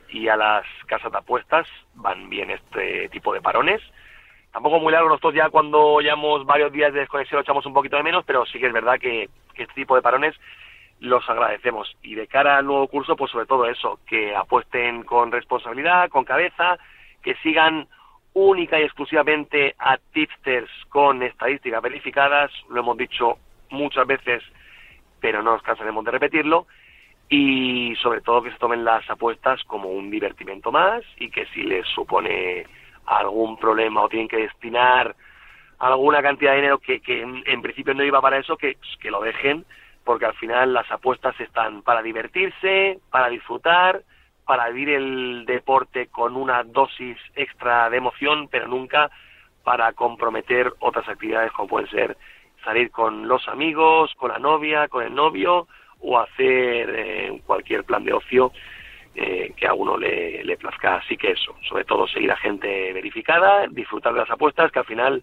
y 0.09 0.29
a 0.29 0.37
las 0.37 0.65
casas 0.87 1.13
de 1.13 1.19
apuestas. 1.19 1.67
Van 1.95 2.29
bien 2.29 2.51
este 2.51 3.09
tipo 3.11 3.33
de 3.33 3.41
parones. 3.41 3.81
Tampoco 4.53 4.81
muy 4.81 4.93
largo, 4.93 5.09
nosotros 5.09 5.35
ya 5.35 5.49
cuando 5.49 6.01
llevamos 6.01 6.45
varios 6.45 6.73
días 6.73 6.93
de 6.93 7.01
desconexión 7.01 7.39
lo 7.39 7.43
echamos 7.43 7.65
un 7.65 7.73
poquito 7.73 7.97
de 7.97 8.03
menos, 8.03 8.25
pero 8.27 8.45
sí 8.45 8.59
que 8.59 8.67
es 8.67 8.73
verdad 8.73 8.99
que, 8.99 9.29
que 9.55 9.63
este 9.63 9.75
tipo 9.75 9.95
de 9.95 10.03
parones 10.03 10.35
los 11.01 11.29
agradecemos. 11.29 11.97
Y 12.03 12.15
de 12.15 12.27
cara 12.27 12.59
al 12.59 12.67
nuevo 12.67 12.87
curso, 12.89 13.17
pues 13.17 13.31
sobre 13.31 13.47
todo 13.47 13.67
eso, 13.67 13.99
que 14.07 14.37
apuesten 14.37 15.05
con 15.05 15.33
responsabilidad, 15.33 16.11
con 16.11 16.25
cabeza, 16.25 16.79
que 17.23 17.35
sigan 17.37 17.89
única 18.35 18.79
y 18.79 18.85
exclusivamente 18.85 19.75
a 19.79 19.99
tipsters 20.13 20.71
con 20.89 21.23
estadísticas 21.23 21.83
verificadas, 21.83 22.51
lo 22.71 22.81
hemos 22.81 22.97
dicho 22.97 23.39
muchas 23.73 24.07
veces, 24.07 24.43
pero 25.21 25.43
no 25.43 25.53
nos 25.53 25.63
cansaremos 25.63 26.05
de 26.05 26.11
repetirlo, 26.11 26.67
y 27.29 27.95
sobre 27.97 28.21
todo 28.21 28.43
que 28.43 28.51
se 28.51 28.59
tomen 28.59 28.85
las 28.85 29.09
apuestas 29.09 29.63
como 29.65 29.89
un 29.89 30.11
divertimento 30.11 30.71
más 30.71 31.03
y 31.17 31.31
que 31.31 31.47
si 31.47 31.63
les 31.63 31.87
supone 31.89 32.67
algún 33.07 33.57
problema 33.57 34.03
o 34.03 34.09
tienen 34.09 34.29
que 34.29 34.37
destinar 34.37 35.17
alguna 35.79 36.23
cantidad 36.23 36.53
de 36.53 36.57
dinero 36.57 36.79
que, 36.79 37.01
en, 37.07 37.63
principio 37.63 37.95
no 37.95 38.05
iba 38.05 38.21
para 38.21 38.39
eso, 38.39 38.57
que 38.57 38.77
lo 39.11 39.21
dejen, 39.23 39.65
porque 40.05 40.27
al 40.27 40.35
final 40.35 40.73
las 40.73 40.91
apuestas 40.91 41.39
están 41.41 41.83
para 41.83 42.03
divertirse, 42.03 42.99
para 43.11 43.29
disfrutar, 43.29 44.03
para 44.45 44.69
vivir 44.69 44.91
el 44.91 45.45
deporte 45.47 46.09
con 46.09 46.37
una 46.37 46.63
dosis 46.65 47.17
extra 47.35 47.89
de 47.91 47.99
emoción, 47.99 48.49
pero 48.49 48.67
nunca 48.67 49.11
para 49.65 49.93
comprometer 49.93 50.73
otras 50.81 51.09
actividades 51.09 51.53
como 51.53 51.69
pueden 51.69 51.91
ser 51.91 52.17
salir 52.65 52.91
con 52.91 53.29
los 53.29 53.47
amigos, 53.49 54.13
con 54.17 54.31
la 54.31 54.39
novia, 54.39 54.89
con 54.89 55.05
el 55.05 55.15
novio 55.15 55.67
o 56.01 56.19
hacer 56.19 56.91
eh, 56.95 57.41
cualquier 57.47 57.85
plan 57.85 58.05
de 58.05 58.13
ocio 58.13 58.53
eh, 59.15 59.53
que 59.57 59.67
a 59.67 59.75
uno 59.75 59.97
le, 59.97 60.43
le 60.45 60.57
plazca. 60.57 60.97
Así 60.97 61.17
que 61.17 61.33
eso, 61.33 61.55
sobre 61.69 61.85
todo 61.85 62.07
seguir 62.09 62.33
a 62.33 62.37
gente 62.37 62.93
verificada, 62.93 63.67
disfrutar 63.69 64.13
de 64.15 64.21
las 64.21 64.31
apuestas, 64.31 64.73
que 64.73 64.79
al 64.79 64.87
final 64.87 65.23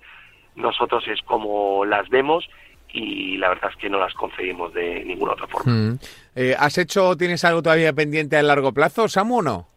nosotros 0.56 1.08
es 1.08 1.21
como 1.21 1.86
las 1.86 2.08
vemos 2.10 2.49
y 2.91 3.38
la 3.38 3.49
verdad 3.49 3.71
es 3.71 3.78
que 3.78 3.89
no 3.89 3.99
las 3.99 4.13
concebimos 4.13 4.73
de 4.73 5.04
ninguna 5.06 5.34
otra 5.34 5.47
forma. 5.47 5.71
Mm. 5.71 5.99
Eh, 6.36 6.56
¿Has 6.58 6.78
hecho 6.78 7.10
o 7.10 7.17
tienes 7.17 7.43
algo 7.45 7.62
todavía 7.62 7.93
pendiente 7.93 8.38
a 8.38 8.43
largo 8.43 8.73
plazo, 8.73 9.08
Samu, 9.08 9.39
o 9.39 9.41
no? 9.41 9.67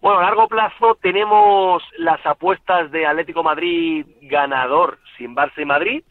Bueno, 0.00 0.20
a 0.20 0.22
largo 0.22 0.48
plazo 0.48 0.98
tenemos 1.02 1.82
las 1.98 2.24
apuestas 2.24 2.90
de 2.90 3.06
Atlético 3.06 3.42
Madrid 3.42 4.06
ganador 4.22 4.98
sin 5.20 5.36
Barça 5.36 5.60
y 5.60 5.66
Madrid. 5.66 6.02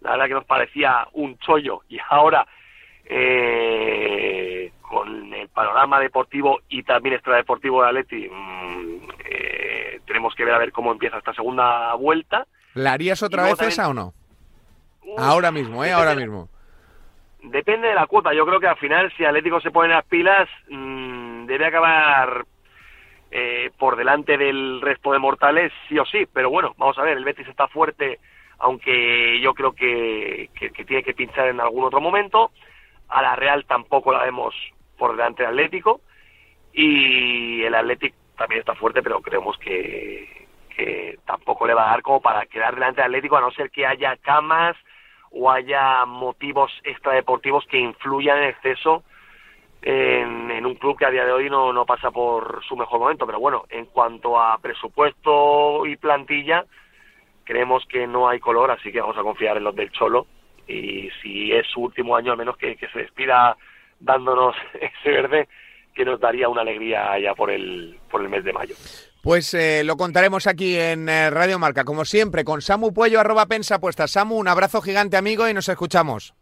La 0.00 0.12
verdad 0.12 0.26
que 0.26 0.34
nos 0.34 0.44
parecía 0.46 1.06
un 1.12 1.36
chollo 1.38 1.82
y 1.88 1.98
ahora 2.08 2.46
eh, 3.06 4.72
con 4.80 5.32
el 5.34 5.48
panorama 5.48 6.00
deportivo 6.00 6.60
y 6.68 6.82
también 6.82 7.14
extradeportivo 7.14 7.82
de 7.82 7.88
Atleti 7.88 8.28
mmm, 8.30 9.08
eh, 9.28 10.00
tenemos 10.06 10.34
que 10.34 10.44
ver 10.44 10.54
a 10.54 10.58
ver 10.58 10.72
cómo 10.72 10.92
empieza 10.92 11.18
esta 11.18 11.34
segunda 11.34 11.94
vuelta. 11.94 12.46
¿La 12.74 12.92
harías 12.94 13.22
otra 13.22 13.44
vez 13.44 13.60
esa 13.62 13.88
o 13.88 13.94
no? 13.94 14.14
Ahora 15.18 15.50
mismo, 15.52 15.84
¿eh? 15.84 15.88
depende- 15.88 15.92
Ahora 16.08 16.14
mismo. 16.14 16.48
Depende 17.42 17.88
de 17.88 17.94
la 17.94 18.06
cuota. 18.06 18.32
Yo 18.32 18.46
creo 18.46 18.58
que 18.58 18.66
al 18.68 18.76
final, 18.78 19.12
si 19.16 19.24
Atlético 19.24 19.60
se 19.60 19.70
pone 19.70 19.88
las 19.92 20.04
pilas, 20.06 20.48
mmm, 20.70 21.44
debe 21.46 21.66
acabar 21.66 22.44
eh, 23.30 23.70
por 23.78 23.96
delante 23.96 24.38
del 24.38 24.80
resto 24.80 25.12
de 25.12 25.18
mortales, 25.18 25.70
sí 25.88 25.98
o 25.98 26.04
sí. 26.06 26.26
Pero 26.32 26.48
bueno, 26.50 26.74
vamos 26.78 26.98
a 26.98 27.02
ver, 27.02 27.16
el 27.18 27.24
Betis 27.24 27.46
está 27.48 27.68
fuerte, 27.68 28.18
aunque 28.58 29.40
yo 29.40 29.54
creo 29.54 29.72
que, 29.72 30.50
que, 30.54 30.84
tiene 30.84 31.02
que 31.02 31.14
pinchar 31.14 31.48
en 31.48 31.60
algún 31.60 31.84
otro 31.84 32.00
momento. 32.00 32.50
A 33.08 33.22
la 33.22 33.36
Real 33.36 33.64
tampoco 33.66 34.12
la 34.12 34.24
vemos 34.24 34.54
por 34.96 35.12
delante 35.12 35.42
del 35.42 35.52
Atlético. 35.52 36.00
Y 36.72 37.62
el 37.62 37.74
Atlético 37.74 38.16
también 38.36 38.60
está 38.60 38.74
fuerte, 38.74 39.02
pero 39.02 39.20
creemos 39.20 39.56
que, 39.58 40.46
que 40.74 41.18
tampoco 41.24 41.66
le 41.66 41.74
va 41.74 41.86
a 41.86 41.90
dar 41.90 42.02
como 42.02 42.20
para 42.20 42.46
quedar 42.46 42.74
delante 42.74 43.00
del 43.00 43.10
Atlético, 43.10 43.36
a 43.36 43.40
no 43.40 43.50
ser 43.52 43.70
que 43.70 43.86
haya 43.86 44.16
camas 44.16 44.76
o 45.30 45.50
haya 45.50 46.04
motivos 46.04 46.72
extradeportivos 46.84 47.64
que 47.66 47.78
influyan 47.78 48.38
en 48.38 48.48
exceso 48.50 49.04
en, 49.82 50.50
en 50.50 50.64
en 50.64 50.70
un 50.70 50.76
club 50.76 50.96
que 50.96 51.04
a 51.04 51.10
día 51.10 51.26
de 51.26 51.32
hoy 51.32 51.50
no, 51.50 51.72
no 51.72 51.84
pasa 51.84 52.10
por 52.10 52.64
su 52.64 52.74
mejor 52.74 52.98
momento. 53.00 53.26
Pero 53.26 53.38
bueno, 53.38 53.64
en 53.68 53.84
cuanto 53.86 54.40
a 54.40 54.56
presupuesto 54.58 55.84
y 55.84 55.96
plantilla, 55.96 56.64
creemos 57.44 57.84
que 57.88 58.06
no 58.06 58.28
hay 58.28 58.40
color, 58.40 58.70
así 58.70 58.90
que 58.90 59.00
vamos 59.00 59.16
a 59.18 59.22
confiar 59.22 59.56
en 59.56 59.64
los 59.64 59.74
del 59.74 59.90
Cholo. 59.92 60.26
Y 60.66 61.10
si 61.22 61.52
es 61.52 61.66
su 61.66 61.82
último 61.82 62.16
año, 62.16 62.32
al 62.32 62.38
menos 62.38 62.56
que, 62.56 62.76
se 62.92 62.98
despida 62.98 63.56
dándonos 64.00 64.56
ese 64.74 65.10
verde 65.10 65.48
que 65.94 66.04
nos 66.04 66.18
daría 66.18 66.48
una 66.48 66.62
alegría 66.62 67.18
ya 67.20 67.34
por 67.34 67.50
el, 67.50 67.98
por 68.10 68.20
el 68.20 68.28
mes 68.28 68.44
de 68.44 68.52
mayo. 68.52 68.74
Pues 69.22 69.54
eh, 69.54 69.84
lo 69.84 69.96
contaremos 69.96 70.46
aquí 70.46 70.76
en 70.76 71.08
eh, 71.08 71.30
Radio 71.30 71.58
Marca, 71.58 71.84
como 71.84 72.04
siempre, 72.04 72.44
con 72.44 72.60
Samu 72.60 72.92
Puello, 72.92 73.20
arroba 73.20 73.46
pensa 73.46 73.78
puesta. 73.78 74.08
Samu, 74.08 74.36
un 74.36 74.48
abrazo 74.48 74.82
gigante, 74.82 75.16
amigo, 75.16 75.48
y 75.48 75.54
nos 75.54 75.68
escuchamos. 75.68 76.34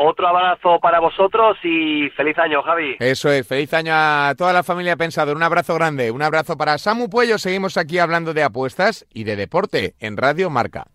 Otro 0.00 0.28
abrazo 0.28 0.78
para 0.80 1.00
vosotros 1.00 1.58
y 1.64 2.08
feliz 2.10 2.38
año, 2.38 2.62
Javi. 2.62 2.96
Eso 3.00 3.32
es, 3.32 3.44
feliz 3.44 3.74
año 3.74 3.92
a 3.92 4.32
toda 4.38 4.52
la 4.52 4.62
familia 4.62 4.94
Pensador. 4.94 5.36
Un 5.36 5.42
abrazo 5.42 5.74
grande, 5.74 6.12
un 6.12 6.22
abrazo 6.22 6.56
para 6.56 6.78
Samu 6.78 7.10
Puello. 7.10 7.36
Seguimos 7.36 7.76
aquí 7.76 7.98
hablando 7.98 8.32
de 8.32 8.44
apuestas 8.44 9.06
y 9.12 9.24
de 9.24 9.34
deporte 9.34 9.96
en 9.98 10.16
Radio 10.16 10.50
Marca. 10.50 10.86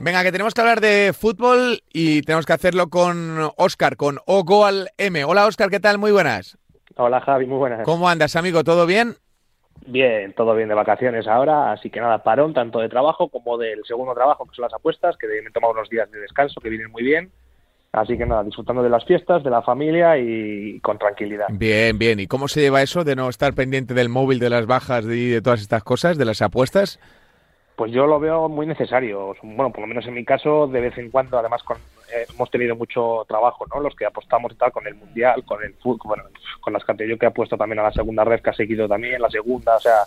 Venga, 0.00 0.22
que 0.22 0.32
tenemos 0.32 0.54
que 0.54 0.60
hablar 0.62 0.80
de 0.80 1.12
fútbol 1.12 1.82
y 1.92 2.22
tenemos 2.22 2.46
que 2.46 2.54
hacerlo 2.54 2.88
con 2.88 3.50
Oscar, 3.58 3.96
con 3.96 4.20
Ogoal 4.24 4.88
M. 4.96 5.26
Hola 5.26 5.44
Oscar, 5.44 5.68
¿qué 5.68 5.78
tal? 5.78 5.98
Muy 5.98 6.10
buenas. 6.10 6.56
Hola 6.96 7.20
Javi, 7.20 7.44
muy 7.44 7.58
buenas. 7.58 7.82
¿Cómo 7.84 8.08
andas, 8.08 8.34
amigo? 8.36 8.64
¿Todo 8.64 8.86
bien? 8.86 9.16
Bien, 9.86 10.32
todo 10.32 10.54
bien 10.54 10.68
de 10.68 10.74
vacaciones 10.74 11.26
ahora, 11.26 11.72
así 11.72 11.90
que 11.90 12.00
nada, 12.00 12.22
parón 12.22 12.54
tanto 12.54 12.78
de 12.78 12.88
trabajo 12.88 13.28
como 13.28 13.58
del 13.58 13.84
segundo 13.84 14.14
trabajo, 14.14 14.46
que 14.46 14.54
son 14.54 14.62
las 14.62 14.74
apuestas, 14.74 15.16
que 15.18 15.26
me 15.26 15.48
he 15.48 15.52
tomado 15.52 15.74
unos 15.74 15.90
días 15.90 16.10
de 16.10 16.20
descanso 16.20 16.60
que 16.60 16.70
vienen 16.70 16.90
muy 16.90 17.02
bien. 17.02 17.30
Así 17.92 18.18
que 18.18 18.26
nada, 18.26 18.42
disfrutando 18.42 18.82
de 18.82 18.88
las 18.88 19.04
fiestas, 19.04 19.44
de 19.44 19.50
la 19.50 19.62
familia 19.62 20.18
y 20.18 20.80
con 20.80 20.98
tranquilidad. 20.98 21.46
Bien, 21.50 21.96
bien. 21.96 22.18
¿Y 22.18 22.26
cómo 22.26 22.48
se 22.48 22.60
lleva 22.60 22.82
eso 22.82 23.04
de 23.04 23.14
no 23.14 23.28
estar 23.28 23.54
pendiente 23.54 23.94
del 23.94 24.08
móvil, 24.08 24.40
de 24.40 24.50
las 24.50 24.66
bajas 24.66 25.04
y 25.04 25.28
de 25.28 25.40
todas 25.40 25.60
estas 25.60 25.84
cosas, 25.84 26.18
de 26.18 26.24
las 26.24 26.42
apuestas? 26.42 26.98
Pues 27.76 27.90
yo 27.90 28.06
lo 28.06 28.20
veo 28.20 28.48
muy 28.48 28.66
necesario. 28.66 29.34
Bueno, 29.42 29.70
por 29.70 29.80
lo 29.80 29.86
menos 29.86 30.06
en 30.06 30.14
mi 30.14 30.24
caso, 30.24 30.68
de 30.68 30.80
vez 30.80 30.96
en 30.96 31.10
cuando, 31.10 31.38
además 31.38 31.62
con, 31.64 31.76
eh, 32.14 32.26
hemos 32.32 32.50
tenido 32.50 32.76
mucho 32.76 33.24
trabajo, 33.26 33.66
¿no? 33.66 33.80
Los 33.80 33.96
que 33.96 34.06
apostamos 34.06 34.52
y 34.52 34.56
tal 34.56 34.70
con 34.70 34.86
el 34.86 34.94
mundial, 34.94 35.44
con 35.44 35.62
el 35.62 35.74
fútbol, 35.74 36.16
bueno, 36.16 36.24
con 36.60 36.72
las 36.72 36.84
categorías 36.84 37.18
que 37.18 37.26
he 37.26 37.30
puesto 37.30 37.56
también 37.56 37.80
a 37.80 37.84
la 37.84 37.92
segunda 37.92 38.24
red 38.24 38.40
que 38.40 38.50
ha 38.50 38.54
seguido 38.54 38.86
también, 38.86 39.20
la 39.20 39.30
segunda, 39.30 39.76
o 39.76 39.80
sea, 39.80 40.04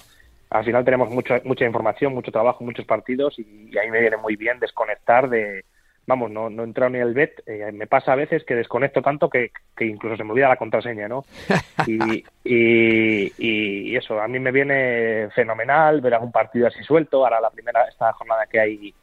al 0.50 0.64
final 0.64 0.86
tenemos 0.86 1.10
mucha 1.10 1.42
mucha 1.44 1.66
información, 1.66 2.14
mucho 2.14 2.32
trabajo, 2.32 2.64
muchos 2.64 2.86
partidos 2.86 3.38
y, 3.38 3.70
y 3.70 3.78
ahí 3.78 3.92
me 3.92 4.00
viene 4.00 4.16
muy 4.16 4.38
bien 4.38 4.60
desconectar 4.60 5.30
de, 5.30 5.66
vamos, 6.08 6.32
no, 6.32 6.50
no 6.50 6.64
he 6.64 6.66
entrado 6.66 6.90
ni 6.90 7.00
el 7.00 7.14
bet. 7.14 7.44
Eh, 7.46 7.70
me 7.74 7.86
pasa 7.86 8.14
a 8.14 8.16
veces 8.16 8.44
que 8.46 8.56
desconecto 8.56 9.02
tanto 9.02 9.30
que, 9.30 9.52
que, 9.76 9.86
incluso 9.86 10.16
se 10.16 10.24
me 10.24 10.32
olvida 10.32 10.48
la 10.48 10.56
contraseña, 10.56 11.08
¿no? 11.08 11.26
Y, 11.86 12.24
y, 12.44 13.32
y, 13.38 13.96
eso, 13.96 14.20
a 14.20 14.28
mí 14.28 14.40
me 14.40 14.52
viene 14.52 15.30
fenomenal 15.36 16.02
ver 16.02 16.16
algún 16.16 16.32
partido 16.32 16.68
así 16.68 16.84
suelto. 16.84 17.24
Ahora 17.24 17.40
la 17.40 17.52
primera, 17.52 17.84
esta 17.88 18.12
jornada 18.14 18.48
que 18.48 18.60
hay 18.60 18.94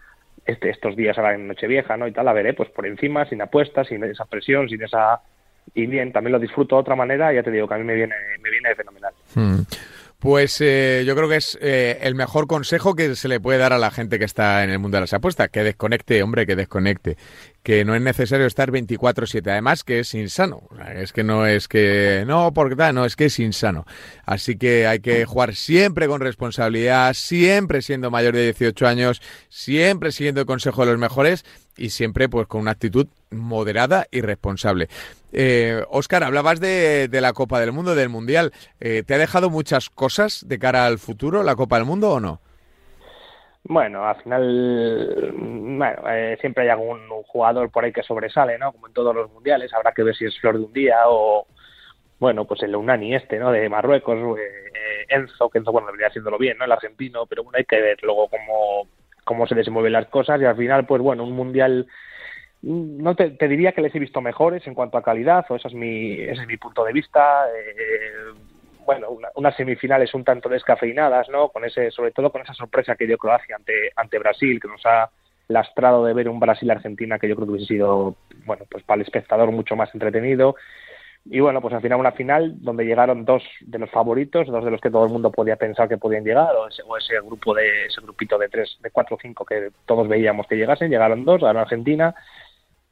este, 0.45 0.71
estos 0.71 0.97
días 0.97 1.17
ahora 1.17 1.35
en 1.35 1.47
Nochevieja, 1.47 1.97
¿no? 1.97 2.09
Y 2.09 2.13
tal, 2.13 2.25
la 2.25 2.33
veré 2.33 2.53
pues 2.53 2.69
por 2.71 2.87
encima, 2.87 3.27
sin 3.27 3.41
apuestas, 3.41 3.87
sin 3.87 4.03
esa 4.05 4.25
presión, 4.25 4.69
sin 4.69 4.83
esa... 4.83 5.21
Y 5.73 5.87
bien, 5.87 6.13
también 6.13 6.33
lo 6.33 6.39
disfruto 6.39 6.77
de 6.77 6.81
otra 6.81 6.97
manera, 6.97 7.33
ya 7.33 7.43
te 7.43 7.51
digo 7.51 7.67
que 7.67 7.75
a 7.75 7.79
mí 7.79 7.85
me 7.85 7.95
viene, 7.95 8.15
me 8.43 8.51
viene 8.51 8.75
fenomenal. 8.75 9.15
Hmm. 9.35 9.61
Pues 10.25 10.59
eh, 10.63 11.05
yo 11.07 11.15
creo 11.15 11.29
que 11.29 11.37
es 11.37 11.59
eh, 11.61 11.99
el 12.01 12.15
mejor 12.15 12.47
consejo 12.47 12.95
que 12.95 13.15
se 13.15 13.29
le 13.29 13.41
puede 13.41 13.59
dar 13.59 13.75
a 13.75 13.79
la 13.79 13.91
gente 13.91 14.19
que 14.19 14.25
está 14.25 14.65
en 14.65 14.71
el 14.71 14.79
mundo 14.79 14.97
de 14.97 15.03
las 15.03 15.13
apuestas, 15.13 15.51
que 15.51 15.63
desconecte, 15.63 16.23
hombre, 16.23 16.47
que 16.47 16.57
desconecte, 16.57 17.19
que 17.63 17.85
no 17.85 17.95
es 17.95 18.01
necesario 18.01 18.47
estar 18.47 18.71
24/7, 18.71 19.51
además 19.51 19.85
que 19.85 19.99
es 19.99 20.15
insano, 20.15 20.63
es 20.97 21.13
que 21.13 21.25
no 21.25 21.47
es 21.47 21.69
que, 21.69 22.25
no, 22.27 22.55
porque 22.55 22.75
tal, 22.75 22.95
no, 22.95 23.05
es 23.05 23.17
que 23.17 23.27
es 23.27 23.39
insano. 23.39 23.85
Así 24.25 24.57
que 24.57 24.87
hay 24.87 25.01
que 25.01 25.27
jugar 25.27 25.55
siempre 25.55 26.09
con 26.09 26.23
responsabilidad, 26.23 27.13
siempre 27.13 27.83
siendo 27.83 28.11
mayor 28.11 28.35
de 28.35 28.45
18 28.45 28.87
años, 28.87 29.21
siempre 29.51 30.11
siguiendo 30.11 30.41
el 30.41 30.47
consejo 30.47 30.87
de 30.87 30.93
los 30.93 31.01
mejores 31.01 31.45
y 31.77 31.91
siempre 31.91 32.31
pues 32.31 32.47
con 32.47 32.63
una 32.63 32.71
actitud 32.71 33.09
moderada 33.31 34.07
y 34.11 34.23
responsable. 34.23 34.89
Eh, 35.37 35.83
Oscar, 35.91 36.23
hablabas 36.23 36.61
de, 36.61 37.09
la 37.11 37.33
Copa 37.33 37.59
del 37.59 37.73
Mundo, 37.73 37.97
del 37.97 38.09
Mundial. 38.09 38.53
Eh, 38.81 39.03
¿Te 39.05 39.15
ha 39.15 39.19
dejado 39.19 39.51
muchas 39.51 39.91
cosas 39.91 40.47
de 40.49 40.59
cara 40.61 40.87
al 40.87 40.99
futuro 40.99 41.43
la 41.43 41.57
Copa 41.57 41.77
del 41.77 41.85
Mundo 41.85 42.13
o 42.13 42.21
no? 42.21 42.41
Bueno, 43.65 44.07
al 44.07 44.23
final, 44.23 45.33
bueno, 45.33 46.03
eh, 46.11 46.37
siempre 46.41 46.65
hay 46.65 46.69
algún 46.69 47.01
jugador 47.27 47.71
por 47.71 47.85
ahí 47.85 47.93
que 47.93 48.03
sobresale, 48.03 48.59
¿no? 48.59 48.73
Como 48.73 48.87
en 48.87 48.93
todos 48.93 49.15
los 49.15 49.33
mundiales, 49.33 49.73
habrá 49.73 49.93
que 49.93 50.03
ver 50.03 50.15
si 50.15 50.27
es 50.27 50.39
flor 50.39 50.59
de 50.59 50.65
un 50.67 50.73
día 50.73 50.99
o, 51.07 51.47
bueno, 52.21 52.45
pues 52.45 52.63
el 52.63 52.77
Unani 52.77 53.15
este, 53.15 53.39
¿no? 53.39 53.51
De 53.51 53.69
Marruecos, 53.69 54.39
eh, 54.39 55.07
Enzo, 55.09 55.49
que 55.49 55.59
Enzo, 55.59 55.73
bueno, 55.73 55.87
debería 55.87 56.09
haciéndolo 56.09 56.39
bien, 56.39 56.59
¿no? 56.59 56.67
El 56.67 56.73
argentino, 56.73 57.27
pero 57.27 57.43
bueno, 57.43 57.57
hay 57.57 57.65
que 57.65 57.81
ver 57.81 57.97
luego 58.03 58.29
cómo, 58.29 58.87
cómo 59.25 59.47
se 59.47 59.55
desenvuelven 59.55 59.95
las 59.95 60.07
cosas 60.07 60.41
y 60.41 60.45
al 60.45 60.57
final, 60.57 60.85
pues 60.85 61.01
bueno, 61.01 61.25
un 61.25 61.33
mundial 61.33 61.87
no 62.65 63.15
te, 63.15 63.31
te, 63.31 63.49
diría 63.49 63.73
que 63.73 63.83
les 63.83 63.95
he 63.95 63.99
visto 63.99 64.21
mejores 64.21 64.67
en 64.67 64.75
cuanto 64.75 64.97
a 64.97 65.03
calidad, 65.03 65.45
o 65.49 65.57
ese 65.57 65.69
es 65.69 65.75
mi, 65.75 66.13
ese 66.13 66.43
es 66.43 66.47
mi 66.47 66.57
punto 66.57 66.85
de 66.85 66.93
vista. 66.93 67.47
Eh, 67.55 68.33
bueno, 68.87 69.11
una, 69.11 69.29
unas 69.35 69.57
semifinales 69.57 70.15
un 70.15 70.25
tanto 70.25 70.49
descafeinadas, 70.49 71.29
¿no? 71.29 71.51
Con 71.51 71.65
ese, 71.65 71.91
sobre 71.91 72.13
todo 72.13 72.31
con 72.31 72.43
esa 72.43 72.55
sorpresa 72.55 72.97
que 72.97 73.07
dio 73.07 73.19
Croacia 73.19 73.57
ante, 73.57 73.93
ante 73.97 74.19
Brasil, 74.19 74.61
que 74.61 74.69
nos 74.69 74.85
ha 74.87 75.11
lastrado 75.49 76.05
de 76.05 76.15
ver 76.15 76.29
un 76.29 76.41
Brasil-Argentina 76.41 77.19
que 77.19 77.29
yo 77.29 77.37
creo 77.37 77.47
que 77.47 77.53
hubiese 77.53 77.75
sido, 77.75 78.17
bueno, 78.47 78.65
pues 78.71 78.83
para 78.85 78.97
el 78.97 79.03
espectador 79.03 79.51
mucho 79.53 79.77
más 79.77 79.93
entretenido. 79.95 80.57
Y 81.27 81.41
bueno, 81.41 81.63
pues 81.63 81.73
al 81.73 81.81
final 81.81 82.01
una 82.01 82.13
final 82.13 82.55
donde 82.63 82.85
llegaron 82.85 83.25
dos 83.25 83.43
de 83.61 83.79
los 83.79 83.91
favoritos, 83.91 84.47
dos 84.47 84.65
de 84.65 84.71
los 84.71 84.81
que 84.81 84.91
todo 84.91 85.07
el 85.07 85.13
mundo 85.13 85.31
podía 85.31 85.57
pensar 85.57 85.89
que 85.89 85.97
podían 85.97 86.25
llegar, 86.25 86.55
o 86.55 86.69
ese, 86.69 86.83
o 86.87 86.97
ese 86.99 87.19
grupo 87.21 87.55
de, 87.55 87.87
ese 87.87 88.03
grupito 88.03 88.37
de 88.37 88.49
tres, 88.51 88.77
de 88.83 88.91
cuatro 88.91 89.17
o 89.17 89.19
cinco 89.21 89.45
que 89.45 89.71
todos 89.87 90.07
veíamos 90.07 90.47
que 90.47 90.57
llegasen, 90.57 90.91
llegaron 90.91 91.25
dos, 91.25 91.41
ganó 91.41 91.61
Argentina, 91.61 92.15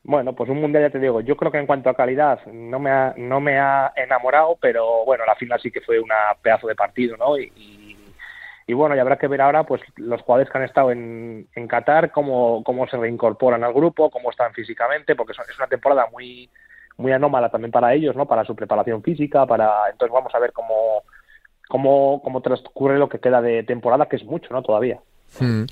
bueno, 0.04 0.34
pues 0.34 0.50
un 0.50 0.60
mundial 0.60 0.84
ya 0.84 0.90
te 0.90 0.98
digo, 0.98 1.20
yo 1.20 1.36
creo 1.36 1.52
que 1.52 1.58
en 1.58 1.66
cuanto 1.66 1.88
a 1.88 1.94
calidad 1.94 2.44
no 2.46 2.80
me 2.80 2.90
ha, 2.90 3.14
no 3.16 3.40
me 3.40 3.58
ha 3.58 3.92
enamorado, 3.94 4.56
pero 4.60 5.04
bueno, 5.04 5.24
la 5.24 5.36
final 5.36 5.60
sí 5.60 5.70
que 5.70 5.80
fue 5.80 6.00
una 6.00 6.16
pedazo 6.42 6.66
de 6.66 6.74
partido, 6.74 7.16
¿no? 7.16 7.38
Y, 7.38 7.96
y, 8.66 8.74
bueno, 8.74 8.96
y 8.96 8.98
habrá 8.98 9.18
que 9.18 9.28
ver 9.28 9.40
ahora 9.40 9.64
pues 9.64 9.80
los 9.96 10.22
jugadores 10.22 10.50
que 10.50 10.58
han 10.58 10.64
estado 10.64 10.90
en, 10.90 11.46
en 11.54 11.68
Qatar, 11.68 12.10
cómo, 12.10 12.64
cómo 12.64 12.86
se 12.88 12.96
reincorporan 12.96 13.62
al 13.62 13.72
grupo, 13.72 14.10
cómo 14.10 14.30
están 14.30 14.52
físicamente, 14.54 15.14
porque 15.14 15.32
es 15.32 15.58
una 15.58 15.68
temporada 15.68 16.08
muy, 16.10 16.50
muy 16.96 17.12
anómala 17.12 17.50
también 17.50 17.70
para 17.70 17.94
ellos, 17.94 18.16
¿no? 18.16 18.26
Para 18.26 18.44
su 18.44 18.56
preparación 18.56 19.02
física, 19.02 19.46
para 19.46 19.90
entonces 19.90 20.12
vamos 20.12 20.34
a 20.34 20.38
ver 20.40 20.52
cómo, 20.52 21.02
cómo, 21.68 22.20
cómo 22.22 22.40
transcurre 22.40 22.98
lo 22.98 23.08
que 23.08 23.20
queda 23.20 23.40
de 23.40 23.62
temporada, 23.62 24.08
que 24.08 24.16
es 24.16 24.24
mucho, 24.24 24.52
¿no? 24.52 24.62
Todavía. 24.62 25.00
Hmm. 25.38 25.64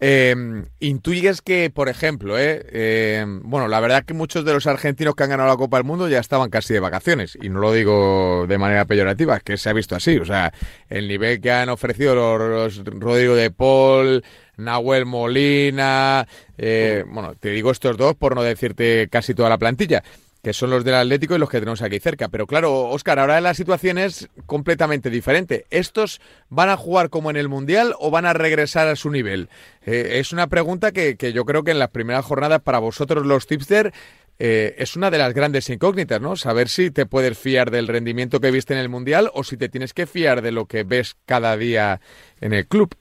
Eh, 0.00 0.34
intuyes 0.80 1.40
que, 1.40 1.70
por 1.70 1.88
ejemplo, 1.88 2.38
eh, 2.38 2.66
eh, 2.70 3.24
bueno, 3.26 3.68
la 3.68 3.80
verdad 3.80 4.04
que 4.04 4.12
muchos 4.12 4.44
de 4.44 4.52
los 4.52 4.66
argentinos 4.66 5.14
que 5.14 5.22
han 5.22 5.30
ganado 5.30 5.48
la 5.48 5.56
Copa 5.56 5.78
del 5.78 5.86
Mundo 5.86 6.08
ya 6.08 6.18
estaban 6.18 6.50
casi 6.50 6.74
de 6.74 6.80
vacaciones, 6.80 7.38
y 7.40 7.48
no 7.48 7.60
lo 7.60 7.72
digo 7.72 8.46
de 8.46 8.58
manera 8.58 8.84
peyorativa, 8.84 9.40
que 9.40 9.56
se 9.56 9.70
ha 9.70 9.72
visto 9.72 9.96
así, 9.96 10.18
o 10.18 10.24
sea, 10.24 10.52
el 10.88 11.08
nivel 11.08 11.40
que 11.40 11.52
han 11.52 11.68
ofrecido 11.68 12.14
los, 12.14 12.76
los 12.76 12.84
Rodrigo 13.00 13.34
de 13.34 13.50
Paul, 13.50 14.24
Nahuel 14.56 15.06
Molina, 15.06 16.26
eh, 16.58 17.04
bueno, 17.08 17.34
te 17.34 17.50
digo 17.50 17.70
estos 17.70 17.96
dos 17.96 18.14
por 18.14 18.34
no 18.34 18.42
decirte 18.42 19.08
casi 19.10 19.34
toda 19.34 19.48
la 19.48 19.58
plantilla, 19.58 20.02
que 20.44 20.52
son 20.52 20.68
los 20.68 20.84
del 20.84 20.94
Atlético 20.94 21.34
y 21.34 21.38
los 21.38 21.48
que 21.48 21.58
tenemos 21.58 21.80
aquí 21.80 21.98
cerca. 21.98 22.28
Pero 22.28 22.46
claro, 22.46 22.90
Óscar, 22.90 23.18
ahora 23.18 23.40
la 23.40 23.54
situación 23.54 23.96
es 23.96 24.28
completamente 24.44 25.08
diferente. 25.08 25.64
¿Estos 25.70 26.20
van 26.50 26.68
a 26.68 26.76
jugar 26.76 27.08
como 27.08 27.30
en 27.30 27.36
el 27.36 27.48
Mundial 27.48 27.94
o 27.98 28.10
van 28.10 28.26
a 28.26 28.34
regresar 28.34 28.86
a 28.86 28.94
su 28.94 29.10
nivel? 29.10 29.48
Eh, 29.86 30.18
es 30.20 30.34
una 30.34 30.46
pregunta 30.46 30.92
que, 30.92 31.16
que, 31.16 31.32
yo 31.32 31.46
creo 31.46 31.64
que 31.64 31.70
en 31.70 31.78
las 31.78 31.88
primeras 31.88 32.26
jornadas 32.26 32.60
para 32.60 32.78
vosotros 32.78 33.24
los 33.24 33.46
tipster 33.46 33.92
eh, 34.38 34.74
es 34.78 34.96
una 34.96 35.10
de 35.10 35.16
las 35.18 35.32
grandes 35.32 35.70
incógnitas, 35.70 36.20
¿no? 36.20 36.36
Saber 36.36 36.68
si 36.68 36.90
te 36.90 37.06
puedes 37.06 37.38
fiar 37.38 37.70
del 37.70 37.88
rendimiento 37.88 38.38
que 38.38 38.50
viste 38.50 38.74
en 38.74 38.80
el 38.80 38.90
Mundial 38.90 39.30
o 39.32 39.44
si 39.44 39.56
te 39.56 39.70
tienes 39.70 39.94
que 39.94 40.06
fiar 40.06 40.42
de 40.42 40.52
lo 40.52 40.66
que 40.66 40.84
ves 40.84 41.16
cada 41.24 41.56
día 41.56 42.00
en 42.42 42.52
el 42.52 42.66
club. 42.66 42.94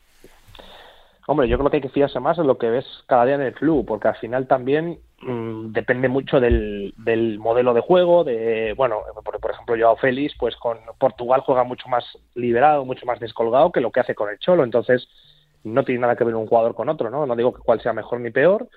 Hombre, 1.27 1.47
yo 1.47 1.57
creo 1.57 1.69
que 1.69 1.77
hay 1.77 1.81
que 1.81 1.89
fiarse 1.89 2.19
más 2.19 2.37
de 2.37 2.43
lo 2.43 2.57
que 2.57 2.69
ves 2.69 2.85
cada 3.07 3.25
día 3.25 3.35
en 3.35 3.41
el 3.41 3.53
club, 3.53 3.85
porque 3.85 4.09
al 4.09 4.15
final 4.15 4.47
también 4.47 4.99
mmm, 5.25 5.71
depende 5.71 6.07
mucho 6.09 6.39
del, 6.39 6.93
del, 6.97 7.39
modelo 7.39 7.73
de 7.73 7.81
juego, 7.81 8.23
de, 8.23 8.73
bueno, 8.75 9.01
por, 9.23 9.39
por, 9.39 9.51
ejemplo, 9.51 9.75
Joao 9.77 9.97
Félix, 9.97 10.35
pues 10.37 10.55
con 10.55 10.77
Portugal 10.99 11.41
juega 11.41 11.63
mucho 11.63 11.87
más 11.89 12.05
liberado, 12.35 12.85
mucho 12.85 13.05
más 13.05 13.19
descolgado 13.19 13.71
que 13.71 13.81
lo 13.81 13.91
que 13.91 13.99
hace 13.99 14.15
con 14.15 14.29
el 14.29 14.39
Cholo, 14.39 14.63
entonces 14.63 15.07
no 15.63 15.83
tiene 15.83 16.01
nada 16.01 16.15
que 16.15 16.23
ver 16.23 16.35
un 16.35 16.47
jugador 16.47 16.75
con 16.75 16.89
otro, 16.89 17.09
¿no? 17.09 17.25
No 17.25 17.35
digo 17.35 17.53
que 17.53 17.61
cuál 17.61 17.81
sea 17.81 17.93
mejor 17.93 18.19
ni 18.19 18.31
peor, 18.31 18.67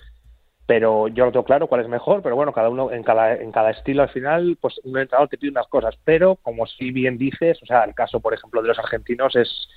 pero 0.67 1.09
yo 1.09 1.25
no 1.25 1.33
tengo 1.33 1.45
claro 1.45 1.69
cuál 1.69 1.83
es 1.83 1.89
mejor, 1.89 2.23
pero 2.23 2.37
bueno, 2.37 2.53
cada 2.53 2.69
uno 2.69 2.91
en 2.91 3.03
cada, 3.03 3.35
en 3.35 3.53
cada 3.53 3.71
estilo 3.71 4.03
al 4.03 4.09
final, 4.09 4.59
pues 4.61 4.81
un 4.85 4.99
entrenador 4.99 5.29
te 5.29 5.39
pide 5.39 5.51
unas 5.51 5.69
cosas, 5.69 5.97
pero 6.05 6.37
como 6.37 6.67
si 6.67 6.91
bien 6.91 7.19
dices, 7.19 7.63
o 7.63 7.67
sea, 7.67 7.85
el 7.85 7.95
caso, 7.95 8.21
por 8.21 8.35
ejemplo, 8.35 8.63
de 8.63 8.69
los 8.69 8.79
argentinos 8.79 9.37
es 9.37 9.69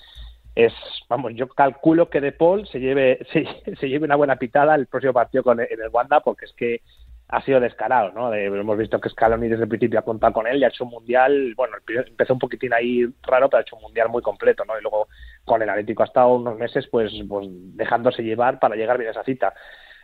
es, 0.66 0.74
vamos, 1.08 1.32
yo 1.36 1.48
calculo 1.48 2.10
que 2.10 2.20
De 2.20 2.34
Paul 2.34 2.68
se 2.68 2.80
lleve, 2.80 3.26
se, 3.80 3.88
lleve 3.90 4.06
una 4.06 4.16
buena 4.16 4.36
pitada 4.36 4.76
el 4.76 4.88
próximo 4.88 5.14
partido 5.14 5.44
con, 5.44 5.60
en 5.60 5.68
el 5.82 5.90
Wanda, 5.90 6.20
porque 6.20 6.46
es 6.46 6.54
que 6.54 6.82
ha 7.30 7.42
sido 7.44 7.60
descarado, 7.60 8.12
¿no? 8.12 8.34
hemos 8.34 8.78
visto 8.78 9.00
que 9.00 9.10
Scaloni 9.10 9.48
desde 9.48 9.64
el 9.64 9.70
principio 9.70 10.00
ha 10.00 10.04
contado 10.04 10.34
con 10.34 10.48
él 10.48 10.58
y 10.58 10.64
ha 10.64 10.70
hecho 10.70 10.84
un 10.84 10.90
mundial, 10.90 11.54
bueno, 11.56 11.78
empezó 11.88 12.34
un 12.34 12.40
poquitín 12.40 12.74
ahí 12.74 13.06
raro, 13.22 13.48
pero 13.48 13.60
ha 13.60 13.62
hecho 13.62 13.76
un 13.76 13.84
mundial 13.84 14.10
muy 14.10 14.24
completo, 14.24 14.66
¿no? 14.66 14.78
Y 14.80 14.82
luego 14.82 15.08
con 15.46 15.62
el 15.62 15.70
Atlético 15.70 16.02
ha 16.02 16.08
estado 16.08 16.34
unos 16.34 16.58
meses, 16.58 16.88
pues, 16.90 17.14
pues 17.30 17.48
dejándose 17.50 18.24
llevar 18.24 18.58
para 18.58 18.76
llegar 18.76 18.98
bien 18.98 19.10
a 19.10 19.12
esa 19.12 19.24
cita. 19.24 19.54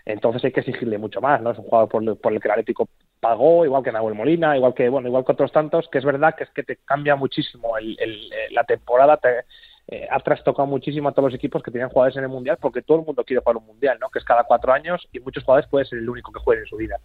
Entonces 0.05 0.45
hay 0.45 0.51
que 0.51 0.59
exigirle 0.59 0.99
mucho 0.99 1.19
más, 1.19 1.41
¿no? 1.41 1.49
Es 1.49 1.57
un 1.57 1.65
jugador 1.65 1.89
por, 1.89 2.03
el 2.33 2.39
que 2.39 2.47
el 2.47 2.51
Atlético 2.51 2.87
pagó, 3.19 3.65
igual 3.65 3.83
que 3.83 3.91
Nahuel 3.91 4.13
Molina, 4.13 4.55
igual 4.55 4.75
que, 4.75 4.87
bueno, 4.87 5.07
igual 5.07 5.25
que 5.25 5.31
otros 5.31 5.51
tantos, 5.51 5.89
que 5.89 5.97
es 5.97 6.05
verdad 6.05 6.35
que 6.35 6.43
es 6.43 6.51
que 6.51 6.61
te 6.61 6.77
cambia 6.85 7.15
muchísimo 7.15 7.75
el, 7.75 7.97
el, 7.99 8.29
la 8.51 8.65
temporada, 8.65 9.17
te, 9.17 9.45
eh, 9.87 10.07
ha 10.09 10.19
trastocado 10.19 10.67
muchísimo 10.67 11.09
a 11.09 11.11
todos 11.11 11.31
los 11.31 11.37
equipos 11.37 11.61
que 11.61 11.71
tenían 11.71 11.89
jugadores 11.89 12.17
en 12.17 12.23
el 12.23 12.29
Mundial, 12.29 12.57
porque 12.59 12.81
todo 12.81 12.99
el 12.99 13.05
mundo 13.05 13.23
quiere 13.23 13.41
jugar 13.41 13.57
un 13.57 13.67
Mundial, 13.67 13.97
¿no? 13.99 14.09
Que 14.09 14.19
es 14.19 14.25
cada 14.25 14.43
cuatro 14.43 14.73
años 14.73 15.07
y 15.11 15.19
muchos 15.19 15.43
jugadores 15.43 15.69
pueden 15.69 15.87
ser 15.87 15.99
el 15.99 16.09
único 16.09 16.31
que 16.31 16.39
juegue 16.39 16.61
en 16.61 16.67
su 16.67 16.77
vida. 16.77 16.99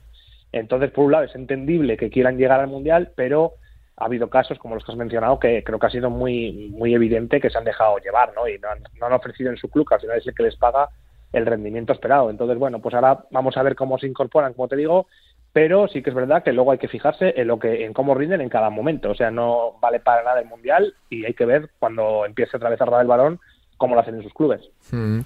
Entonces, 0.52 0.90
por 0.90 1.04
un 1.04 1.12
lado, 1.12 1.24
es 1.24 1.34
entendible 1.34 1.96
que 1.96 2.10
quieran 2.10 2.38
llegar 2.38 2.60
al 2.60 2.68
Mundial, 2.68 3.12
pero 3.14 3.54
ha 3.96 4.06
habido 4.06 4.30
casos 4.30 4.58
como 4.58 4.74
los 4.74 4.84
que 4.84 4.92
has 4.92 4.98
mencionado 4.98 5.38
que 5.38 5.62
creo 5.62 5.78
que 5.78 5.86
ha 5.86 5.90
sido 5.90 6.08
muy 6.08 6.70
muy 6.70 6.94
evidente 6.94 7.38
que 7.38 7.50
se 7.50 7.58
han 7.58 7.64
dejado 7.64 7.98
llevar, 7.98 8.32
¿no? 8.34 8.48
Y 8.48 8.58
no 8.58 8.70
han, 8.70 8.82
no 8.98 9.06
han 9.06 9.12
ofrecido 9.12 9.50
en 9.50 9.58
su 9.58 9.68
club, 9.68 9.86
que 9.86 9.96
al 9.96 10.00
final 10.00 10.18
es 10.18 10.26
el 10.26 10.34
que 10.34 10.44
les 10.44 10.56
paga 10.56 10.88
el 11.32 11.46
rendimiento 11.46 11.92
esperado. 11.92 12.30
Entonces, 12.30 12.58
bueno, 12.58 12.80
pues 12.80 12.94
ahora 12.94 13.24
vamos 13.30 13.56
a 13.56 13.62
ver 13.62 13.76
cómo 13.76 13.98
se 13.98 14.06
incorporan, 14.06 14.54
como 14.54 14.68
te 14.68 14.76
digo, 14.76 15.06
pero 15.52 15.88
sí 15.88 16.02
que 16.02 16.10
es 16.10 16.16
verdad 16.16 16.42
que 16.42 16.52
luego 16.52 16.72
hay 16.72 16.78
que 16.78 16.88
fijarse 16.88 17.34
en 17.36 17.48
lo 17.48 17.58
que 17.58 17.84
en 17.84 17.92
cómo 17.92 18.14
rinden 18.14 18.40
en 18.40 18.48
cada 18.48 18.70
momento 18.70 19.10
o 19.10 19.14
sea 19.14 19.30
no 19.30 19.74
vale 19.80 20.00
para 20.00 20.22
nada 20.22 20.40
el 20.40 20.46
mundial 20.46 20.94
y 21.08 21.24
hay 21.24 21.34
que 21.34 21.44
ver 21.44 21.70
cuando 21.78 22.24
empiece 22.24 22.56
otra 22.56 22.70
vez 22.70 22.80
a 22.80 22.84
rodar 22.84 23.02
el 23.02 23.08
balón 23.08 23.40
cómo 23.76 23.94
lo 23.94 24.00
hacen 24.00 24.16
en 24.16 24.22
sus 24.22 24.34
clubes 24.34 24.60
mm. 24.90 25.20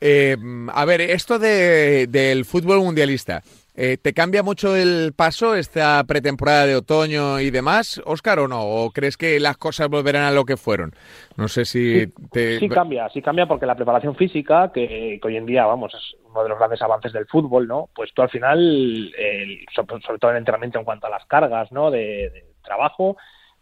eh, 0.00 0.36
a 0.72 0.84
ver 0.84 1.00
esto 1.00 1.38
de, 1.38 2.06
del 2.08 2.44
fútbol 2.44 2.78
mundialista 2.78 3.42
eh, 3.80 3.96
¿Te 3.96 4.12
cambia 4.12 4.42
mucho 4.42 4.74
el 4.74 5.12
paso 5.14 5.54
esta 5.54 6.02
pretemporada 6.02 6.66
de 6.66 6.74
otoño 6.74 7.38
y 7.38 7.52
demás, 7.52 8.02
Óscar, 8.04 8.40
o 8.40 8.48
no? 8.48 8.60
¿O 8.62 8.90
crees 8.90 9.16
que 9.16 9.38
las 9.38 9.56
cosas 9.56 9.88
volverán 9.88 10.24
a 10.24 10.32
lo 10.32 10.44
que 10.44 10.56
fueron? 10.56 10.96
No 11.36 11.46
sé 11.46 11.64
si 11.64 12.00
sí, 12.00 12.12
te... 12.32 12.58
Sí 12.58 12.68
cambia, 12.68 13.08
sí 13.10 13.22
cambia 13.22 13.46
porque 13.46 13.66
la 13.66 13.76
preparación 13.76 14.16
física, 14.16 14.72
que, 14.74 15.20
hoy 15.22 15.36
en 15.36 15.46
día, 15.46 15.64
vamos, 15.64 15.94
es 15.94 16.16
uno 16.28 16.42
de 16.42 16.48
los 16.48 16.58
grandes 16.58 16.82
avances 16.82 17.12
del 17.12 17.26
fútbol, 17.26 17.68
¿no? 17.68 17.88
Pues 17.94 18.12
tú 18.12 18.22
al 18.22 18.30
final, 18.30 18.58
el, 19.16 19.64
sobre 19.76 20.18
todo 20.18 20.32
en 20.32 20.38
el 20.38 20.40
entrenamiento 20.40 20.80
en 20.80 20.84
cuanto 20.84 21.06
a 21.06 21.10
las 21.10 21.24
cargas, 21.26 21.70
¿no? 21.70 21.92
De, 21.92 22.46
trabajo, 22.64 23.16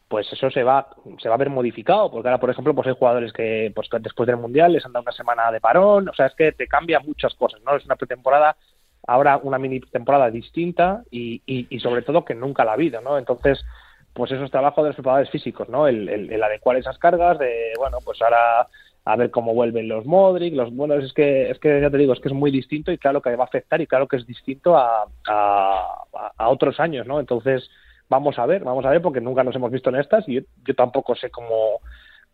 pues 0.09 0.33
eso 0.33 0.50
se 0.50 0.62
va 0.62 0.88
se 1.18 1.29
va 1.29 1.35
a 1.35 1.38
ver 1.38 1.50
modificado 1.50 2.11
porque 2.11 2.29
ahora 2.29 2.40
por 2.40 2.50
ejemplo 2.50 2.74
pues 2.74 2.87
hay 2.87 2.94
jugadores 2.98 3.33
que 3.33 3.70
pues 3.74 3.88
después 4.00 4.26
del 4.26 4.37
mundial 4.37 4.72
les 4.72 4.85
han 4.85 4.92
dado 4.92 5.02
una 5.02 5.12
semana 5.12 5.50
de 5.52 5.61
parón 5.61 6.09
o 6.09 6.14
sea 6.14 6.26
es 6.26 6.35
que 6.35 6.52
te 6.52 6.66
cambia 6.66 7.00
muchas 7.00 7.35
cosas 7.35 7.61
no 7.64 7.76
es 7.76 7.85
una 7.85 7.96
pretemporada 7.96 8.57
ahora 9.06 9.38
una 9.42 9.58
mini 9.58 9.80
temporada 9.80 10.30
distinta 10.30 11.02
y, 11.10 11.42
y, 11.46 11.80
sobre 11.80 12.02
todo 12.02 12.24
que 12.24 12.34
nunca 12.34 12.64
la 12.64 12.72
ha 12.72 12.74
habido, 12.74 13.00
¿no? 13.00 13.18
Entonces, 13.18 13.64
pues 14.12 14.32
eso 14.32 14.44
es 14.44 14.50
trabajo 14.50 14.82
de 14.82 14.90
los 14.90 14.96
preparadores 14.96 15.30
físicos, 15.30 15.68
¿no? 15.68 15.86
El, 15.86 16.08
el, 16.08 16.42
adecuar 16.42 16.76
esas 16.76 16.98
cargas 16.98 17.38
de, 17.38 17.72
bueno, 17.78 17.98
pues 18.04 18.20
ahora 18.22 18.66
a 19.04 19.16
ver 19.16 19.30
cómo 19.30 19.54
vuelven 19.54 19.86
los 19.88 20.04
Modric, 20.04 20.54
los 20.54 20.74
bueno, 20.74 20.94
es 20.94 21.12
que 21.12 21.50
es 21.50 21.58
que 21.60 21.80
ya 21.80 21.90
te 21.90 21.96
digo, 21.96 22.12
es 22.12 22.20
que 22.20 22.28
es 22.28 22.34
muy 22.34 22.50
distinto 22.50 22.90
y 22.90 22.98
claro 22.98 23.22
que 23.22 23.36
va 23.36 23.44
a 23.44 23.46
afectar 23.46 23.80
y 23.80 23.86
claro 23.86 24.08
que 24.08 24.16
es 24.16 24.26
distinto 24.26 24.76
a, 24.76 25.06
a, 25.28 26.48
otros 26.48 26.80
años, 26.80 27.06
¿no? 27.06 27.20
Entonces, 27.20 27.70
vamos 28.08 28.36
a 28.38 28.46
ver, 28.46 28.64
vamos 28.64 28.84
a 28.84 28.90
ver 28.90 29.00
porque 29.02 29.20
nunca 29.20 29.44
nos 29.44 29.54
hemos 29.54 29.70
visto 29.70 29.90
en 29.90 29.96
estas 29.96 30.28
y 30.28 30.34
yo, 30.34 30.40
yo 30.66 30.74
tampoco 30.74 31.14
sé 31.14 31.30
cómo 31.30 31.80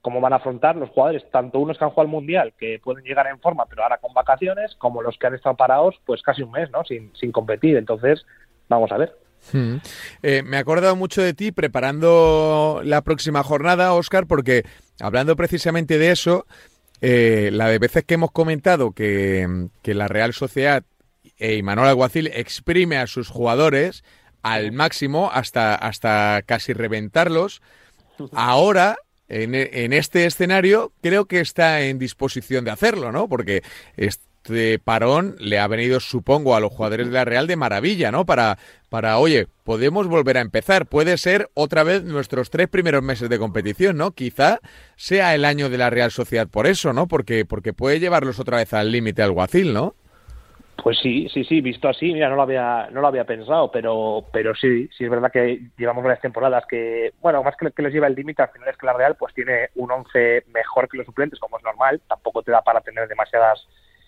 cómo 0.02 0.20
van 0.20 0.32
a 0.32 0.36
afrontar 0.36 0.76
los 0.76 0.90
jugadores, 0.90 1.24
tanto 1.30 1.60
unos 1.60 1.78
que 1.78 1.84
han 1.84 1.90
jugado 1.90 2.08
al 2.08 2.12
Mundial, 2.12 2.52
que 2.58 2.80
pueden 2.82 3.04
llegar 3.04 3.28
en 3.28 3.40
forma, 3.40 3.66
pero 3.66 3.84
ahora 3.84 3.98
con 3.98 4.12
vacaciones, 4.12 4.74
como 4.76 5.00
los 5.00 5.16
que 5.16 5.28
han 5.28 5.34
estado 5.34 5.56
parados, 5.56 5.94
pues 6.04 6.22
casi 6.22 6.42
un 6.42 6.50
mes, 6.50 6.70
¿no? 6.70 6.84
Sin, 6.84 7.12
sin 7.14 7.30
competir. 7.30 7.76
Entonces, 7.76 8.26
vamos 8.68 8.90
a 8.90 8.98
ver. 8.98 9.16
Hmm. 9.52 9.76
Eh, 10.22 10.42
me 10.42 10.56
he 10.56 10.60
acordado 10.60 10.96
mucho 10.96 11.22
de 11.22 11.34
ti 11.34 11.52
preparando 11.52 12.80
la 12.84 13.02
próxima 13.02 13.42
jornada, 13.42 13.94
Oscar, 13.94 14.26
porque 14.26 14.64
hablando 15.00 15.36
precisamente 15.36 15.98
de 15.98 16.10
eso, 16.10 16.46
eh, 17.00 17.50
la 17.52 17.68
de 17.68 17.78
veces 17.78 18.04
que 18.04 18.14
hemos 18.14 18.32
comentado 18.32 18.92
que, 18.92 19.68
que 19.82 19.94
la 19.94 20.08
Real 20.08 20.32
Sociedad 20.32 20.84
y 21.38 21.62
Manuel 21.62 21.88
Alguacil 21.88 22.28
exprime 22.28 22.98
a 22.98 23.06
sus 23.06 23.28
jugadores 23.28 24.04
al 24.42 24.72
máximo 24.72 25.30
hasta, 25.32 25.74
hasta 25.74 26.42
casi 26.44 26.72
reventarlos, 26.72 27.62
ahora 28.32 28.96
en, 29.32 29.92
este 29.92 30.26
escenario 30.26 30.92
creo 31.00 31.24
que 31.24 31.40
está 31.40 31.80
en 31.80 31.98
disposición 31.98 32.64
de 32.64 32.70
hacerlo, 32.70 33.12
¿no? 33.12 33.28
Porque 33.28 33.62
este 33.96 34.78
parón 34.78 35.36
le 35.38 35.58
ha 35.58 35.66
venido, 35.66 36.00
supongo, 36.00 36.54
a 36.54 36.60
los 36.60 36.70
jugadores 36.70 37.06
de 37.06 37.12
la 37.12 37.24
Real 37.24 37.46
de 37.46 37.56
maravilla, 37.56 38.12
¿no? 38.12 38.26
Para, 38.26 38.58
para, 38.90 39.18
oye, 39.18 39.48
podemos 39.64 40.06
volver 40.06 40.36
a 40.36 40.42
empezar. 40.42 40.86
Puede 40.86 41.16
ser 41.16 41.50
otra 41.54 41.82
vez 41.82 42.04
nuestros 42.04 42.50
tres 42.50 42.68
primeros 42.68 43.02
meses 43.02 43.30
de 43.30 43.38
competición, 43.38 43.96
¿no? 43.96 44.10
Quizá 44.10 44.60
sea 44.96 45.34
el 45.34 45.46
año 45.46 45.70
de 45.70 45.78
la 45.78 45.88
Real 45.88 46.10
Sociedad 46.10 46.48
por 46.48 46.66
eso, 46.66 46.92
¿no? 46.92 47.08
Porque, 47.08 47.46
porque 47.46 47.72
puede 47.72 48.00
llevarlos 48.00 48.38
otra 48.38 48.58
vez 48.58 48.74
al 48.74 48.92
límite 48.92 49.22
al 49.22 49.32
Guacil, 49.32 49.72
¿no? 49.72 49.94
Pues 50.76 50.98
sí, 50.98 51.28
sí, 51.28 51.44
sí, 51.44 51.60
visto 51.60 51.88
así, 51.88 52.12
mira, 52.12 52.28
no 52.28 52.34
lo 52.34 52.42
había, 52.42 52.88
no 52.90 53.00
lo 53.00 53.06
había 53.06 53.24
pensado, 53.24 53.70
pero, 53.70 54.24
pero 54.32 54.52
sí, 54.54 54.88
sí 54.96 55.04
es 55.04 55.10
verdad 55.10 55.30
que 55.30 55.60
llevamos 55.78 56.02
varias 56.02 56.20
temporadas 56.20 56.64
que, 56.68 57.12
bueno, 57.20 57.42
más 57.44 57.54
que, 57.56 57.70
que 57.70 57.82
les 57.82 57.92
lleva 57.92 58.08
el 58.08 58.16
límite, 58.16 58.42
al 58.42 58.50
final 58.50 58.68
es 58.68 58.76
que 58.76 58.86
la 58.86 58.92
Real 58.92 59.14
pues 59.16 59.32
tiene 59.32 59.70
un 59.76 59.92
once 59.92 60.44
mejor 60.52 60.88
que 60.88 60.96
los 60.96 61.06
suplentes, 61.06 61.38
como 61.38 61.58
es 61.58 61.62
normal, 61.62 62.00
tampoco 62.08 62.42
te 62.42 62.50
da 62.50 62.62
para 62.62 62.80
tener 62.80 63.06
demasiadas 63.06 63.64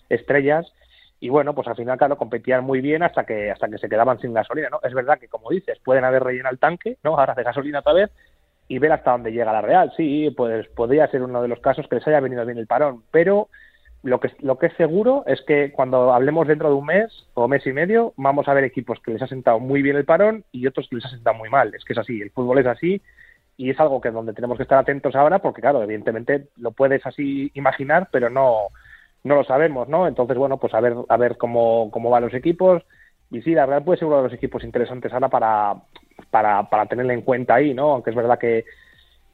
estrellas, 0.09 0.69
y 1.21 1.29
bueno, 1.29 1.55
pues 1.55 1.67
al 1.67 1.77
final, 1.77 1.97
claro, 1.97 2.17
competían 2.17 2.65
muy 2.65 2.81
bien 2.81 3.03
hasta 3.03 3.23
que, 3.23 3.51
hasta 3.51 3.69
que 3.69 3.77
se 3.77 3.87
quedaban 3.87 4.19
sin 4.19 4.33
gasolina, 4.33 4.67
¿no? 4.69 4.79
Es 4.83 4.93
verdad 4.93 5.17
que, 5.17 5.29
como 5.29 5.49
dices, 5.51 5.79
pueden 5.83 6.03
haber 6.03 6.23
rellenado 6.23 6.53
el 6.53 6.59
tanque, 6.59 6.97
¿no? 7.03 7.17
Ahora 7.17 7.35
de 7.35 7.43
gasolina 7.43 7.79
otra 7.79 7.93
vez, 7.93 8.11
y 8.67 8.79
ver 8.79 8.91
hasta 8.91 9.11
dónde 9.11 9.31
llega 9.31 9.53
la 9.53 9.61
Real, 9.61 9.93
sí, 9.95 10.29
pues 10.35 10.67
podría 10.69 11.07
ser 11.07 11.21
uno 11.21 11.41
de 11.41 11.47
los 11.47 11.59
casos 11.59 11.87
que 11.87 11.95
les 11.95 12.07
haya 12.07 12.19
venido 12.19 12.45
bien 12.45 12.57
el 12.57 12.67
parón, 12.67 13.03
pero 13.11 13.47
lo 14.05 14.19
que, 14.19 14.31
lo 14.41 14.59
que 14.59 14.67
es 14.67 14.73
seguro 14.73 15.23
es 15.25 15.41
que 15.41 15.71
cuando 15.71 16.13
hablemos 16.13 16.47
dentro 16.47 16.69
de 16.69 16.75
un 16.75 16.85
mes 16.85 17.27
o 17.33 17.47
mes 17.47 17.65
y 17.65 17.73
medio, 17.73 18.13
vamos 18.17 18.47
a 18.47 18.53
ver 18.53 18.63
equipos 18.63 18.99
que 18.99 19.11
les 19.11 19.21
ha 19.23 19.27
sentado 19.27 19.59
muy 19.59 19.81
bien 19.81 19.95
el 19.95 20.05
parón 20.05 20.45
y 20.51 20.67
otros 20.67 20.87
que 20.87 20.97
les 20.97 21.05
ha 21.05 21.09
sentado 21.09 21.35
muy 21.35 21.49
mal. 21.49 21.73
Es 21.73 21.83
que 21.83 21.93
es 21.93 21.99
así, 21.99 22.21
el 22.21 22.29
fútbol 22.29 22.59
es 22.59 22.67
así 22.67 23.01
y 23.57 23.71
es 23.71 23.79
algo 23.79 23.99
que 24.01 24.11
donde 24.11 24.33
tenemos 24.33 24.57
que 24.57 24.63
estar 24.63 24.77
atentos 24.77 25.15
ahora 25.15 25.39
porque, 25.39 25.61
claro, 25.61 25.81
evidentemente 25.81 26.49
lo 26.57 26.71
puedes 26.71 27.03
así 27.03 27.49
imaginar, 27.55 28.09
pero 28.11 28.29
no, 28.29 28.67
no 29.23 29.35
lo 29.35 29.43
sabemos, 29.43 29.89
¿no? 29.89 30.07
Entonces, 30.07 30.37
bueno, 30.37 30.57
pues 30.57 30.75
a 30.75 30.81
ver, 30.81 30.93
a 31.09 31.17
ver 31.17 31.35
cómo, 31.37 31.89
cómo 31.89 32.11
van 32.11 32.25
los 32.25 32.33
equipos. 32.35 32.83
Y 33.31 33.41
sí, 33.41 33.55
la 33.55 33.65
verdad 33.65 33.83
puede 33.83 33.97
ser 33.97 34.07
uno 34.07 34.17
de 34.17 34.23
los 34.23 34.33
equipos 34.33 34.63
interesantes 34.63 35.11
ahora 35.13 35.29
para, 35.29 35.73
para, 36.29 36.69
para 36.69 36.85
tenerle 36.85 37.15
en 37.15 37.23
cuenta 37.23 37.55
ahí, 37.55 37.73
¿no? 37.73 37.93
Aunque 37.93 38.11
es 38.11 38.15
verdad 38.15 38.37
que 38.37 38.65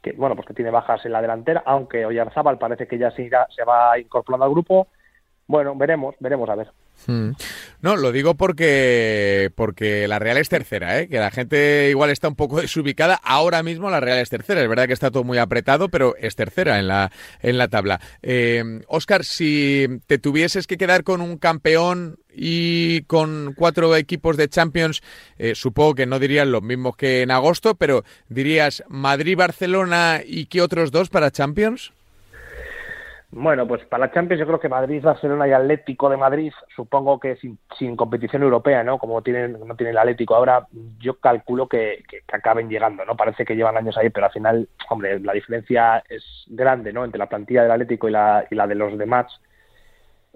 que 0.02 0.14
bueno, 0.14 0.36
pues 0.36 0.48
que 0.48 0.54
tiene 0.54 0.72
bajas 0.72 1.06
en 1.06 1.12
la 1.12 1.22
delantera, 1.22 1.64
aunque 1.66 2.06
Oyarzábal 2.06 2.58
parece 2.58 2.88
que 2.88 2.98
ya 2.98 3.12
se, 3.12 3.30
va 3.64 4.00
incorporando 4.00 4.46
al 4.46 4.52
grupo. 4.52 4.88
Bueno, 5.48 5.76
veremos, 5.76 6.16
veremos 6.20 6.50
a 6.50 6.56
ver. 6.56 6.72
Hmm. 7.08 7.32
No, 7.82 7.96
lo 7.96 8.12
digo 8.12 8.36
porque 8.36 9.52
porque 9.56 10.08
la 10.08 10.20
Real 10.20 10.38
es 10.38 10.50
tercera, 10.50 11.00
¿eh? 11.00 11.08
que 11.08 11.20
la 11.20 11.32
gente 11.32 11.90
igual 11.90 12.10
está 12.10 12.28
un 12.28 12.36
poco 12.36 12.62
desubicada. 12.62 13.20
Ahora 13.24 13.64
mismo 13.64 13.90
la 13.90 14.00
Real 14.00 14.20
es 14.20 14.30
tercera. 14.30 14.62
Es 14.62 14.70
verdad 14.70 14.88
que 14.88 14.94
está 14.94 15.12
todo 15.12 15.24
muy 15.24 15.38
apretado, 15.38 15.90
pero 15.90 16.16
es 16.18 16.36
tercera 16.36 16.80
en 16.80 16.88
la, 16.88 17.12
en 17.42 17.58
la 17.58 17.68
tabla. 17.68 18.00
Eh, 18.22 18.82
Oscar, 18.88 19.26
si 19.26 19.88
te 20.08 20.18
tuvieses 20.18 20.68
que 20.68 20.78
quedar 20.78 21.04
con 21.04 21.22
un 21.22 21.38
campeón 21.38 22.20
y 22.34 23.02
con 23.04 23.54
cuatro 23.58 23.96
equipos 23.96 24.38
de 24.38 24.48
Champions, 24.48 25.02
eh, 25.38 25.56
supongo 25.56 25.96
que 25.96 26.06
no 26.06 26.20
dirías 26.20 26.48
los 26.48 26.62
mismos 26.62 26.96
que 26.96 27.24
en 27.24 27.32
agosto, 27.32 27.76
pero 27.76 28.04
dirías 28.30 28.84
Madrid, 28.88 29.36
Barcelona 29.36 30.22
y 30.26 30.46
qué 30.46 30.62
otros 30.62 30.92
dos 30.92 31.10
para 31.10 31.32
Champions? 31.32 31.94
Bueno, 33.34 33.66
pues 33.66 33.86
para 33.86 34.08
la 34.08 34.12
Champions 34.12 34.42
yo 34.42 34.46
creo 34.46 34.60
que 34.60 34.68
Madrid, 34.68 35.02
Barcelona 35.02 35.48
y 35.48 35.54
Atlético 35.54 36.10
de 36.10 36.18
Madrid, 36.18 36.52
supongo 36.76 37.18
que 37.18 37.38
sin, 37.38 37.96
competición 37.96 38.44
europea, 38.44 38.84
¿no? 38.84 38.98
Como 38.98 39.22
tienen, 39.22 39.58
no 39.66 39.74
tiene 39.78 39.92
el 39.92 39.98
Atlético 39.98 40.36
ahora, 40.36 40.68
yo 41.00 41.18
calculo 41.18 41.70
que, 41.70 42.04
que, 42.10 42.24
acaben 42.30 42.70
llegando, 42.70 43.06
¿no? 43.06 43.16
Parece 43.16 43.46
que 43.46 43.56
llevan 43.56 43.78
años 43.78 43.98
ahí, 43.98 44.10
pero 44.10 44.26
al 44.26 44.34
final, 44.34 44.68
hombre, 44.90 45.18
la 45.22 45.32
diferencia 45.32 46.04
es 46.10 46.24
grande, 46.48 46.92
¿no? 46.92 47.06
Entre 47.06 47.20
la 47.20 47.30
plantilla 47.30 47.64
del 47.64 47.72
Atlético 47.72 48.10
y 48.10 48.12
la, 48.12 48.46
y 48.52 48.56
la 48.56 48.68
de 48.68 48.76
los 48.76 48.98
demás. 48.98 49.28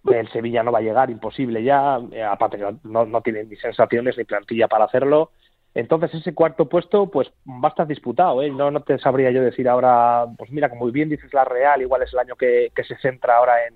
El 0.05 0.29
Sevilla 0.29 0.63
no 0.63 0.71
va 0.71 0.79
a 0.79 0.84
llegar, 0.84 1.10
imposible 1.10 1.63
ya, 1.63 1.99
eh, 2.13 2.23
aparte 2.23 2.60
no, 2.84 3.05
no 3.05 3.21
tiene 3.21 3.43
ni 3.43 3.58
sensaciones 3.58 4.17
ni 4.17 4.23
plantilla 4.23 4.69
para 4.69 4.86
hacerlo. 4.86 5.31
Entonces 5.76 6.14
ese 6.14 6.34
cuarto 6.34 6.70
puesto 6.70 7.12
pues 7.12 7.30
va 7.46 7.68
a 7.68 7.70
estar 7.70 7.86
disputado, 7.86 8.42
¿eh? 8.42 8.50
no, 8.50 8.72
no 8.72 8.82
te 8.82 8.98
sabría 8.98 9.30
yo 9.32 9.44
decir 9.44 9.68
ahora, 9.68 10.26
pues 10.38 10.50
mira, 10.50 10.70
como 10.70 10.86
muy 10.86 10.92
bien 10.92 11.10
dices 11.10 11.34
la 11.34 11.44
Real, 11.44 11.82
igual 11.82 12.02
es 12.02 12.14
el 12.14 12.20
año 12.20 12.36
que, 12.36 12.72
se 12.88 12.96
centra 12.98 13.38
ahora 13.38 13.68
en... 13.68 13.76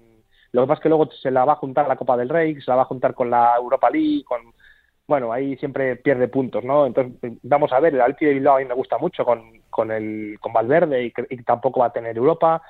Lo 0.54 0.66
que 0.66 0.82
que 0.82 0.90
luego 0.90 1.12
se 1.12 1.30
la 1.30 1.46
va 1.46 1.54
a 1.54 1.58
juntar 1.58 1.88
la 1.88 1.98
Copa 1.98 2.18
del 2.18 2.30
Rey, 2.30 2.60
se 2.60 2.72
la 2.72 2.78
va 2.78 2.82
a 2.84 2.86
juntar 2.86 3.14
con 3.14 3.30
la 3.30 3.54
Europa 3.58 3.90
League, 3.90 4.24
con... 4.24 4.42
Bueno, 5.08 5.34
ahí 5.34 5.58
siempre 5.58 5.98
pierde 5.98 6.28
puntos, 6.28 6.64
¿no? 6.64 6.86
Entonces, 6.86 7.34
vamos 7.44 7.74
a 7.74 7.80
ver, 7.80 7.94
el 7.94 8.02
Alti 8.02 8.26
de 8.26 8.34
Bilbao 8.34 8.56
a 8.56 8.60
mí 8.60 8.66
me 8.66 8.76
gusta 8.76 8.98
mucho 8.98 9.26
con, 9.26 9.62
con, 9.70 9.92
el, 9.92 10.38
con 10.40 10.54
Valverde 10.54 11.04
y, 11.04 11.14
y 11.30 11.44
tampoco 11.44 11.82
va 11.82 11.88
a 11.88 11.94
tener 11.94 12.16
Europa. 12.16 12.62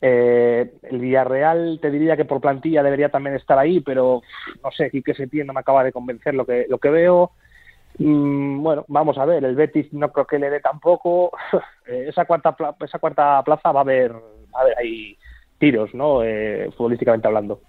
Eh, 0.00 0.72
el 0.82 0.98
Villarreal 0.98 1.78
te 1.80 1.90
diría 1.90 2.16
que 2.16 2.24
por 2.24 2.40
plantilla 2.40 2.82
debería 2.82 3.08
también 3.08 3.36
estar 3.36 3.58
ahí, 3.58 3.80
pero 3.80 4.20
no 4.62 4.70
sé, 4.70 4.90
Quique 4.90 5.14
Setién 5.14 5.46
no 5.46 5.52
me 5.52 5.60
acaba 5.60 5.84
de 5.84 5.92
convencer 5.92 6.34
lo 6.34 6.44
que, 6.44 6.66
lo 6.68 6.78
que 6.78 6.90
veo. 6.90 7.32
Mm, 8.02 8.62
bueno, 8.62 8.86
vamos 8.88 9.18
a 9.18 9.26
ver, 9.26 9.44
el 9.44 9.54
Betis 9.54 9.92
no 9.92 10.10
creo 10.10 10.26
que 10.26 10.38
le 10.38 10.50
dé 10.50 10.60
tampoco. 10.60 11.30
Eh, 11.86 12.06
esa 12.08 12.24
cuarta 12.24 12.54
esa 12.84 13.00
cuarta 13.00 13.42
plaza 13.42 13.72
va 13.72 13.80
a 13.80 13.82
haber, 13.82 14.12
va 14.12 14.58
a 14.58 14.60
haber 14.60 14.78
ahí 14.78 15.18
tiros, 15.58 15.92
¿no? 15.92 16.22
Eh, 16.22 16.70
futbolísticamente 16.76 17.26
hablando. 17.26 17.62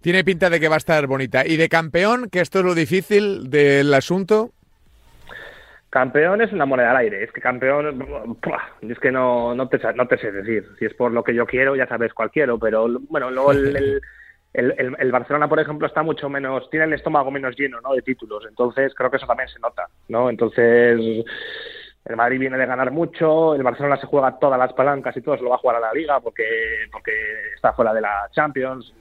Tiene 0.00 0.24
pinta 0.24 0.50
de 0.50 0.58
que 0.58 0.66
va 0.66 0.74
a 0.74 0.78
estar 0.78 1.06
bonita. 1.06 1.46
¿Y 1.46 1.56
de 1.56 1.68
campeón, 1.68 2.28
que 2.28 2.40
esto 2.40 2.58
es 2.58 2.64
lo 2.64 2.74
difícil 2.74 3.50
del 3.50 3.94
asunto? 3.94 4.50
Campeón 5.90 6.40
es 6.42 6.52
una 6.52 6.66
moneda 6.66 6.90
al 6.90 6.96
aire. 6.96 7.22
Es 7.22 7.30
que 7.30 7.40
campeón, 7.40 8.04
es 8.80 8.98
que 8.98 9.12
no, 9.12 9.54
no, 9.54 9.68
te, 9.68 9.78
no 9.94 10.08
te 10.08 10.18
sé 10.18 10.32
decir. 10.32 10.66
Si 10.80 10.86
es 10.86 10.94
por 10.94 11.12
lo 11.12 11.22
que 11.22 11.34
yo 11.34 11.46
quiero, 11.46 11.76
ya 11.76 11.86
sabes 11.86 12.12
cuál 12.12 12.32
quiero. 12.32 12.58
Pero 12.58 12.88
bueno, 13.08 13.30
luego 13.30 13.52
el, 13.52 13.76
el, 13.76 14.00
el, 14.58 15.12
Barcelona, 15.12 15.48
por 15.48 15.60
ejemplo, 15.60 15.86
está 15.86 16.02
mucho 16.02 16.28
menos, 16.28 16.68
tiene 16.70 16.86
el 16.86 16.92
estómago 16.94 17.30
menos 17.30 17.56
lleno 17.56 17.80
¿no? 17.80 17.94
de 17.94 18.02
títulos. 18.02 18.44
Entonces 18.48 18.94
creo 18.94 19.10
que 19.10 19.16
eso 19.18 19.26
también 19.26 19.48
se 19.48 19.60
nota. 19.60 19.88
¿no? 20.08 20.30
Entonces 20.30 21.24
el 22.04 22.16
Madrid 22.16 22.40
viene 22.40 22.58
de 22.58 22.66
ganar 22.66 22.90
mucho, 22.90 23.54
el 23.54 23.62
Barcelona 23.62 23.98
se 23.98 24.06
juega 24.06 24.38
todas 24.38 24.58
las 24.58 24.72
palancas 24.72 25.16
y 25.16 25.20
todo 25.20 25.36
se 25.36 25.42
lo 25.42 25.50
va 25.50 25.56
a 25.56 25.58
jugar 25.58 25.76
a 25.76 25.80
la 25.80 25.92
Liga 25.92 26.20
porque, 26.20 26.44
porque 26.90 27.12
está 27.54 27.72
fuera 27.72 27.92
de 27.92 28.00
la 28.00 28.28
Champions. 28.32 28.92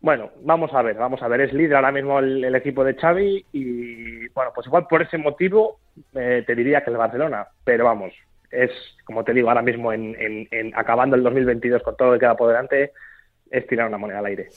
Bueno, 0.00 0.30
vamos 0.42 0.72
a 0.74 0.82
ver, 0.82 0.96
vamos 0.96 1.22
a 1.22 1.28
ver. 1.28 1.42
Es 1.42 1.52
líder 1.52 1.76
ahora 1.76 1.92
mismo 1.92 2.18
el, 2.18 2.54
equipo 2.54 2.84
de 2.84 2.94
Xavi 2.94 3.46
y, 3.52 4.28
bueno, 4.28 4.52
pues 4.54 4.66
igual 4.66 4.86
por 4.88 5.02
ese 5.02 5.16
motivo 5.16 5.78
eh, 6.14 6.44
te 6.46 6.54
diría 6.54 6.82
que 6.82 6.90
el 6.90 6.96
Barcelona, 6.96 7.46
pero 7.64 7.84
vamos, 7.84 8.12
es, 8.50 8.70
como 9.04 9.24
te 9.24 9.32
digo, 9.32 9.48
ahora 9.48 9.62
mismo 9.62 9.92
en, 9.92 10.16
en, 10.18 10.72
acabando 10.76 11.16
el 11.16 11.22
2022 11.22 11.82
con 11.82 11.96
todo 11.96 12.08
lo 12.08 12.14
que 12.14 12.20
queda 12.20 12.36
por 12.36 12.48
delante, 12.48 12.92
es 13.50 13.66
tirar 13.66 13.88
una 13.88 13.98
moneda 13.98 14.18
al 14.18 14.26
aire. 14.26 14.48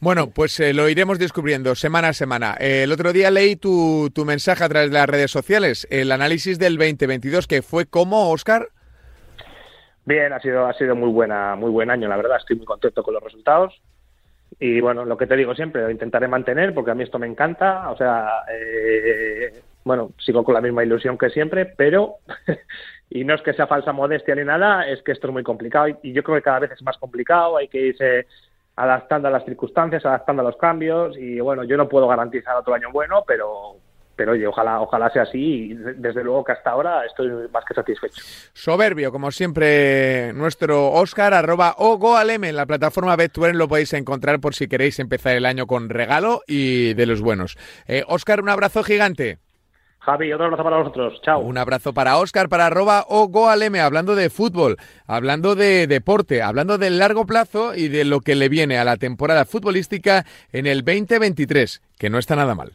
Bueno, 0.00 0.28
pues 0.30 0.60
eh, 0.60 0.74
lo 0.74 0.88
iremos 0.88 1.18
descubriendo 1.18 1.74
semana 1.74 2.08
a 2.08 2.12
semana. 2.12 2.56
Eh, 2.60 2.82
el 2.84 2.92
otro 2.92 3.12
día 3.12 3.30
leí 3.30 3.56
tu, 3.56 4.10
tu 4.14 4.24
mensaje 4.24 4.62
a 4.62 4.68
través 4.68 4.90
de 4.90 4.94
las 4.94 5.08
redes 5.08 5.30
sociales, 5.30 5.86
el 5.90 6.12
análisis 6.12 6.58
del 6.58 6.76
2022, 6.76 7.46
que 7.46 7.62
fue 7.62 7.86
como, 7.86 8.30
Oscar. 8.30 8.68
Bien, 10.04 10.32
ha 10.32 10.40
sido, 10.40 10.66
ha 10.66 10.72
sido 10.74 10.94
muy 10.94 11.10
buena, 11.10 11.56
muy 11.56 11.70
buen 11.70 11.90
año, 11.90 12.08
la 12.08 12.16
verdad. 12.16 12.36
Estoy 12.38 12.56
muy 12.56 12.66
contento 12.66 13.02
con 13.02 13.14
los 13.14 13.22
resultados. 13.22 13.74
Y 14.60 14.80
bueno, 14.80 15.04
lo 15.04 15.16
que 15.16 15.26
te 15.26 15.36
digo 15.36 15.54
siempre, 15.54 15.82
lo 15.82 15.90
intentaré 15.90 16.28
mantener 16.28 16.72
porque 16.72 16.92
a 16.92 16.94
mí 16.94 17.02
esto 17.02 17.18
me 17.18 17.26
encanta. 17.26 17.90
O 17.90 17.96
sea, 17.96 18.28
eh, 18.48 19.52
bueno, 19.84 20.12
sigo 20.18 20.44
con 20.44 20.54
la 20.54 20.60
misma 20.60 20.84
ilusión 20.84 21.18
que 21.18 21.30
siempre, 21.30 21.66
pero, 21.66 22.16
y 23.16 23.24
no 23.24 23.34
es 23.34 23.42
que 23.42 23.54
sea 23.54 23.66
falsa 23.66 23.92
modestia 23.92 24.34
ni 24.34 24.44
nada, 24.44 24.86
es 24.86 25.02
que 25.02 25.12
esto 25.12 25.28
es 25.28 25.32
muy 25.32 25.42
complicado 25.42 25.88
y, 26.02 26.12
yo 26.12 26.22
creo 26.22 26.36
que 26.36 26.42
cada 26.42 26.58
vez 26.60 26.72
es 26.72 26.82
más 26.82 26.98
complicado. 26.98 27.56
Hay 27.56 27.68
que 27.68 27.80
irse 27.80 28.26
adaptando 28.76 29.28
a 29.28 29.30
las 29.30 29.44
circunstancias, 29.44 30.04
adaptando 30.04 30.42
a 30.42 30.44
los 30.44 30.56
cambios 30.56 31.16
y 31.16 31.40
bueno, 31.40 31.64
yo 31.64 31.78
no 31.78 31.88
puedo 31.88 32.06
garantizar 32.06 32.56
otro 32.56 32.74
año 32.74 32.90
bueno, 32.92 33.24
pero 33.26 33.76
pero 34.16 34.32
oye, 34.32 34.46
ojalá, 34.46 34.80
ojalá 34.80 35.10
sea 35.10 35.22
así 35.22 35.38
y 35.38 35.74
desde 35.74 36.24
luego 36.24 36.42
que 36.42 36.52
hasta 36.52 36.70
ahora 36.70 37.04
estoy 37.04 37.28
más 37.52 37.64
que 37.66 37.74
satisfecho. 37.74 38.22
Soberbio, 38.54 39.12
como 39.12 39.30
siempre, 39.30 40.32
nuestro 40.32 40.90
Oscar, 40.92 41.34
arroba 41.34 41.74
Ogoalem 41.76 42.44
en 42.44 42.56
la 42.56 42.64
plataforma 42.64 43.14
Betuen 43.14 43.58
lo 43.58 43.68
podéis 43.68 43.92
encontrar 43.92 44.40
por 44.40 44.54
si 44.54 44.68
queréis 44.68 44.98
empezar 45.00 45.36
el 45.36 45.44
año 45.44 45.66
con 45.66 45.90
regalo 45.90 46.40
y 46.46 46.94
de 46.94 47.04
los 47.04 47.20
buenos. 47.20 47.58
Eh, 47.86 48.04
Oscar, 48.08 48.40
un 48.40 48.48
abrazo 48.48 48.82
gigante. 48.82 49.38
Javi, 50.06 50.32
otro 50.32 50.44
abrazo 50.44 50.62
para 50.62 50.76
vosotros. 50.76 51.20
Chao. 51.22 51.40
Un 51.40 51.58
abrazo 51.58 51.92
para 51.92 52.16
Oscar, 52.18 52.48
para 52.48 52.66
arroba 52.66 53.04
o 53.08 53.26
Goaleme, 53.26 53.80
hablando 53.80 54.14
de 54.14 54.30
fútbol, 54.30 54.76
hablando 55.08 55.56
de 55.56 55.88
deporte, 55.88 56.42
hablando 56.42 56.78
del 56.78 56.98
largo 56.98 57.26
plazo 57.26 57.74
y 57.74 57.88
de 57.88 58.04
lo 58.04 58.20
que 58.20 58.36
le 58.36 58.48
viene 58.48 58.78
a 58.78 58.84
la 58.84 58.98
temporada 58.98 59.44
futbolística 59.44 60.24
en 60.52 60.68
el 60.68 60.84
2023, 60.84 61.82
que 61.98 62.08
no 62.08 62.18
está 62.18 62.36
nada 62.36 62.54
mal. 62.54 62.74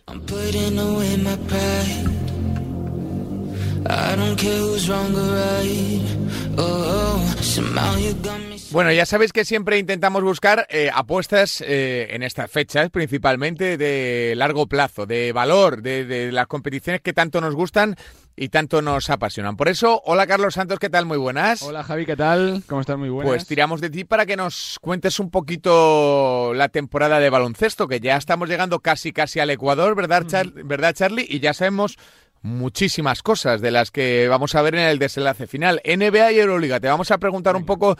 Bueno, 8.71 8.89
ya 8.93 9.05
sabéis 9.05 9.33
que 9.33 9.43
siempre 9.43 9.79
intentamos 9.79 10.23
buscar 10.23 10.65
eh, 10.69 10.89
apuestas 10.93 11.59
eh, 11.59 12.07
en 12.11 12.23
estas 12.23 12.49
fechas, 12.49 12.89
principalmente 12.89 13.77
de 13.77 14.33
largo 14.37 14.65
plazo, 14.67 15.05
de 15.05 15.33
valor, 15.33 15.81
de, 15.81 16.31
las 16.31 16.47
competiciones 16.47 17.01
que 17.01 17.11
tanto 17.11 17.41
nos 17.41 17.53
gustan 17.53 17.97
y 18.37 18.47
tanto 18.47 18.81
nos 18.81 19.09
apasionan. 19.09 19.57
Por 19.57 19.67
eso, 19.67 20.01
hola 20.05 20.25
Carlos 20.25 20.53
Santos, 20.53 20.79
¿qué 20.79 20.89
tal? 20.89 21.05
Muy 21.05 21.17
buenas. 21.17 21.63
Hola 21.63 21.83
Javi, 21.83 22.05
¿qué 22.05 22.15
tal? 22.15 22.63
¿Cómo 22.65 22.79
estás? 22.79 22.97
Muy 22.97 23.09
buenas. 23.09 23.29
Pues 23.29 23.45
tiramos 23.45 23.81
de 23.81 23.89
ti 23.89 24.05
para 24.05 24.25
que 24.25 24.37
nos 24.37 24.77
cuentes 24.79 25.19
un 25.19 25.31
poquito 25.31 26.53
la 26.53 26.69
temporada 26.69 27.19
de 27.19 27.29
baloncesto, 27.29 27.89
que 27.89 27.99
ya 27.99 28.15
estamos 28.15 28.47
llegando 28.47 28.79
casi 28.79 29.11
casi 29.11 29.41
al 29.41 29.49
Ecuador, 29.49 29.95
¿verdad, 29.95 30.25
¿verdad 30.63 30.95
Charlie? 30.95 31.27
Y 31.27 31.41
ya 31.41 31.53
sabemos 31.53 31.97
muchísimas 32.41 33.21
cosas 33.21 33.59
de 33.61 33.71
las 33.71 33.91
que 33.91 34.27
vamos 34.27 34.55
a 34.55 34.61
ver 34.61 34.75
en 34.75 34.81
el 34.81 34.97
desenlace 34.97 35.45
final. 35.45 35.81
NBA 35.83 36.31
y 36.31 36.39
Euroliga, 36.39 36.79
te 36.79 36.87
vamos 36.87 37.11
a 37.11 37.17
preguntar 37.17 37.55
un 37.57 37.65
poco 37.65 37.97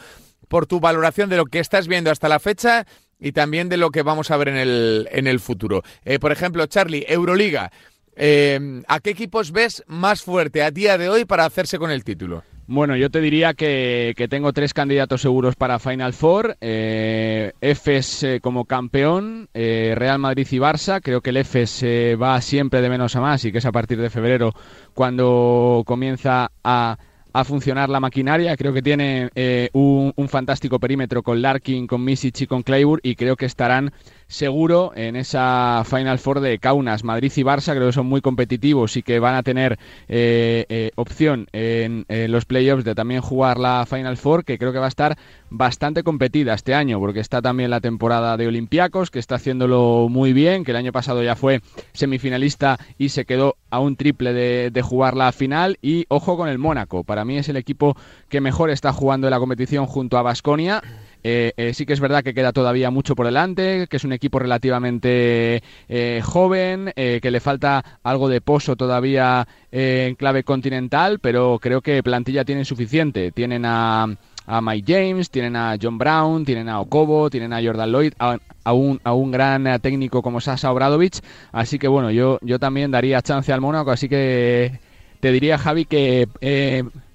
por 0.48 0.66
tu 0.66 0.80
valoración 0.80 1.30
de 1.30 1.38
lo 1.38 1.46
que 1.46 1.60
estás 1.60 1.88
viendo 1.88 2.12
hasta 2.12 2.30
la 2.30 2.40
fecha 2.40 2.86
y 3.20 3.32
también 3.32 3.70
de 3.70 3.78
lo 3.78 3.92
que 3.92 4.02
vamos 4.02 4.32
a 4.32 4.38
ver 4.38 4.50
en 4.50 4.58
el, 4.58 5.08
en 5.12 5.28
el 5.28 5.40
futuro. 5.40 5.84
Eh, 6.04 6.20
por 6.20 6.32
ejemplo, 6.32 6.66
Charlie, 6.66 7.06
Euroliga, 7.08 7.72
eh, 8.16 8.84
¿a 8.88 9.00
qué 9.00 9.12
equipos 9.12 9.52
ves 9.52 9.84
más 9.88 10.22
fuerte 10.24 10.64
a 10.64 10.72
día 10.72 10.98
de 10.98 11.10
hoy 11.10 11.26
para 11.26 11.46
hacerse 11.46 11.80
con 11.80 11.92
el 11.92 12.04
título? 12.04 12.44
Bueno, 12.68 12.96
yo 12.96 13.10
te 13.10 13.20
diría 13.20 13.54
que, 13.54 14.14
tengo 14.30 14.54
tres 14.54 14.74
candidatos 14.74 15.22
seguros 15.22 15.56
para 15.56 15.80
Final 15.80 16.14
Four. 16.14 16.56
Eh, 16.62 17.52
EFES 17.60 18.24
eh, 18.24 18.40
como 18.42 18.66
campeón, 18.66 19.50
Real 19.54 20.20
Madrid 20.20 20.48
y 20.50 20.58
Barça. 20.58 21.02
Creo 21.02 21.22
que 21.22 21.32
el 21.32 21.38
EFES 21.38 21.84
va 22.22 22.40
siempre 22.42 22.82
de 22.82 22.90
menos 22.90 23.16
a 23.16 23.22
más 23.22 23.44
y 23.44 23.52
que 23.52 23.58
es 23.58 23.66
a 23.66 23.72
partir 23.72 24.00
de 24.00 24.10
febrero 24.10 24.54
cuando 24.94 25.84
comienza 25.86 26.52
a 26.64 26.98
a 27.34 27.44
funcionar 27.44 27.90
la 27.90 28.00
maquinaria. 28.00 28.56
Creo 28.58 28.74
que 28.74 28.82
tiene 28.82 29.30
eh, 29.36 29.70
un, 29.74 30.14
un, 30.16 30.30
fantástico 30.30 30.80
perímetro 30.80 31.24
con 31.24 31.42
Larkin, 31.42 31.88
con 31.88 32.04
Misic 32.04 32.42
y 32.42 32.48
con 32.48 32.64
Claybur 32.64 33.00
y 33.04 33.16
creo 33.16 33.36
que 33.36 33.46
estarán 33.46 33.92
seguro 34.32 34.94
en 34.96 35.18
esa 35.18 35.84
Final 35.86 36.18
Four 36.18 36.40
de 36.40 36.58
Kaunas. 36.58 37.04
Madrid 37.04 37.32
y 37.36 37.44
Barça 37.44 37.76
creo 37.76 37.88
que 37.88 37.94
son 37.94 38.08
muy 38.08 38.22
competitivos 38.22 38.96
y 38.96 39.04
que 39.04 39.20
van 39.20 39.36
a 39.36 39.44
tener 39.44 39.78
eh, 40.08 40.66
eh, 40.70 40.92
opción 40.96 41.48
en, 41.52 42.06
los 42.08 42.46
playoffs 42.46 42.86
de 42.86 42.96
también 42.96 43.22
jugar 43.22 43.60
la 43.60 43.86
Final 43.86 44.16
Four, 44.16 44.46
que 44.46 44.58
creo 44.58 44.72
que 44.72 44.80
va 44.80 44.86
a 44.86 44.90
estar 44.90 45.18
bastante 45.50 46.04
competida 46.04 46.54
este 46.54 46.74
año, 46.74 46.98
porque 47.00 47.20
está 47.20 47.42
también 47.42 47.70
la 47.70 47.82
temporada 47.82 48.38
de 48.38 48.48
Olympiacos, 48.48 49.12
que 49.12 49.20
está 49.20 49.36
haciéndolo 49.36 50.08
muy 50.10 50.32
bien, 50.32 50.64
que 50.64 50.72
el 50.72 50.78
año 50.78 50.94
pasado 50.94 51.22
ya 51.22 51.36
fue 51.36 51.62
semifinalista 51.92 52.80
y 52.98 53.10
se 53.10 53.26
quedó 53.26 53.58
a 53.70 53.80
un 53.80 53.98
triple 53.98 54.32
de, 54.32 54.72
de 54.72 54.82
jugar 54.82 55.18
la 55.18 55.32
final. 55.34 55.78
Y 55.82 56.06
ojo 56.08 56.38
con 56.38 56.48
el 56.48 56.58
Mónaco, 56.58 57.04
para 57.04 57.26
mí 57.26 57.38
es 57.38 57.50
el 57.50 57.58
equipo 57.58 57.98
que 58.30 58.40
mejor 58.40 58.70
está 58.70 58.94
jugando 58.94 59.28
en 59.28 59.32
la 59.32 59.40
competición 59.40 59.88
junto 59.88 60.18
a 60.18 60.22
Basconia 60.22 60.82
eh, 61.24 61.54
eh, 61.58 61.74
sí 61.74 61.86
que 61.86 61.94
es 61.94 62.00
verdad 62.00 62.24
que 62.24 62.34
queda 62.34 62.52
todavía 62.52 62.90
mucho 62.92 63.16
por 63.16 63.26
delante, 63.26 63.88
que 63.88 63.98
es 63.98 64.04
un 64.04 64.14
equipo 64.14 64.40
relativamente 64.40 65.62
eh, 65.88 66.22
joven, 66.24 66.94
que 66.96 67.32
le 67.32 67.40
falta 67.40 68.00
algo 68.04 68.30
de 68.30 68.42
pozo 68.42 68.76
todavía 68.76 69.48
en 69.72 70.16
clave 70.16 70.44
continental, 70.44 71.20
pero 71.20 71.60
creo 71.62 71.82
que 71.82 72.04
plantilla 72.04 72.46
tienen 72.46 72.66
suficiente. 72.66 73.32
Tienen 73.32 73.66
a, 73.66 74.08
a 74.46 74.62
Mike 74.62 74.94
James, 74.94 75.30
tienen 75.30 75.56
a 75.56 75.78
John 75.82 75.98
Brown, 75.98 76.46
tienen 76.46 76.70
a 76.70 76.80
Okobo, 76.80 77.30
tienen 77.30 77.54
a 77.54 77.62
Jordan 77.62 77.92
Lloyd, 77.92 78.14
a, 78.20 78.74
un, 78.74 79.00
a 79.04 79.14
un 79.14 79.32
gran 79.32 79.80
técnico 79.82 80.22
como 80.22 80.42
Sasa 80.42 80.72
Obradovich. 80.72 81.22
Así 81.52 81.80
que 81.80 81.88
bueno, 81.88 82.12
yo, 82.12 82.40
yo 82.42 82.60
también 82.60 82.92
daría 82.92 83.22
chance 83.22 83.52
al 83.52 83.62
Mónaco, 83.62 83.92
así 83.92 84.10
que 84.10 84.80
te 85.20 85.32
diría, 85.32 85.58
Javi, 85.58 85.86
que 85.86 86.28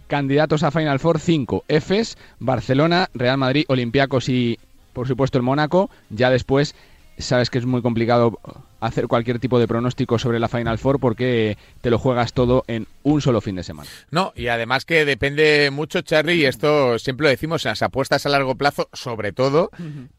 candidatos 0.07 0.63
a 0.63 0.71
Final 0.71 0.99
Four 0.99 1.19
5, 1.19 1.65
Efes, 1.69 2.17
Barcelona, 2.39 3.09
Real 3.15 3.39
Madrid, 3.39 3.65
Olympiacos 3.69 4.29
y 4.29 4.59
por 4.93 5.07
supuesto 5.07 5.39
el 5.39 5.45
Mónaco. 5.45 5.91
Ya 6.11 6.31
después 6.31 6.75
sabes 7.19 7.51
que 7.51 7.59
es 7.59 7.67
muy 7.67 7.83
complicado 7.83 8.39
hacer 8.81 9.07
cualquier 9.07 9.39
tipo 9.39 9.59
de 9.59 9.69
pronóstico 9.69 10.19
sobre 10.19 10.39
la 10.39 10.49
Final 10.49 10.79
Four 10.79 11.01
porque 11.01 11.57
te 11.81 11.91
lo 11.91 11.99
juegas 11.99 12.33
todo 12.33 12.65
en 12.67 12.87
un 13.03 13.21
solo 13.21 13.41
fin 13.41 13.57
de 13.57 13.63
semana. 13.63 13.89
No, 14.11 14.33
y 14.35 14.49
además 14.49 14.85
que 14.85 15.05
depende 15.05 15.71
mucho, 15.71 16.03
Charlie, 16.03 16.35
y 16.35 16.45
esto 16.45 16.99
siempre 16.99 17.25
lo 17.25 17.31
decimos, 17.31 17.65
en 17.65 17.71
las 17.71 17.83
apuestas 17.83 18.27
a 18.27 18.29
largo 18.29 18.57
plazo, 18.57 18.89
sobre 18.93 19.33
todo, 19.33 19.71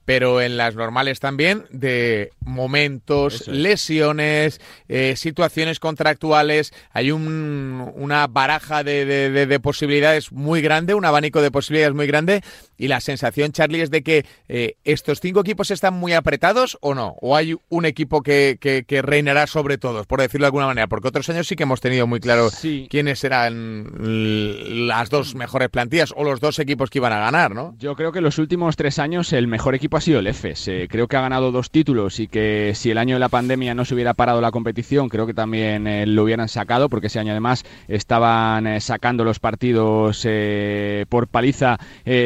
pero 0.05 0.41
en 0.41 0.57
las 0.57 0.75
normales 0.75 1.19
también, 1.19 1.65
de 1.69 2.31
momentos, 2.39 3.47
lesiones, 3.47 4.61
eh, 4.87 5.15
situaciones 5.17 5.79
contractuales. 5.79 6.73
Hay 6.91 7.11
un, 7.11 7.91
una 7.95 8.27
baraja 8.27 8.83
de, 8.83 9.05
de, 9.05 9.59
posibilidades 9.59 10.31
muy 10.31 10.61
grande, 10.61 10.93
un 10.93 11.05
abanico 11.05 11.41
de 11.41 11.51
posibilidades 11.51 11.95
muy 11.95 12.07
grande, 12.07 12.41
y 12.77 12.87
la 12.87 13.01
sensación, 13.01 13.51
Charlie, 13.51 13.81
es 13.81 13.91
de 13.91 14.03
que 14.03 14.25
eh, 14.47 14.75
estos 14.83 15.19
cinco 15.19 15.41
equipos 15.41 15.71
están 15.71 15.95
muy 15.95 16.13
apretados 16.13 16.77
o 16.81 16.95
no, 16.95 17.15
o 17.21 17.35
hay 17.35 17.55
un 17.69 17.85
equipo 17.85 18.21
que 18.21 18.56
que, 18.57 18.83
que, 18.83 19.01
reinará 19.01 19.47
sobre 19.47 19.77
todos, 19.77 20.05
por 20.07 20.21
decirlo 20.21 20.45
de 20.45 20.47
alguna 20.47 20.67
manera? 20.67 20.87
Porque 20.87 21.07
otros 21.07 21.29
años 21.29 21.47
sí 21.47 21.55
que 21.55 21.63
hemos 21.63 21.81
tenido 21.81 22.07
muy 22.07 22.19
claro 22.19 22.49
quiénes 22.89 23.23
eran 23.23 23.91
las 24.87 25.09
dos 25.09 25.35
mejores 25.35 25.69
plantillas 25.69 26.13
o 26.15 26.23
los 26.23 26.39
dos 26.39 26.59
equipos 26.59 26.89
que 26.89 26.99
iban 26.99 27.13
a 27.13 27.19
ganar, 27.19 27.53
¿no? 27.53 27.75
Yo 27.79 27.95
creo 27.95 28.11
que 28.11 28.21
los 28.21 28.37
últimos 28.37 28.75
tres 28.75 28.99
años 28.99 29.33
el 29.33 29.47
mejor 29.47 29.75
equipo 29.75 29.97
ha 29.97 30.01
sido 30.01 30.19
el 30.19 30.27
EFES. 30.27 30.67
Eh, 30.67 30.87
creo 30.89 31.07
que 31.07 31.17
ha 31.17 31.21
ganado 31.21 31.51
dos 31.51 31.71
títulos 31.71 32.19
y 32.19 32.27
que 32.27 32.73
si 32.75 32.91
el 32.91 32.97
año 32.97 33.15
de 33.15 33.19
la 33.19 33.29
pandemia 33.29 33.75
no 33.75 33.85
se 33.85 33.93
hubiera 33.93 34.13
parado 34.13 34.41
la 34.41 34.51
competición, 34.51 35.09
creo 35.09 35.27
que 35.27 35.33
también 35.33 35.87
eh, 35.87 36.05
lo 36.05 36.23
hubieran 36.23 36.49
sacado, 36.49 36.89
porque 36.89 37.07
ese 37.07 37.19
año 37.19 37.31
además 37.31 37.65
estaban 37.87 38.67
eh, 38.67 38.81
sacando 38.81 39.23
los 39.23 39.39
partidos 39.39 40.27
por 41.09 41.27
paliza 41.27 41.77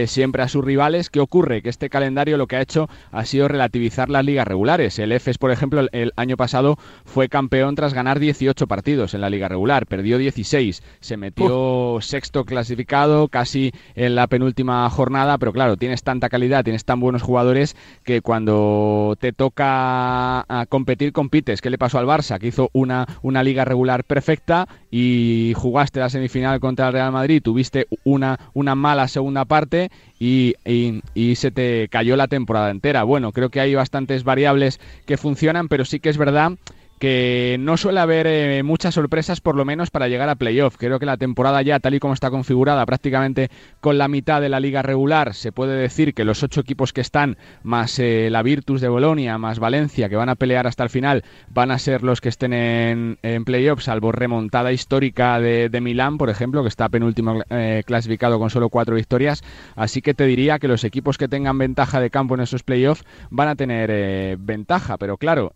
siempre 0.05 0.43
a 0.43 0.47
sus 0.47 0.63
rivales. 0.63 1.09
¿Qué 1.09 1.19
ocurre? 1.19 1.61
Que 1.61 1.69
este 1.69 1.89
calendario 1.89 2.37
lo 2.37 2.47
que 2.47 2.55
ha 2.55 2.61
hecho 2.61 2.89
ha 3.11 3.25
sido 3.25 3.47
relativizar 3.47 4.09
las 4.09 4.25
ligas 4.25 4.47
regulares. 4.47 4.99
El 4.99 5.11
EFES, 5.11 5.37
por 5.37 5.51
ejemplo, 5.51 5.87
el, 5.91 6.10
año 6.15 6.37
pasado 6.37 6.77
fue 7.05 7.29
campeón 7.29 7.75
tras 7.75 7.93
ganar 7.93 8.19
18 8.19 8.67
partidos 8.67 9.13
en 9.13 9.21
la 9.21 9.29
liga 9.29 9.47
regular, 9.47 9.85
perdió 9.85 10.17
16, 10.17 10.83
se 10.99 11.17
metió 11.17 11.97
sexto 12.01 12.45
clasificado 12.45 13.27
casi 13.27 13.71
en 13.95 14.15
la 14.15 14.27
penúltima 14.27 14.89
jornada, 14.89 15.37
pero 15.37 15.53
claro, 15.53 15.77
tienes 15.77 16.03
tanta 16.03 16.29
calidad, 16.29 16.63
tienes 16.63 16.85
tan 16.85 16.99
buenos 16.99 17.21
jugadores 17.21 17.75
que 18.03 18.21
cuando 18.21 19.15
te 19.19 19.33
toca 19.33 20.41
a 20.41 20.65
competir, 20.67 21.11
compites. 21.13 21.61
¿Qué 21.61 21.69
le 21.69 21.77
pasó 21.77 21.99
al 21.99 22.05
Barça? 22.05 22.39
Que 22.39 22.47
hizo 22.47 22.69
una, 22.73 23.05
una 23.21 23.43
liga 23.43 23.65
regular 23.65 24.03
perfecta 24.03 24.67
y 24.89 25.53
jugaste 25.55 25.99
la 25.99 26.09
semifinal 26.09 26.59
contra 26.59 26.87
el 26.87 26.93
Real 26.93 27.11
Madrid, 27.11 27.41
tuviste 27.41 27.87
una, 28.03 28.39
una 28.53 28.75
mala 28.75 29.07
segunda 29.07 29.45
parte 29.45 29.89
y, 30.21 31.35
se 31.35 31.51
te 31.51 31.87
cayó 31.89 32.15
la 32.15 32.27
temporada 32.27 32.69
entera. 32.69 33.03
Bueno, 33.03 33.31
creo 33.31 33.49
que 33.49 33.59
hay 33.59 33.73
bastantes 33.73 34.23
variables 34.23 34.79
que 35.05 35.17
funcionan, 35.17 35.67
pero 35.67 35.83
sí 35.83 35.99
que 35.99 36.09
es 36.09 36.17
verdad 36.17 36.53
que 37.01 37.57
no 37.59 37.77
suele 37.77 37.99
haber 37.99 38.27
eh, 38.27 38.61
muchas 38.61 38.93
sorpresas 38.93 39.41
por 39.41 39.55
lo 39.55 39.65
menos 39.65 39.89
para 39.89 40.07
llegar 40.07 40.29
a 40.29 40.35
playoff. 40.35 40.77
Creo 40.77 40.99
que 40.99 41.07
la 41.07 41.17
temporada 41.17 41.63
ya 41.63 41.79
tal 41.79 41.95
y 41.95 41.99
como 41.99 42.13
está 42.13 42.29
configurada 42.29 42.85
prácticamente 42.85 43.49
con 43.79 43.97
la 43.97 44.07
mitad 44.07 44.39
de 44.39 44.49
la 44.49 44.59
liga 44.59 44.83
regular 44.83 45.33
se 45.33 45.51
puede 45.51 45.75
decir 45.75 46.13
que 46.13 46.25
los 46.25 46.43
ocho 46.43 46.61
equipos 46.61 46.93
que 46.93 47.01
están 47.01 47.37
más 47.63 47.97
eh, 47.97 48.29
la 48.29 48.43
Virtus 48.43 48.81
de 48.81 48.87
Bolonia 48.87 49.39
más 49.39 49.57
Valencia 49.57 50.09
que 50.09 50.15
van 50.15 50.29
a 50.29 50.35
pelear 50.35 50.67
hasta 50.67 50.83
el 50.83 50.91
final 50.91 51.23
van 51.49 51.71
a 51.71 51.79
ser 51.79 52.03
los 52.03 52.21
que 52.21 52.29
estén 52.29 52.53
en, 52.53 53.17
en 53.23 53.45
playoff 53.45 53.81
salvo 53.81 54.11
remontada 54.11 54.71
histórica 54.71 55.39
de, 55.39 55.69
de, 55.69 55.81
Milán 55.81 56.19
por 56.19 56.29
ejemplo 56.29 56.61
que 56.61 56.69
está 56.69 56.87
penúltimo 56.87 57.41
eh, 57.49 57.81
clasificado 57.83 58.37
con 58.37 58.51
solo 58.51 58.69
cuatro 58.69 58.93
victorias 58.93 59.43
así 59.75 60.03
que 60.03 60.13
te 60.13 60.27
diría 60.27 60.59
que 60.59 60.67
los 60.67 60.83
equipos 60.83 61.17
que 61.17 61.27
tengan 61.27 61.57
ventaja 61.57 61.99
de 61.99 62.11
campo 62.11 62.35
en 62.35 62.41
esos 62.41 62.61
playoffs 62.61 63.03
van 63.31 63.47
a 63.47 63.55
tener 63.55 64.37
ventaja 64.37 64.97
pero 64.97 65.17
claro 65.17 65.51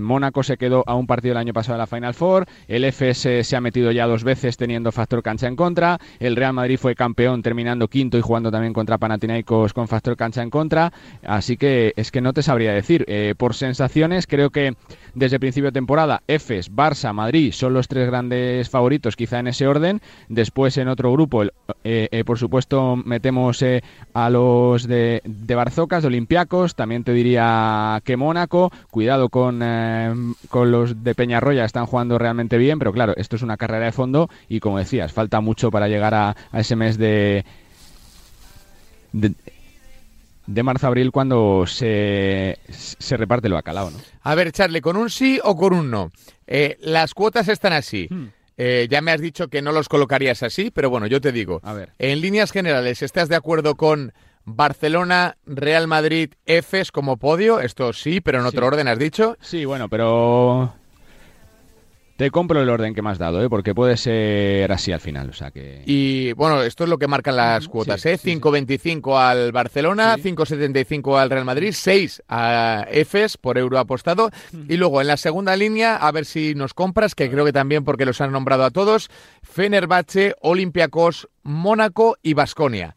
Mónaco 0.00 0.35
se 0.42 0.56
quedó 0.56 0.84
a 0.86 0.94
un 0.94 1.06
partido 1.06 1.32
el 1.32 1.38
año 1.38 1.52
pasado 1.52 1.74
de 1.74 1.78
la 1.78 1.86
Final 1.86 2.14
Four, 2.14 2.46
el 2.68 2.84
FS 2.84 3.44
se 3.44 3.56
ha 3.56 3.60
metido 3.60 3.90
ya 3.92 4.06
dos 4.06 4.24
veces 4.24 4.56
teniendo 4.56 4.92
factor 4.92 5.22
cancha 5.22 5.46
en 5.46 5.56
contra, 5.56 5.98
el 6.18 6.36
Real 6.36 6.52
Madrid 6.52 6.78
fue 6.78 6.94
campeón 6.94 7.42
terminando 7.42 7.88
quinto 7.88 8.18
y 8.18 8.20
jugando 8.20 8.50
también 8.50 8.72
contra 8.72 8.98
Panathinaikos 8.98 9.72
con 9.72 9.88
factor 9.88 10.16
cancha 10.16 10.42
en 10.42 10.50
contra, 10.50 10.92
así 11.24 11.56
que 11.56 11.92
es 11.96 12.10
que 12.10 12.20
no 12.20 12.32
te 12.32 12.42
sabría 12.42 12.72
decir. 12.72 13.04
Eh, 13.08 13.34
por 13.36 13.54
sensaciones, 13.54 14.26
creo 14.26 14.50
que 14.50 14.74
desde 15.14 15.40
principio 15.40 15.68
de 15.68 15.72
temporada, 15.72 16.22
EFES, 16.26 16.72
Barça, 16.72 17.12
Madrid 17.12 17.52
son 17.52 17.74
los 17.74 17.88
tres 17.88 18.06
grandes 18.06 18.68
favoritos, 18.68 19.16
quizá 19.16 19.38
en 19.38 19.48
ese 19.48 19.66
orden. 19.66 20.00
Después 20.28 20.76
en 20.78 20.88
otro 20.88 21.12
grupo, 21.12 21.44
eh, 21.44 21.50
eh, 21.84 22.24
por 22.24 22.38
supuesto, 22.38 22.96
metemos 22.96 23.64
a 24.14 24.30
los 24.30 24.86
de, 24.86 25.22
de 25.24 25.54
Barzocas, 25.54 26.02
de 26.02 26.08
Olympiacos, 26.08 26.74
también 26.74 27.04
te 27.04 27.12
diría 27.12 28.00
que 28.04 28.16
Mónaco, 28.16 28.70
cuidado 28.90 29.28
con 29.28 29.62
con 30.48 30.70
los 30.70 31.02
de 31.04 31.14
Peñarroya 31.14 31.64
están 31.64 31.86
jugando 31.86 32.18
realmente 32.18 32.58
bien, 32.58 32.78
pero 32.78 32.92
claro, 32.92 33.14
esto 33.16 33.36
es 33.36 33.42
una 33.42 33.56
carrera 33.56 33.86
de 33.86 33.92
fondo 33.92 34.28
y 34.48 34.60
como 34.60 34.78
decías, 34.78 35.12
falta 35.12 35.40
mucho 35.40 35.70
para 35.70 35.88
llegar 35.88 36.14
a, 36.14 36.36
ese 36.52 36.76
mes 36.76 36.98
de, 36.98 37.44
de 40.46 40.62
marzo-abril 40.62 41.10
cuando 41.10 41.66
se, 41.66 42.58
se, 42.68 43.16
reparte 43.16 43.48
el 43.48 43.54
bacalao, 43.54 43.90
¿no? 43.90 43.98
A 44.22 44.34
ver, 44.34 44.52
Charlie, 44.52 44.80
¿con 44.80 44.96
un 44.96 45.10
sí 45.10 45.40
o 45.42 45.56
con 45.56 45.74
un 45.74 45.90
no? 45.90 46.12
Eh, 46.46 46.76
las 46.80 47.14
cuotas 47.14 47.48
están 47.48 47.72
así. 47.72 48.06
Hmm. 48.08 48.26
Eh, 48.58 48.86
ya 48.90 49.02
me 49.02 49.12
has 49.12 49.20
dicho 49.20 49.48
que 49.48 49.60
no 49.60 49.72
los 49.72 49.88
colocarías 49.88 50.42
así, 50.42 50.70
pero 50.70 50.88
bueno, 50.88 51.06
yo 51.06 51.20
te 51.20 51.32
digo. 51.32 51.60
A 51.62 51.74
ver. 51.74 51.92
En 51.98 52.20
líneas 52.20 52.52
generales, 52.52 53.02
¿estás 53.02 53.28
de 53.28 53.36
acuerdo 53.36 53.74
con 53.74 54.12
Barcelona, 54.46 55.36
Real 55.44 55.88
Madrid, 55.88 56.30
Efes 56.46 56.92
como 56.92 57.16
podio, 57.16 57.60
esto 57.60 57.92
sí, 57.92 58.20
pero 58.20 58.40
en 58.40 58.46
otro 58.46 58.66
orden 58.66 58.88
has 58.88 58.98
dicho. 58.98 59.36
Sí, 59.40 59.64
bueno, 59.64 59.88
pero 59.88 60.72
te 62.16 62.30
compro 62.30 62.62
el 62.62 62.70
orden 62.70 62.94
que 62.94 63.02
me 63.02 63.10
has 63.10 63.18
dado, 63.18 63.42
¿eh? 63.42 63.50
porque 63.50 63.74
puede 63.74 63.96
ser 63.98 64.72
así 64.72 64.90
al 64.90 65.00
final. 65.00 65.28
O 65.30 65.32
sea 65.34 65.50
que... 65.50 65.82
Y 65.84 66.32
bueno, 66.32 66.62
esto 66.62 66.84
es 66.84 66.90
lo 66.90 66.96
que 66.96 67.08
marcan 67.08 67.36
las 67.36 67.68
cuotas, 67.68 68.06
¿eh? 68.06 68.18
5.25 68.18 69.18
al 69.20 69.52
Barcelona, 69.52 70.16
5.75 70.16 71.20
al 71.20 71.28
Real 71.28 71.44
Madrid, 71.44 71.72
6 71.74 72.22
a 72.28 72.86
Efes 72.90 73.36
por 73.36 73.58
euro 73.58 73.78
apostado. 73.78 74.30
Y 74.68 74.76
luego 74.76 75.00
en 75.02 75.08
la 75.08 75.18
segunda 75.18 75.56
línea, 75.56 75.96
a 75.96 76.10
ver 76.10 76.24
si 76.24 76.54
nos 76.54 76.72
compras, 76.72 77.14
que 77.14 77.30
creo 77.30 77.44
que 77.44 77.52
también 77.52 77.84
porque 77.84 78.06
los 78.06 78.20
han 78.22 78.32
nombrado 78.32 78.64
a 78.64 78.70
todos, 78.70 79.10
Fenerbahce, 79.42 80.36
Olympiacos, 80.40 81.28
Mónaco 81.42 82.16
y 82.22 82.32
Basconia. 82.32 82.96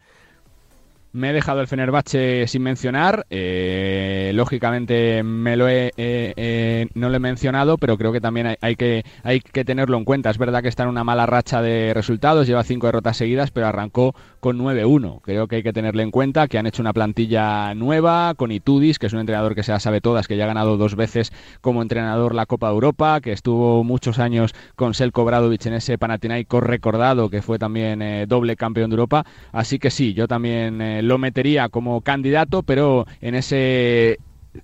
Me 1.11 1.31
he 1.31 1.33
dejado 1.33 1.61
el 1.61 1.67
Fenerbahce 1.67 2.45
sin 2.47 2.61
mencionar. 2.61 3.25
Eh, 3.31 4.31
lógicamente 4.35 5.23
me 5.23 5.57
lo 5.57 5.67
he, 5.67 6.87
no 6.93 7.09
lo 7.09 7.15
he 7.15 7.19
mencionado, 7.19 7.77
pero 7.77 7.97
creo 7.97 8.11
que 8.11 8.21
también 8.21 8.55
hay, 8.61 8.75
que, 8.75 9.03
hay 9.23 9.39
que 9.39 9.65
tenerlo 9.65 9.97
en 9.97 10.05
cuenta. 10.05 10.29
Es 10.29 10.37
verdad 10.37 10.61
que 10.61 10.67
está 10.67 10.83
en 10.83 10.89
una 10.89 11.03
mala 11.03 11.25
racha 11.25 11.61
de 11.61 11.93
resultados, 11.95 12.45
lleva 12.45 12.63
cinco 12.63 12.87
derrotas 12.87 13.17
seguidas, 13.17 13.49
pero 13.49 13.67
arrancó 13.67 14.13
con 14.39 14.59
9-1. 14.59 15.21
Creo 15.21 15.47
que 15.47 15.57
hay 15.57 15.63
que 15.63 15.73
tenerle 15.73 16.03
en 16.03 16.11
cuenta 16.11 16.47
que 16.47 16.57
han 16.57 16.67
hecho 16.67 16.81
una 16.81 16.93
plantilla 16.93 17.73
nueva 17.73 18.33
con 18.35 18.51
Itudis, 18.51 18.99
que 18.99 19.07
es 19.07 19.13
un 19.13 19.19
entrenador 19.19 19.55
que 19.55 19.63
se 19.63 19.71
la 19.71 19.79
sabe 19.79 20.01
todas, 20.01 20.27
que 20.27 20.37
ya 20.37 20.43
ha 20.45 20.47
ganado 20.47 20.77
dos 20.77 20.95
veces 20.95 21.31
como 21.61 21.81
entrenador 21.81 22.35
la 22.35 22.45
Copa 22.45 22.67
de 22.67 22.73
Europa, 22.73 23.19
que 23.21 23.31
estuvo 23.31 23.83
muchos 23.83 24.19
años 24.19 24.53
con 24.75 24.93
Selko 24.93 25.25
Bradovic 25.25 25.65
en 25.65 25.73
ese 25.73 25.97
Panathinaikos 25.97 26.63
recordado, 26.63 27.29
que 27.29 27.41
fue 27.41 27.59
también 27.59 28.01
eh, 28.01 28.25
doble 28.27 28.55
campeón 28.55 28.89
de 28.89 28.95
Europa. 28.95 29.25
Así 29.51 29.79
que 29.79 29.89
sí, 29.89 30.13
yo 30.13 30.27
también 30.27 30.81
lo 31.07 31.17
metería 31.17 31.69
como 31.69 32.01
candidato, 32.01 32.63
pero 32.63 33.05
en 33.21 33.35
ese 33.35 34.17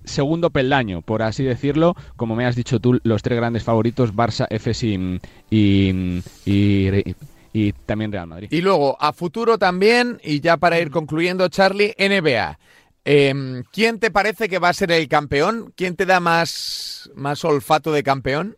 segundo 0.04 0.50
peldaño, 0.50 1.02
por 1.02 1.22
así 1.22 1.44
decirlo, 1.44 1.94
como 2.16 2.36
me 2.36 2.46
has 2.46 2.56
dicho 2.56 2.80
tú, 2.80 3.00
los 3.04 3.22
tres 3.22 3.38
grandes 3.38 3.64
favoritos, 3.64 4.14
Barça, 4.14 4.46
y, 5.50 6.22
y, 7.52 7.72
también 7.86 8.12
Real 8.12 8.26
Madrid. 8.26 8.48
Y 8.50 8.60
luego, 8.60 8.96
a 9.00 9.12
futuro 9.12 9.58
también, 9.58 10.20
y 10.22 10.40
ya 10.40 10.56
para 10.56 10.78
ir 10.80 10.90
concluyendo, 10.90 11.48
Charlie, 11.48 11.94
NBA. 11.98 12.58
Em, 13.04 13.62
¿Quién 13.72 14.00
te 14.00 14.10
parece 14.10 14.48
que 14.48 14.58
va 14.58 14.68
a 14.70 14.74
ser 14.74 14.90
el 14.90 15.08
campeón? 15.08 15.72
¿Quién 15.76 15.94
te 15.94 16.06
da 16.06 16.18
más, 16.20 17.10
más 17.14 17.44
olfato 17.44 17.92
de 17.92 18.02
campeón? 18.02 18.56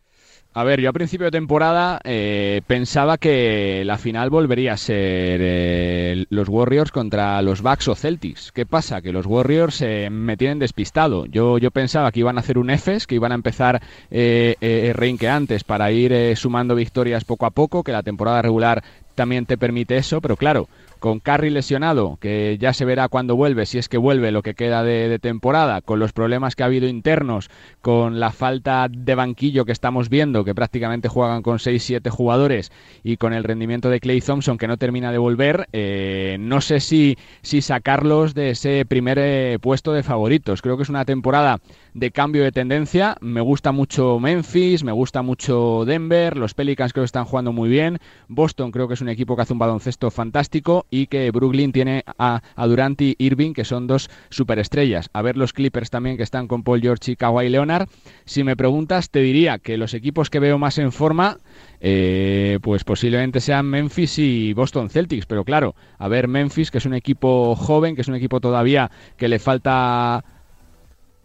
A 0.54 0.64
ver, 0.64 0.80
yo 0.80 0.90
a 0.90 0.92
principio 0.92 1.26
de 1.26 1.30
temporada 1.30 2.00
eh, 2.02 2.62
pensaba 2.66 3.18
que 3.18 3.82
la 3.84 3.98
final 3.98 4.30
volvería 4.30 4.72
a 4.72 4.76
ser 4.76 5.40
eh, 5.42 6.24
los 6.30 6.48
Warriors 6.48 6.90
contra 6.90 7.40
los 7.42 7.62
Bucks 7.62 7.86
o 7.88 7.94
Celtics. 7.94 8.50
¿Qué 8.50 8.66
pasa? 8.66 9.00
Que 9.00 9.12
los 9.12 9.26
Warriors 9.26 9.80
eh, 9.82 10.08
me 10.10 10.36
tienen 10.36 10.58
despistado. 10.58 11.26
Yo, 11.26 11.58
yo 11.58 11.70
pensaba 11.70 12.10
que 12.10 12.20
iban 12.20 12.38
a 12.38 12.40
hacer 12.40 12.58
un 12.58 12.70
Fs, 12.70 13.06
que 13.06 13.14
iban 13.14 13.30
a 13.30 13.36
empezar 13.36 13.82
eh, 14.10 14.94
antes 15.28 15.64
para 15.64 15.92
ir 15.92 16.36
sumando 16.36 16.74
victorias 16.74 17.24
poco 17.24 17.46
a 17.46 17.50
poco, 17.50 17.84
que 17.84 17.92
la 17.92 18.02
temporada 18.02 18.42
regular 18.42 18.82
también 19.14 19.46
te 19.46 19.58
permite 19.58 19.96
eso, 19.96 20.20
pero 20.20 20.36
claro, 20.36 20.68
con 20.98 21.20
Carry 21.20 21.50
lesionado, 21.50 22.18
que 22.20 22.56
ya 22.60 22.72
se 22.72 22.84
verá 22.84 23.08
cuando 23.08 23.36
vuelve, 23.36 23.66
si 23.66 23.78
es 23.78 23.88
que 23.88 23.98
vuelve 23.98 24.32
lo 24.32 24.42
que 24.42 24.54
queda 24.54 24.82
de, 24.82 25.18
temporada, 25.18 25.80
con 25.80 25.98
los 25.98 26.12
problemas 26.12 26.56
que 26.56 26.62
ha 26.62 26.66
habido 26.66 26.88
internos, 26.88 27.50
con 27.80 28.20
la 28.20 28.30
falta 28.30 28.88
de 28.90 29.14
banquillo 29.14 29.64
que 29.64 29.72
estamos 29.72 30.08
viendo, 30.08 30.44
que 30.44 30.54
prácticamente 30.54 31.08
juegan 31.08 31.42
con 31.42 31.58
6-7 31.58 32.10
jugadores, 32.10 32.72
y 33.02 33.16
con 33.16 33.32
el 33.32 33.44
rendimiento 33.44 33.90
de 33.90 34.00
Clay 34.00 34.20
Thompson 34.20 34.58
que 34.58 34.68
no 34.68 34.76
termina 34.76 35.12
de 35.12 35.18
volver, 35.18 35.68
eh, 35.72 36.36
no 36.40 36.60
sé 36.60 36.80
si, 36.80 37.16
si 37.42 37.62
sacarlos 37.62 38.34
de 38.34 38.50
ese 38.50 38.84
primer 38.86 39.18
eh, 39.20 39.58
puesto 39.60 39.92
de 39.92 40.02
favoritos. 40.02 40.62
Creo 40.62 40.76
que 40.76 40.82
es 40.82 40.88
una 40.88 41.04
temporada 41.04 41.60
de 41.94 42.10
cambio 42.10 42.44
de 42.44 42.52
tendencia. 42.52 43.16
Me 43.20 43.40
gusta 43.40 43.72
mucho 43.72 44.18
Memphis, 44.20 44.84
me 44.84 44.92
gusta 44.92 45.22
mucho 45.22 45.84
Denver, 45.84 46.36
los 46.36 46.54
Pelicans 46.54 46.92
creo 46.92 47.02
que 47.02 47.06
están 47.06 47.24
jugando 47.24 47.52
muy 47.52 47.68
bien, 47.68 47.98
Boston 48.28 48.70
creo 48.70 48.88
que 48.88 48.94
es 48.94 49.00
un 49.00 49.08
equipo 49.08 49.36
que 49.36 49.42
hace 49.42 49.52
un 49.52 49.58
baloncesto 49.58 50.10
fantástico 50.10 50.86
y 50.90 51.06
que 51.06 51.30
Brooklyn 51.30 51.72
tiene 51.72 52.04
a, 52.18 52.40
Durant 52.56 53.00
y 53.00 53.16
Irving 53.18 53.52
que 53.52 53.64
son 53.64 53.86
dos 53.86 54.10
superestrellas. 54.30 55.10
A 55.12 55.22
ver 55.22 55.36
los 55.36 55.52
Clippers 55.52 55.90
también 55.90 56.16
que 56.16 56.22
están 56.22 56.48
con 56.48 56.62
Paul 56.62 56.80
George 56.80 57.12
y 57.12 57.16
Kawhi 57.16 57.48
Leonard. 57.48 57.88
Si 58.24 58.44
me 58.44 58.56
preguntas, 58.56 59.10
te 59.10 59.20
diría 59.20 59.58
que 59.58 59.76
los 59.76 59.94
equipos 59.94 60.30
que 60.30 60.40
veo 60.40 60.58
más 60.58 60.78
en 60.78 60.92
forma 60.92 61.38
eh, 61.80 62.58
pues 62.62 62.84
posiblemente 62.84 63.40
sean 63.40 63.66
Memphis 63.66 64.18
y 64.18 64.52
Boston 64.52 64.90
Celtics, 64.90 65.26
pero 65.26 65.44
claro, 65.44 65.74
a 65.98 66.08
ver 66.08 66.26
Memphis, 66.28 66.70
que 66.70 66.78
es 66.78 66.86
un 66.86 66.94
equipo 66.94 67.54
joven, 67.54 67.94
que 67.94 68.02
es 68.02 68.08
un 68.08 68.16
equipo 68.16 68.40
todavía 68.40 68.90
que 69.16 69.28
le 69.28 69.38
falta 69.38 70.24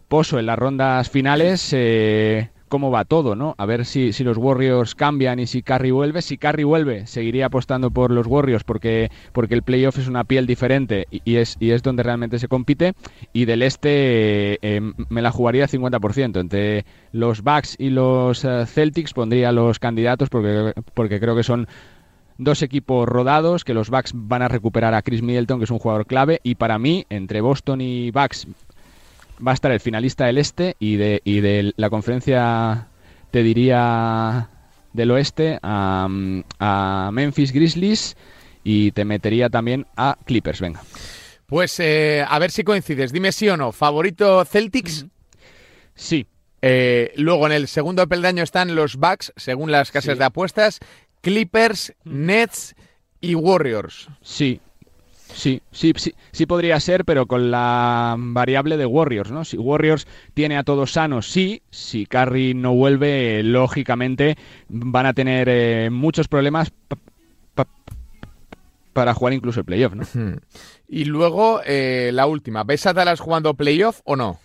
Pozo 0.08 0.38
en 0.38 0.46
las 0.46 0.58
rondas 0.58 1.10
finales, 1.10 1.70
eh, 1.72 2.50
cómo 2.74 2.90
va 2.90 3.04
todo, 3.04 3.36
¿no? 3.36 3.54
A 3.56 3.66
ver 3.66 3.84
si, 3.84 4.12
si 4.12 4.24
los 4.24 4.36
Warriors 4.36 4.96
cambian 4.96 5.38
y 5.38 5.46
si 5.46 5.62
Curry 5.62 5.92
vuelve. 5.92 6.22
Si 6.22 6.38
Curry 6.38 6.64
vuelve, 6.64 7.06
seguiría 7.06 7.46
apostando 7.46 7.92
por 7.92 8.10
los 8.10 8.26
Warriors 8.26 8.64
porque, 8.64 9.12
porque 9.30 9.54
el 9.54 9.62
playoff 9.62 9.96
es 9.96 10.08
una 10.08 10.24
piel 10.24 10.44
diferente 10.48 11.06
y, 11.12 11.36
es, 11.36 11.56
y 11.60 11.70
es 11.70 11.84
donde 11.84 12.02
realmente 12.02 12.40
se 12.40 12.48
compite. 12.48 12.94
Y 13.32 13.44
del 13.44 13.62
este 13.62 14.58
eh, 14.60 14.80
me 15.08 15.22
la 15.22 15.30
jugaría 15.30 15.68
50%. 15.68 16.40
Entre 16.40 16.84
los 17.12 17.42
Bucks 17.44 17.76
y 17.78 17.90
los 17.90 18.44
eh, 18.44 18.66
Celtics 18.66 19.12
pondría 19.12 19.52
los 19.52 19.78
candidatos 19.78 20.28
porque, 20.28 20.72
porque 20.94 21.20
creo 21.20 21.36
que 21.36 21.44
son 21.44 21.68
dos 22.38 22.62
equipos 22.62 23.08
rodados, 23.08 23.62
que 23.62 23.72
los 23.72 23.88
Bucks 23.88 24.10
van 24.16 24.42
a 24.42 24.48
recuperar 24.48 24.94
a 24.94 25.02
Chris 25.02 25.22
Middleton, 25.22 25.58
que 25.60 25.64
es 25.66 25.70
un 25.70 25.78
jugador 25.78 26.06
clave, 26.06 26.40
y 26.42 26.56
para 26.56 26.80
mí, 26.80 27.06
entre 27.08 27.40
Boston 27.40 27.80
y 27.80 28.10
Bucks, 28.10 28.48
va 29.44 29.52
a 29.52 29.54
estar 29.54 29.72
el 29.72 29.80
finalista 29.80 30.26
del 30.26 30.38
este 30.38 30.76
y 30.78 30.96
de, 30.96 31.20
y 31.24 31.40
de 31.40 31.72
la 31.76 31.90
conferencia, 31.90 32.88
te 33.30 33.42
diría, 33.42 34.48
del 34.92 35.10
oeste 35.10 35.58
a, 35.62 36.08
Memphis 37.12 37.52
Grizzlies 37.52 38.16
y 38.62 38.92
te 38.92 39.04
metería 39.04 39.50
también 39.50 39.86
a 39.96 40.16
Clippers, 40.24 40.60
venga. 40.60 40.82
Pues 41.46 41.78
eh, 41.80 42.24
a 42.26 42.38
ver 42.38 42.50
si 42.50 42.64
coincides, 42.64 43.12
dime 43.12 43.32
sí 43.32 43.48
o 43.48 43.56
no, 43.56 43.72
¿favorito 43.72 44.44
Celtics? 44.44 45.06
Sí. 45.94 46.26
Eh, 46.62 47.12
luego 47.16 47.44
en 47.46 47.52
el 47.52 47.68
segundo 47.68 48.08
peldaño 48.08 48.42
están 48.42 48.74
los 48.74 48.96
Bucks, 48.96 49.34
según 49.36 49.70
las 49.70 49.90
casas 49.90 50.18
de 50.18 50.24
apuestas, 50.24 50.80
Clippers, 51.20 51.92
Nets 52.04 52.74
y 53.20 53.34
Warriors. 53.34 54.08
Sí, 54.22 54.60
Sí, 55.34 55.60
sí, 55.72 55.92
sí, 55.96 56.14
sí 56.30 56.46
podría 56.46 56.78
ser, 56.78 57.04
pero 57.04 57.26
con 57.26 57.50
la 57.50 58.14
variable 58.16 58.76
de 58.76 58.86
Warriors, 58.86 59.30
¿no? 59.30 59.44
Si 59.44 59.56
Warriors 59.56 60.06
tiene 60.32 60.56
a 60.56 60.62
todos 60.62 60.92
sanos, 60.92 61.30
sí. 61.30 61.62
Si 61.70 62.06
Curry 62.06 62.54
no 62.54 62.74
vuelve, 62.74 63.42
lógicamente 63.42 64.36
van 64.68 65.06
a 65.06 65.12
tener 65.12 65.48
eh, 65.50 65.90
muchos 65.90 66.28
problemas 66.28 66.72
para 68.92 69.12
jugar 69.12 69.34
incluso 69.34 69.60
el 69.60 69.66
playoff, 69.66 69.94
¿no? 69.94 70.04
Y 70.88 71.06
luego 71.06 71.60
eh, 71.66 72.10
la 72.12 72.26
última, 72.26 72.62
¿ves 72.62 72.86
a 72.86 72.92
Dallas 72.92 73.18
jugando 73.18 73.54
playoff 73.54 74.00
o 74.04 74.14
no? 74.14 74.38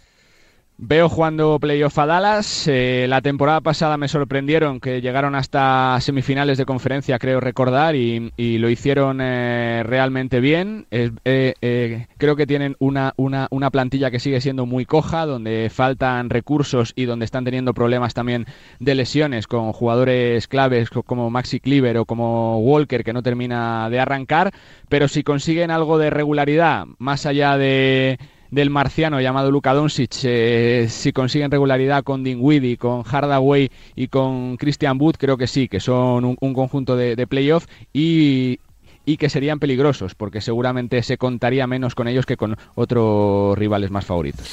Veo 0.81 1.09
jugando 1.09 1.59
playoff 1.59 1.99
a 1.99 2.05
Dallas. 2.05 2.65
Eh, 2.69 3.05
la 3.09 3.19
temporada 3.21 3.59
pasada 3.59 3.97
me 3.97 4.07
sorprendieron 4.07 4.79
que 4.79 5.01
llegaron 5.01 5.35
hasta 5.35 5.97
semifinales 5.99 6.57
de 6.57 6.65
conferencia, 6.65 7.19
creo 7.19 7.41
recordar, 7.41 7.95
y, 7.95 8.31
lo 8.37 8.69
hicieron 8.69 9.19
eh, 9.19 9.83
realmente 9.85 10.39
bien. 10.39 10.87
Eh, 10.89 12.05
creo 12.17 12.37
que 12.37 12.47
tienen 12.47 12.77
una, 12.79 13.13
una, 13.17 13.49
una, 13.51 13.71
plantilla 13.71 14.09
que 14.09 14.21
sigue 14.21 14.39
siendo 14.39 14.65
muy 14.65 14.85
coja, 14.85 15.25
donde 15.25 15.69
faltan 15.69 16.29
recursos 16.29 16.93
y 16.95 17.03
donde 17.03 17.25
están 17.25 17.43
teniendo 17.43 17.73
problemas 17.73 18.13
también 18.13 18.45
de 18.79 18.95
lesiones 18.95 19.47
con 19.47 19.73
jugadores 19.73 20.47
claves 20.47 20.89
como 20.91 21.29
Maxi 21.29 21.59
Cleaver 21.59 21.97
o 21.97 22.05
como 22.05 22.59
Walker, 22.59 23.03
que 23.03 23.11
no 23.11 23.21
termina 23.21 23.89
de 23.89 23.99
arrancar. 23.99 24.53
Pero 24.87 25.09
si 25.09 25.23
consiguen 25.23 25.71
algo 25.71 25.97
de 25.97 26.09
regularidad, 26.09 26.85
más 26.99 27.25
allá 27.25 27.57
de 27.57 28.17
del 28.51 28.69
marciano 28.69 29.21
llamado 29.21 29.51
Luka 29.51 29.73
Doncic, 29.73 30.23
eh, 30.23 30.87
si 30.89 31.13
consiguen 31.13 31.51
regularidad 31.51 32.03
con 32.03 32.23
Dinwiddie, 32.23 32.77
con 32.77 33.03
Hardaway 33.03 33.69
y 33.95 34.07
con 34.07 34.57
Christian 34.57 34.99
Wood, 34.99 35.15
creo 35.17 35.37
que 35.37 35.47
sí, 35.47 35.67
que 35.67 35.79
son 35.79 36.37
un, 36.39 36.53
conjunto 36.53 36.95
de, 36.95 37.15
de 37.15 37.27
playoff 37.27 37.65
y, 37.93 38.59
y 39.05 39.17
que 39.17 39.29
serían 39.29 39.59
peligrosos, 39.59 40.15
porque 40.15 40.41
seguramente 40.41 41.01
se 41.03 41.17
contaría 41.17 41.67
menos 41.67 41.95
con 41.95 42.07
ellos 42.07 42.25
que 42.25 42.37
con 42.37 42.55
otros 42.75 43.57
rivales 43.57 43.91
más 43.91 44.05
favoritos. 44.05 44.47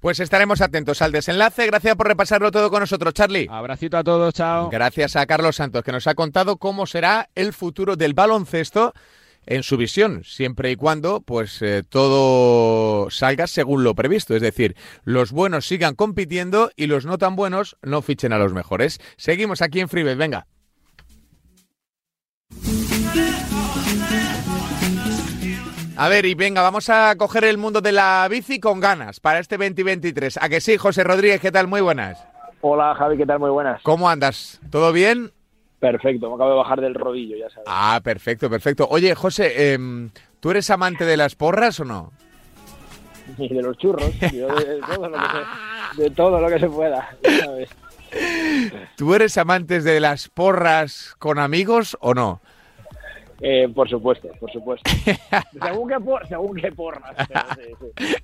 Pues 0.00 0.18
estaremos 0.18 0.60
atentos 0.60 1.00
al 1.00 1.12
desenlace. 1.12 1.64
Gracias 1.64 1.94
por 1.94 2.08
repasarlo 2.08 2.50
todo 2.50 2.70
con 2.70 2.80
nosotros, 2.80 3.14
Charlie. 3.14 3.46
Abracito 3.48 3.96
a 3.96 4.02
todos, 4.02 4.34
chao. 4.34 4.68
Gracias 4.68 5.14
a 5.14 5.24
Carlos 5.26 5.56
Santos, 5.56 5.84
que 5.84 5.92
nos 5.92 6.08
ha 6.08 6.14
contado 6.14 6.56
cómo 6.56 6.86
será 6.86 7.30
el 7.36 7.52
futuro 7.52 7.94
del 7.94 8.12
baloncesto 8.12 8.94
en 9.46 9.62
su 9.62 9.76
visión, 9.76 10.22
siempre 10.24 10.70
y 10.70 10.76
cuando 10.76 11.20
pues 11.20 11.60
eh, 11.62 11.82
todo 11.88 13.10
salga 13.10 13.46
según 13.46 13.84
lo 13.84 13.94
previsto, 13.94 14.34
es 14.34 14.42
decir, 14.42 14.76
los 15.04 15.32
buenos 15.32 15.66
sigan 15.66 15.94
compitiendo 15.94 16.70
y 16.76 16.86
los 16.86 17.06
no 17.06 17.18
tan 17.18 17.36
buenos 17.36 17.76
no 17.82 18.02
fichen 18.02 18.32
a 18.32 18.38
los 18.38 18.52
mejores. 18.52 19.00
Seguimos 19.16 19.62
aquí 19.62 19.80
en 19.80 19.88
Freebet, 19.88 20.18
venga. 20.18 20.46
A 25.96 26.08
ver, 26.08 26.24
y 26.24 26.34
venga, 26.34 26.62
vamos 26.62 26.88
a 26.88 27.14
coger 27.16 27.44
el 27.44 27.58
mundo 27.58 27.80
de 27.80 27.92
la 27.92 28.26
bici 28.30 28.58
con 28.58 28.80
ganas 28.80 29.20
para 29.20 29.38
este 29.38 29.56
2023. 29.56 30.38
¿A 30.40 30.48
que 30.48 30.60
sí, 30.60 30.76
José 30.76 31.04
Rodríguez? 31.04 31.40
¿Qué 31.40 31.52
tal? 31.52 31.68
Muy 31.68 31.80
buenas. 31.80 32.26
Hola, 32.62 32.94
Javi, 32.94 33.18
¿qué 33.18 33.26
tal? 33.26 33.38
Muy 33.38 33.50
buenas. 33.50 33.82
¿Cómo 33.82 34.08
andas? 34.08 34.60
¿Todo 34.70 34.92
bien? 34.92 35.32
Perfecto, 35.82 36.28
me 36.28 36.36
acabo 36.36 36.50
de 36.50 36.56
bajar 36.58 36.80
del 36.80 36.94
rodillo, 36.94 37.36
ya 37.36 37.50
sabes. 37.50 37.64
Ah, 37.66 38.00
perfecto, 38.04 38.48
perfecto. 38.48 38.86
Oye, 38.88 39.16
José, 39.16 39.72
em, 39.72 40.10
¿tú 40.38 40.52
eres 40.52 40.70
amante 40.70 41.04
de 41.04 41.16
las 41.16 41.34
porras 41.34 41.80
o 41.80 41.84
no? 41.84 42.12
Y 43.36 43.52
de 43.52 43.62
los 43.62 43.76
churros, 43.78 44.08
de, 44.20 44.80
todo 44.86 45.08
lo 45.08 45.18
que 45.18 45.26
se, 45.96 46.02
de 46.02 46.10
todo 46.10 46.40
lo 46.40 46.48
que 46.48 46.60
se 46.60 46.68
pueda, 46.68 47.16
¿sabes? 47.24 47.68
¿Tú 48.96 49.12
eres 49.12 49.36
amante 49.36 49.80
de 49.80 49.98
las 49.98 50.28
porras 50.28 51.16
con 51.18 51.40
amigos 51.40 51.96
o 52.00 52.14
no? 52.14 52.40
Eh, 53.44 53.68
por 53.74 53.90
supuesto, 53.90 54.28
por 54.38 54.52
supuesto. 54.52 54.88
según 55.60 55.88
qué, 55.88 55.98
por, 55.98 56.28
según 56.28 56.56
qué 56.56 56.70
porras. 56.70 57.12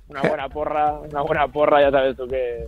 Una 0.07 0.21
buena 0.21 0.47
porra, 0.47 0.93
una 0.93 1.21
buena 1.21 1.47
porra, 1.49 1.81
ya 1.81 1.91
sabes 1.91 2.15
tú 2.15 2.25
que, 2.25 2.67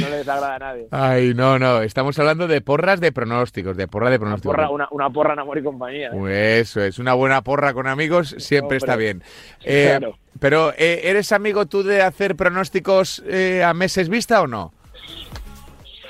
no 0.00 0.08
le 0.08 0.16
desagrada 0.16 0.56
a 0.56 0.58
nadie. 0.58 0.88
Ay, 0.90 1.32
no, 1.32 1.60
no. 1.60 1.80
Estamos 1.80 2.18
hablando 2.18 2.48
de 2.48 2.60
porras 2.60 3.00
de 3.00 3.12
pronósticos, 3.12 3.76
de 3.76 3.86
porra 3.86 4.10
de 4.10 4.18
pronósticos. 4.18 4.52
Una 4.52 4.68
porra, 4.68 4.88
una, 4.90 5.10
porra 5.10 5.34
en 5.34 5.38
amor 5.38 5.58
y 5.58 5.62
compañía. 5.62 6.10
¿eh? 6.12 6.58
Eso 6.58 6.82
es, 6.82 6.98
una 6.98 7.14
buena 7.14 7.42
porra 7.42 7.72
con 7.72 7.86
amigos 7.86 8.34
siempre 8.38 8.78
está 8.78 8.96
bien. 8.96 9.22
Eh, 9.62 10.00
pero, 10.40 10.72
¿eres 10.76 11.30
amigo 11.30 11.66
tú 11.66 11.84
de 11.84 12.02
hacer 12.02 12.34
pronósticos 12.34 13.22
a 13.64 13.72
meses 13.74 14.08
vista 14.08 14.42
o 14.42 14.48
no? 14.48 14.72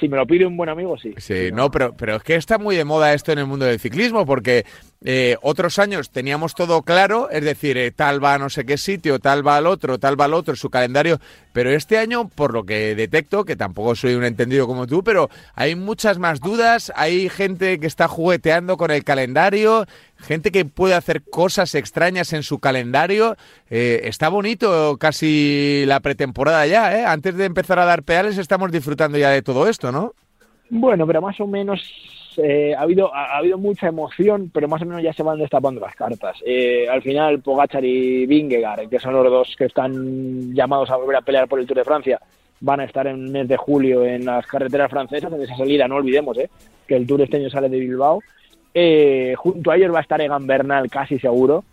si 0.01 0.09
me 0.09 0.17
lo 0.17 0.27
pide 0.27 0.45
un 0.45 0.57
buen 0.57 0.69
amigo, 0.69 0.99
sí. 0.99 1.15
Sí, 1.19 1.51
no, 1.53 1.71
pero, 1.71 1.95
pero 1.97 2.17
es 2.17 2.25
que 2.25 2.35
está 2.35 2.59
muy 2.59 2.75
de 2.75 2.85
moda 2.85 3.15
esto 3.15 3.31
en 3.31 3.39
el 3.39 3.47
mundo 3.47 3.67
del 3.67 3.79
ciclismo, 3.79 4.27
porque 4.27 4.65
eh, 5.05 5.37
otros 5.43 5.79
años 5.79 6.11
teníamos 6.11 6.55
todo 6.55 6.83
claro, 6.83 7.29
es 7.31 7.45
decir, 7.45 7.77
eh, 7.77 7.91
tal 7.91 8.23
va 8.23 8.35
a 8.35 8.39
no 8.39 8.51
sé 8.51 8.65
qué 8.65 8.79
sitio, 8.79 9.19
tal 9.19 9.47
va 9.47 9.57
al 9.57 9.67
otro, 9.67 9.99
tal 9.99 10.21
va 10.21 10.27
al 10.27 10.35
otro, 10.35 10.55
su 10.55 10.71
calendario, 10.71 11.19
pero 11.53 11.71
este 11.71 11.99
año, 11.99 12.29
por 12.29 12.53
lo 12.53 12.65
que 12.65 12.95
detecto, 12.95 13.45
que 13.45 13.57
tampoco 13.57 13.97
soy 13.97 14.15
un 14.15 14.25
entendido 14.25 14.67
como 14.67 14.87
tú, 14.87 15.03
pero 15.03 15.29
hay 15.55 15.75
muchas 15.75 16.19
más 16.19 16.41
dudas, 16.41 16.93
hay 16.95 17.29
gente 17.29 17.81
que 17.81 17.87
está 17.87 18.07
jugueteando 18.07 18.77
con 18.77 18.91
el 18.93 19.03
calendario, 19.03 19.87
gente 20.19 20.53
que 20.53 20.65
puede 20.65 20.95
hacer 20.95 21.23
cosas 21.23 21.75
extrañas 21.75 22.33
en 22.33 22.43
su 22.43 22.61
calendario. 22.61 23.37
Eh, 23.71 24.03
está 24.05 24.29
bonito 24.29 24.97
casi 24.99 25.85
la 25.87 26.01
pretemporada 26.01 26.67
ya, 26.67 26.97
¿eh? 26.97 27.05
Antes 27.05 27.37
de 27.37 27.45
empezar 27.45 27.79
a 27.79 27.85
dar 27.85 28.05
pedales 28.05 28.39
estamos 28.39 28.71
disfrutando 28.71 29.19
ya 29.19 29.31
de 29.31 29.43
todo 29.43 29.69
esto, 29.69 29.91
¿no? 29.91 30.15
Bueno, 30.71 31.07
pero 31.07 31.21
más 31.21 31.39
o 31.41 31.47
menos 31.47 31.81
eh, 32.39 32.75
ha, 32.77 32.83
habido, 32.83 33.15
ha, 33.15 33.37
habido 33.37 33.59
mucha 33.59 33.89
emoción, 33.89 34.51
pero 34.53 34.69
más 34.69 34.83
o 34.83 34.87
menos 34.87 35.03
ya 35.03 35.13
se 35.13 35.23
van 35.23 35.39
destapando 35.39 35.81
las 35.81 35.95
cartas. 35.95 36.39
Eh, 36.45 36.87
al 36.89 37.03
final, 37.03 37.41
Pogachar 37.41 37.85
y 37.85 38.27
Vingegaard, 38.27 38.89
que 38.89 38.99
son 38.99 39.15
los 39.15 39.25
dos 39.25 39.55
que 39.57 39.67
están 39.67 40.55
llamados 40.55 40.91
a 40.91 40.97
volver 40.97 41.17
a 41.17 41.23
pelear 41.23 41.49
por 41.49 41.61
el 41.61 41.67
Tour 41.67 41.79
de 41.79 41.85
Francia, 41.85 42.21
van 42.61 42.81
a 42.81 42.85
estar 42.85 43.07
en 43.07 43.17
el 43.17 43.31
mes 43.31 43.49
de 43.49 43.57
julio 43.57 44.05
en 44.05 44.25
las 44.25 44.47
carreteras 44.47 44.91
francesas, 44.91 45.33
en 45.33 45.43
esa 45.43 45.57
salida, 45.57 45.89
no 45.89 45.97
olvidemos 45.97 46.39
eh, 46.39 46.49
que 46.87 46.97
el 46.97 47.07
Tour 47.07 47.23
este 47.23 47.39
año 47.39 47.51
sale 47.51 47.69
de 47.69 47.79
Bilbao. 47.79 48.21
junto 49.37 49.71
a 49.71 49.77
ellos 49.77 49.93
va 49.93 49.99
a 49.99 50.03
estar 50.03 50.21
Egan 50.21 50.47
Bernal, 50.47 50.91
casi 50.91 51.19
seguro. 51.19 51.65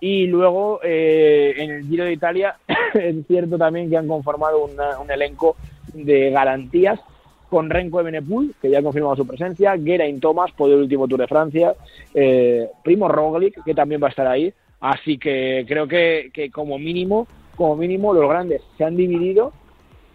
Y 0.00 0.26
luego 0.26 0.80
en 0.82 1.70
el 1.70 1.86
Giro 1.86 2.04
de 2.04 2.12
Italia 2.12 2.56
es 2.94 3.26
cierto 3.26 3.56
también 3.56 3.88
que 3.88 3.96
han 3.96 4.06
conformado 4.06 4.64
un 4.64 5.10
elenco 5.10 5.56
de 5.94 6.30
garantías 6.30 7.00
con 7.48 7.70
Renko 7.70 8.00
Evenepoel, 8.00 8.54
que 8.60 8.70
ya 8.70 8.80
ha 8.80 8.82
confirmado 8.82 9.16
su 9.16 9.26
presencia, 9.26 9.76
Geraint 9.78 10.20
Thomas 10.20 10.50
por 10.52 10.70
el 10.70 10.78
último 10.78 11.06
Tour 11.06 11.20
de 11.20 11.26
Francia, 11.26 11.74
eh, 12.14 12.68
Primo 12.82 13.08
Roglic, 13.08 13.62
que 13.64 13.74
también 13.74 14.02
va 14.02 14.08
a 14.08 14.10
estar 14.10 14.26
ahí. 14.26 14.52
Así 14.80 15.18
que 15.18 15.64
creo 15.66 15.88
que, 15.88 16.30
como 16.52 16.78
mínimo, 16.78 17.26
como 17.56 17.76
mínimo 17.76 18.12
los 18.12 18.28
grandes 18.28 18.62
se 18.76 18.84
han 18.84 18.96
dividido 18.96 19.52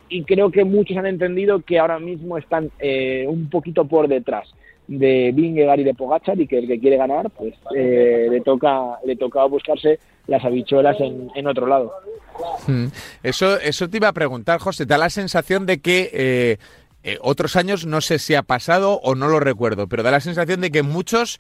y 0.08 0.24
creo 0.24 0.52
que 0.52 0.64
muchos 0.64 0.98
han 0.98 1.08
entendido 1.08 1.62
que 1.62 1.80
ahora 1.80 2.00
mismo 2.00 2.38
están 2.38 2.70
eh, 2.80 3.26
un 3.28 3.50
poquito 3.50 3.86
por 3.86 4.08
detrás 4.08 4.48
de 4.88 5.32
Vingegaard 5.34 5.80
y 5.80 5.84
de 5.84 5.94
Pogachar 5.94 6.40
y 6.40 6.48
que 6.48 6.60
el 6.60 6.68
que 6.68 6.80
quiere 6.80 6.98
ganar 6.98 7.30
pues 7.30 7.54
eh, 7.76 8.28
le 8.30 8.42
toca 8.42 9.00
le 9.06 9.16
toca 9.16 9.46
buscarse 9.46 10.00
las 10.28 10.44
habichuelas 10.44 10.98
en, 11.00 11.48
otro 11.48 11.66
lado. 11.66 11.92
Hmm. 12.68 12.88
Eso, 13.24 13.60
eso 13.60 13.90
te 13.90 13.98
iba 13.98 14.08
a 14.08 14.14
preguntar, 14.14 14.60
José. 14.60 14.86
Da 14.86 14.98
la 14.98 15.10
sensación 15.10 15.66
de 15.66 15.80
que 15.80 16.10
eh, 16.14 16.58
otros 17.22 17.56
años 17.56 17.86
no 17.86 18.02
sé 18.02 18.20
si 18.20 18.36
ha 18.36 18.44
pasado 18.44 19.00
o 19.04 19.16
no 19.16 19.28
lo 19.28 19.40
recuerdo, 19.40 19.88
pero 19.88 20.04
da 20.04 20.12
la 20.12 20.20
sensación 20.20 20.62
de 20.62 20.72
que 20.72 20.84
muchos 20.84 21.40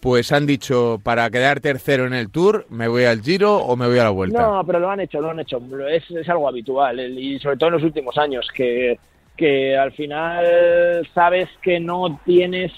pues 0.00 0.30
han 0.30 0.46
dicho, 0.46 1.00
para 1.02 1.28
quedar 1.28 1.58
tercero 1.58 2.06
en 2.06 2.14
el 2.14 2.30
Tour, 2.30 2.66
me 2.70 2.86
voy 2.86 3.04
al 3.04 3.20
Giro 3.20 3.56
o 3.56 3.76
me 3.76 3.88
voy 3.88 3.98
a 3.98 4.04
la 4.04 4.10
Vuelta. 4.10 4.40
No, 4.40 4.64
pero 4.64 4.78
lo 4.78 4.90
han 4.90 5.00
hecho, 5.00 5.20
lo 5.20 5.30
han 5.30 5.40
hecho. 5.40 5.60
Es, 5.90 6.28
algo 6.28 6.46
habitual 6.46 7.00
y 7.00 7.38
sobre 7.40 7.56
todo 7.56 7.70
en 7.70 7.74
los 7.74 7.82
últimos 7.82 8.16
años, 8.16 8.46
que, 8.54 8.96
que 9.36 9.76
al 9.76 9.90
final 9.92 11.08
sabes 11.12 11.48
que 11.60 11.80
no 11.80 12.20
tienes 12.24 12.72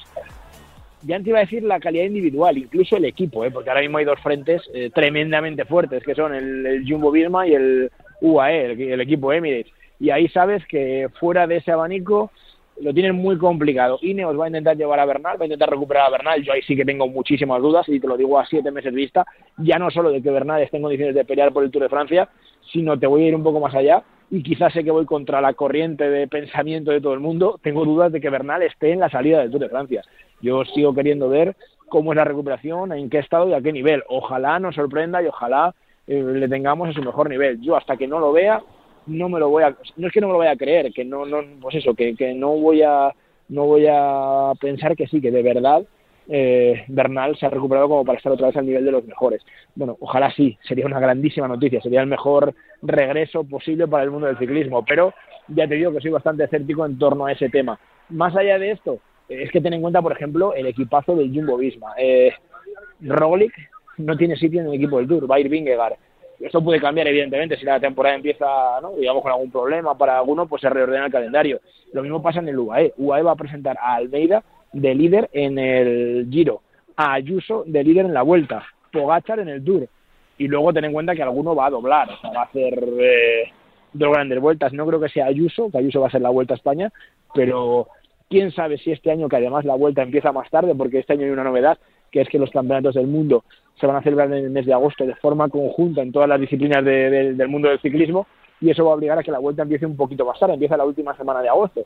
ya 1.02 1.18
te 1.20 1.30
iba 1.30 1.38
a 1.38 1.42
decir 1.42 1.62
la 1.62 1.80
calidad 1.80 2.04
individual, 2.04 2.58
incluso 2.58 2.96
el 2.96 3.04
equipo, 3.06 3.44
¿eh? 3.44 3.50
porque 3.50 3.70
ahora 3.70 3.82
mismo 3.82 3.98
hay 3.98 4.04
dos 4.04 4.20
frentes 4.20 4.62
eh, 4.74 4.90
tremendamente 4.90 5.64
fuertes, 5.64 6.02
que 6.02 6.14
son 6.14 6.34
el, 6.34 6.84
Jumbo 6.86 7.10
Visma 7.10 7.46
y 7.46 7.54
el 7.54 7.90
UAE, 8.20 8.92
el, 8.92 9.00
equipo 9.00 9.32
Emirates. 9.32 9.72
Y 10.00 10.10
ahí 10.10 10.28
sabes 10.28 10.66
que 10.66 11.08
fuera 11.20 11.46
de 11.46 11.58
ese 11.58 11.70
abanico 11.70 12.30
lo 12.80 12.94
tienen 12.94 13.14
muy 13.14 13.36
complicado. 13.36 13.98
Ineos 14.00 14.38
va 14.38 14.46
a 14.46 14.48
intentar 14.48 14.76
llevar 14.76 14.98
a 14.98 15.04
Bernal, 15.04 15.38
va 15.38 15.44
a 15.44 15.46
intentar 15.46 15.68
recuperar 15.68 16.06
a 16.06 16.10
Bernal. 16.10 16.42
Yo 16.42 16.52
ahí 16.52 16.62
sí 16.62 16.74
que 16.74 16.84
tengo 16.84 17.06
muchísimas 17.06 17.60
dudas, 17.60 17.88
y 17.88 18.00
te 18.00 18.08
lo 18.08 18.16
digo 18.16 18.38
a 18.38 18.46
siete 18.46 18.70
meses 18.70 18.92
de 18.92 18.96
vista, 18.96 19.26
ya 19.58 19.78
no 19.78 19.90
solo 19.90 20.10
de 20.10 20.22
que 20.22 20.30
Bernal 20.30 20.62
esté 20.62 20.78
en 20.78 20.82
condiciones 20.82 21.14
de 21.14 21.24
pelear 21.24 21.52
por 21.52 21.62
el 21.62 21.70
Tour 21.70 21.82
de 21.82 21.88
Francia, 21.90 22.28
sino 22.72 22.98
te 22.98 23.06
voy 23.06 23.24
a 23.24 23.28
ir 23.28 23.34
un 23.34 23.42
poco 23.42 23.60
más 23.60 23.74
allá 23.74 24.02
y 24.30 24.42
quizás 24.42 24.72
sé 24.72 24.84
que 24.84 24.92
voy 24.92 25.06
contra 25.06 25.40
la 25.40 25.54
corriente 25.54 26.08
de 26.08 26.28
pensamiento 26.28 26.92
de 26.92 27.00
todo 27.00 27.14
el 27.14 27.20
mundo, 27.20 27.58
tengo 27.62 27.84
dudas 27.84 28.12
de 28.12 28.20
que 28.20 28.30
Bernal 28.30 28.62
esté 28.62 28.92
en 28.92 29.00
la 29.00 29.10
salida 29.10 29.40
del 29.40 29.50
Tour 29.50 29.62
de 29.62 29.68
Francia. 29.68 30.02
Yo 30.40 30.64
sigo 30.64 30.94
queriendo 30.94 31.28
ver 31.28 31.56
cómo 31.88 32.12
es 32.12 32.16
la 32.16 32.24
recuperación, 32.24 32.92
en 32.92 33.10
qué 33.10 33.18
estado 33.18 33.48
y 33.48 33.54
a 33.54 33.60
qué 33.60 33.72
nivel. 33.72 34.04
Ojalá 34.08 34.58
nos 34.60 34.76
sorprenda 34.76 35.20
y 35.20 35.26
ojalá 35.26 35.74
eh, 36.06 36.22
le 36.22 36.48
tengamos 36.48 36.88
a 36.88 36.92
su 36.92 37.02
mejor 37.02 37.28
nivel. 37.28 37.60
Yo 37.60 37.76
hasta 37.76 37.96
que 37.96 38.06
no 38.06 38.20
lo 38.20 38.32
vea, 38.32 38.62
no 39.06 39.28
me 39.28 39.40
lo 39.40 39.48
voy 39.48 39.64
a, 39.64 39.76
no 39.96 40.06
es 40.06 40.12
que 40.12 40.20
no 40.20 40.28
me 40.28 40.34
lo 40.34 40.38
vaya 40.38 40.52
a 40.52 40.56
creer, 40.56 40.92
que 40.92 41.04
no, 41.04 41.26
no, 41.26 41.42
pues 41.60 41.76
eso, 41.76 41.94
que, 41.94 42.14
que 42.14 42.34
no 42.34 42.56
voy 42.56 42.82
a, 42.82 43.12
no 43.48 43.66
voy 43.66 43.86
a 43.88 44.52
pensar 44.60 44.96
que 44.96 45.06
sí, 45.06 45.20
que 45.20 45.30
de 45.30 45.42
verdad 45.42 45.84
eh, 46.28 46.84
Bernal 46.86 47.36
se 47.36 47.46
ha 47.46 47.50
recuperado 47.50 47.88
como 47.88 48.04
para 48.04 48.18
estar 48.18 48.30
otra 48.30 48.46
vez 48.46 48.56
al 48.56 48.66
nivel 48.66 48.84
de 48.84 48.92
los 48.92 49.04
mejores. 49.04 49.42
Bueno, 49.74 49.96
ojalá 50.00 50.30
sí, 50.30 50.56
sería 50.62 50.86
una 50.86 51.00
grandísima 51.00 51.48
noticia, 51.48 51.80
sería 51.80 52.02
el 52.02 52.06
mejor 52.06 52.54
regreso 52.82 53.42
posible 53.44 53.88
para 53.88 54.04
el 54.04 54.12
mundo 54.12 54.28
del 54.28 54.38
ciclismo, 54.38 54.84
pero 54.84 55.12
ya 55.48 55.66
te 55.66 55.74
digo 55.74 55.92
que 55.92 56.00
soy 56.00 56.12
bastante 56.12 56.44
escéptico 56.44 56.86
en 56.86 56.98
torno 56.98 57.26
a 57.26 57.32
ese 57.32 57.48
tema. 57.48 57.78
Más 58.10 58.36
allá 58.36 58.58
de 58.58 58.70
esto, 58.70 59.00
es 59.28 59.50
que 59.50 59.60
ten 59.60 59.72
en 59.72 59.80
cuenta, 59.80 60.02
por 60.02 60.12
ejemplo, 60.12 60.54
el 60.54 60.66
equipazo 60.66 61.16
del 61.16 61.34
Jumbo 61.34 61.56
Visma. 61.56 61.94
Eh, 61.98 62.32
Roglic 63.00 63.52
no 63.98 64.16
tiene 64.16 64.36
sitio 64.36 64.60
en 64.60 64.68
el 64.68 64.74
equipo 64.74 64.98
del 64.98 65.08
Tour, 65.08 65.30
va 65.30 65.36
a 65.36 65.40
ir 65.40 65.48
Vingegaard. 65.48 65.94
Esto 66.40 66.64
puede 66.64 66.80
cambiar, 66.80 67.06
evidentemente, 67.06 67.56
si 67.58 67.66
la 67.66 67.78
temporada 67.78 68.16
empieza, 68.16 68.46
¿no? 68.80 68.92
digamos, 68.96 69.22
con 69.22 69.32
algún 69.32 69.50
problema 69.50 69.96
para 69.96 70.18
alguno, 70.18 70.46
pues 70.46 70.62
se 70.62 70.70
reordena 70.70 71.06
el 71.06 71.12
calendario. 71.12 71.60
Lo 71.92 72.02
mismo 72.02 72.22
pasa 72.22 72.40
en 72.40 72.48
el 72.48 72.58
UAE. 72.58 72.94
UAE 72.96 73.22
va 73.22 73.32
a 73.32 73.36
presentar 73.36 73.76
a 73.78 73.94
Almeida 73.94 74.42
de 74.72 74.94
líder 74.94 75.28
en 75.32 75.58
el 75.58 76.28
Giro, 76.30 76.62
a 76.96 77.12
Ayuso 77.12 77.64
de 77.66 77.84
líder 77.84 78.06
en 78.06 78.14
la 78.14 78.22
Vuelta, 78.22 78.64
Pogachar 78.90 79.40
en 79.40 79.48
el 79.48 79.62
Tour. 79.62 79.86
Y 80.38 80.48
luego 80.48 80.72
ten 80.72 80.86
en 80.86 80.92
cuenta 80.94 81.14
que 81.14 81.22
alguno 81.22 81.54
va 81.54 81.66
a 81.66 81.70
doblar, 81.70 82.10
o 82.10 82.16
sea, 82.18 82.30
va 82.30 82.40
a 82.42 82.44
hacer 82.44 82.82
eh, 82.98 83.52
dos 83.92 84.10
grandes 84.10 84.40
vueltas. 84.40 84.72
No 84.72 84.86
creo 84.86 84.98
que 84.98 85.10
sea 85.10 85.26
Ayuso, 85.26 85.70
que 85.70 85.76
Ayuso 85.76 86.00
va 86.00 86.06
a 86.06 86.10
ser 86.10 86.22
la 86.22 86.30
Vuelta 86.30 86.54
a 86.54 86.56
España, 86.56 86.90
pero 87.34 87.88
quién 88.30 88.52
sabe 88.52 88.78
si 88.78 88.92
este 88.92 89.10
año, 89.10 89.28
que 89.28 89.36
además 89.36 89.64
la 89.64 89.74
vuelta 89.74 90.02
empieza 90.02 90.32
más 90.32 90.48
tarde, 90.48 90.74
porque 90.74 91.00
este 91.00 91.12
año 91.12 91.24
hay 91.24 91.30
una 91.30 91.44
novedad, 91.44 91.78
que 92.10 92.22
es 92.22 92.28
que 92.28 92.38
los 92.38 92.50
campeonatos 92.50 92.94
del 92.94 93.08
mundo 93.08 93.44
se 93.80 93.86
van 93.86 93.96
a 93.96 94.02
celebrar 94.02 94.28
en 94.28 94.44
el 94.44 94.50
mes 94.50 94.66
de 94.66 94.74
agosto 94.74 95.06
de 95.06 95.14
forma 95.16 95.48
conjunta 95.48 96.02
en 96.02 96.12
todas 96.12 96.28
las 96.28 96.40
disciplinas 96.40 96.84
del 96.84 97.48
mundo 97.48 97.68
del 97.68 97.80
ciclismo, 97.80 98.26
y 98.60 98.70
eso 98.70 98.84
va 98.84 98.92
a 98.92 98.94
obligar 98.94 99.18
a 99.18 99.22
que 99.22 99.30
la 99.30 99.38
vuelta 99.38 99.62
empiece 99.62 99.86
un 99.86 99.96
poquito 99.96 100.24
más 100.24 100.38
tarde, 100.38 100.54
empieza 100.54 100.76
la 100.76 100.84
última 100.84 101.16
semana 101.16 101.40
de 101.40 101.48
agosto. 101.48 101.82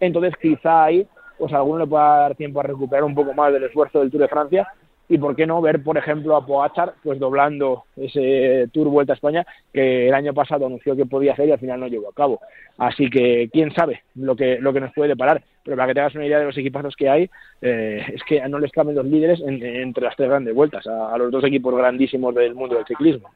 Entonces, 0.00 0.34
quizá 0.40 0.84
ahí, 0.84 1.06
pues 1.38 1.52
alguno 1.52 1.78
le 1.78 1.86
pueda 1.86 2.18
dar 2.18 2.34
tiempo 2.34 2.60
a 2.60 2.64
recuperar 2.64 3.04
un 3.04 3.14
poco 3.14 3.32
más 3.32 3.52
del 3.52 3.64
esfuerzo 3.64 4.00
del 4.00 4.10
Tour 4.10 4.22
de 4.22 4.28
Francia 4.28 4.68
y 5.08 5.18
por 5.18 5.36
qué 5.36 5.46
no 5.46 5.60
ver, 5.60 5.82
por 5.82 5.96
ejemplo, 5.96 6.34
a 6.36 6.44
Poachar 6.44 6.94
pues 7.02 7.18
doblando 7.20 7.84
ese 7.96 8.68
Tour 8.72 8.88
Vuelta 8.88 9.12
a 9.12 9.14
España 9.14 9.46
que 9.72 10.08
el 10.08 10.14
año 10.14 10.34
pasado 10.34 10.66
anunció 10.66 10.96
que 10.96 11.06
podía 11.06 11.32
hacer 11.32 11.48
y 11.48 11.52
al 11.52 11.60
final 11.60 11.80
no 11.80 11.86
llegó 11.86 12.08
a 12.08 12.14
cabo. 12.14 12.40
Así 12.78 13.08
que 13.08 13.48
quién 13.52 13.72
sabe 13.72 14.02
lo 14.16 14.34
que 14.34 14.58
lo 14.58 14.72
que 14.72 14.80
nos 14.80 14.92
puede 14.92 15.10
deparar. 15.10 15.42
Pero 15.66 15.76
para 15.76 15.88
que 15.88 15.94
te 15.94 16.00
hagas 16.00 16.14
una 16.14 16.26
idea 16.26 16.38
de 16.38 16.44
los 16.44 16.56
equipazos 16.56 16.94
que 16.94 17.08
hay, 17.08 17.28
eh, 17.60 18.00
es 18.14 18.22
que 18.22 18.40
no 18.48 18.60
les 18.60 18.70
caben 18.70 18.94
los 18.94 19.04
líderes 19.04 19.40
entre 19.44 20.04
las 20.04 20.14
tres 20.14 20.28
grandes 20.28 20.54
vueltas 20.54 20.86
a, 20.86 21.18
los 21.18 21.32
dos 21.32 21.42
equipos 21.42 21.76
grandísimos 21.76 22.32
del 22.36 22.54
mundo 22.54 22.76
del 22.76 22.86
ciclismo. 22.86 23.28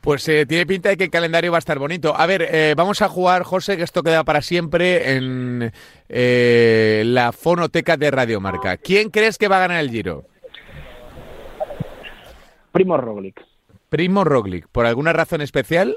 Pues 0.00 0.28
eh, 0.28 0.46
tiene 0.46 0.66
pinta 0.66 0.88
de 0.88 0.96
que 0.96 1.04
el 1.04 1.10
calendario 1.10 1.52
va 1.52 1.58
a 1.58 1.60
estar 1.60 1.78
bonito. 1.78 2.12
A 2.16 2.26
ver, 2.26 2.42
eh, 2.50 2.74
vamos 2.76 3.02
a 3.02 3.08
jugar, 3.08 3.44
José, 3.44 3.76
que 3.76 3.84
esto 3.84 4.02
queda 4.02 4.24
para 4.24 4.42
siempre 4.42 5.16
en 5.16 5.70
la 7.14 7.30
fonoteca 7.30 7.96
de 7.96 8.10
Radiomarca. 8.10 8.76
¿Quién 8.76 9.10
crees 9.10 9.38
que 9.38 9.46
va 9.46 9.58
a 9.58 9.60
ganar 9.60 9.80
el 9.80 9.90
Giro? 9.90 10.24
Primo 12.72 12.96
Roglic. 12.96 13.40
Primo 13.88 14.24
Roglic, 14.24 14.66
¿por 14.66 14.86
alguna 14.86 15.12
razón 15.12 15.40
especial? 15.40 15.96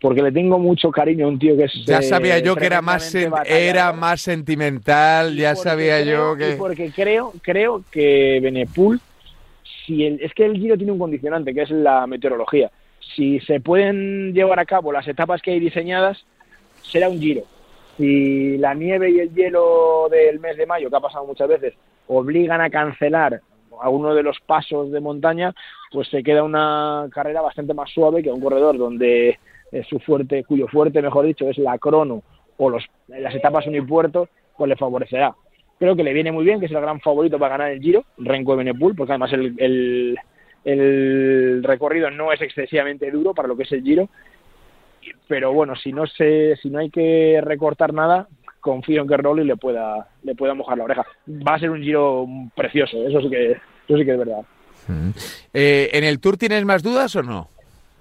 Porque 0.00 0.22
le 0.22 0.30
tengo 0.30 0.58
mucho 0.58 0.90
cariño 0.90 1.26
a 1.26 1.28
un 1.28 1.38
tío 1.38 1.56
que 1.56 1.64
es. 1.64 1.72
Ya 1.84 2.02
sabía 2.02 2.38
yo 2.38 2.54
que 2.54 2.66
era 2.66 2.80
más 2.80 3.14
era 3.14 3.92
más 3.92 4.20
sentimental, 4.20 5.34
ya 5.34 5.56
sabía 5.56 6.02
yo 6.02 6.36
que. 6.36 6.54
porque 6.56 6.90
creo, 6.92 7.32
creo 7.42 7.82
que 7.90 8.38
Benepul, 8.40 9.00
si 9.84 10.04
el, 10.04 10.20
es 10.20 10.32
que 10.34 10.44
el 10.44 10.56
Giro 10.56 10.76
tiene 10.76 10.92
un 10.92 10.98
condicionante, 10.98 11.52
que 11.52 11.62
es 11.62 11.70
la 11.70 12.06
meteorología. 12.06 12.70
Si 13.16 13.40
se 13.40 13.60
pueden 13.60 14.32
llevar 14.32 14.60
a 14.60 14.66
cabo 14.66 14.92
las 14.92 15.08
etapas 15.08 15.42
que 15.42 15.50
hay 15.50 15.60
diseñadas, 15.60 16.24
será 16.82 17.08
un 17.08 17.18
Giro. 17.18 17.42
Si 17.96 18.56
la 18.58 18.74
nieve 18.74 19.10
y 19.10 19.18
el 19.18 19.34
hielo 19.34 20.08
del 20.08 20.38
mes 20.38 20.56
de 20.56 20.66
mayo, 20.66 20.88
que 20.88 20.96
ha 20.96 21.00
pasado 21.00 21.26
muchas 21.26 21.48
veces, 21.48 21.74
obligan 22.06 22.60
a 22.60 22.70
cancelar 22.70 23.40
alguno 23.80 24.14
de 24.14 24.22
los 24.22 24.38
pasos 24.40 24.90
de 24.90 25.00
montaña, 25.00 25.54
pues 25.92 26.08
se 26.08 26.22
queda 26.22 26.42
una 26.42 27.08
carrera 27.12 27.40
bastante 27.40 27.74
más 27.74 27.90
suave 27.90 28.22
que 28.22 28.30
un 28.30 28.40
corredor 28.40 28.78
donde 28.78 29.38
eh, 29.72 29.84
su 29.88 29.98
fuerte, 29.98 30.44
cuyo 30.44 30.66
fuerte, 30.68 31.02
mejor 31.02 31.26
dicho, 31.26 31.48
es 31.48 31.58
la 31.58 31.78
crono 31.78 32.22
o 32.56 32.70
los, 32.70 32.84
las 33.08 33.34
etapas 33.34 33.66
unipuertos, 33.66 34.28
pues 34.56 34.68
le 34.68 34.76
favorecerá. 34.76 35.34
Creo 35.78 35.94
que 35.94 36.02
le 36.02 36.12
viene 36.12 36.32
muy 36.32 36.44
bien, 36.44 36.58
que 36.58 36.66
es 36.66 36.72
el 36.72 36.80
gran 36.80 37.00
favorito 37.00 37.38
para 37.38 37.56
ganar 37.56 37.72
el 37.72 37.80
Giro, 37.80 38.04
Renko 38.18 38.52
de 38.52 38.58
Benepul, 38.58 38.96
porque 38.96 39.12
además 39.12 39.32
el, 39.32 40.18
el, 40.64 41.62
recorrido 41.62 42.10
no 42.10 42.32
es 42.32 42.40
excesivamente 42.40 43.10
duro 43.10 43.32
para 43.32 43.46
lo 43.46 43.56
que 43.56 43.62
es 43.62 43.72
el 43.72 43.82
Giro, 43.82 44.08
pero 45.28 45.52
bueno, 45.52 45.76
si 45.76 45.92
no 45.92 46.06
se, 46.06 46.56
si 46.56 46.68
no 46.68 46.80
hay 46.80 46.90
que 46.90 47.40
recortar 47.42 47.92
nada, 47.92 48.26
confío 48.60 49.02
en 49.02 49.08
que 49.08 49.16
Rolly 49.16 49.44
le 49.44 49.56
pueda, 49.56 50.08
le 50.24 50.34
pueda 50.34 50.54
mojar 50.54 50.78
la 50.78 50.84
oreja. 50.84 51.06
Va 51.28 51.54
a 51.54 51.58
ser 51.58 51.70
un 51.70 51.80
giro 51.80 52.26
precioso, 52.56 53.06
eso 53.06 53.20
sí 53.20 53.30
que, 53.30 53.52
eso 53.52 53.98
sí 53.98 54.04
que 54.04 54.12
es 54.12 54.18
verdad. 54.18 54.40
Mm. 54.88 55.10
Eh, 55.54 55.90
¿En 55.92 56.04
el 56.04 56.18
Tour 56.20 56.36
tienes 56.36 56.64
más 56.64 56.82
dudas 56.82 57.14
o 57.16 57.22
no? 57.22 57.48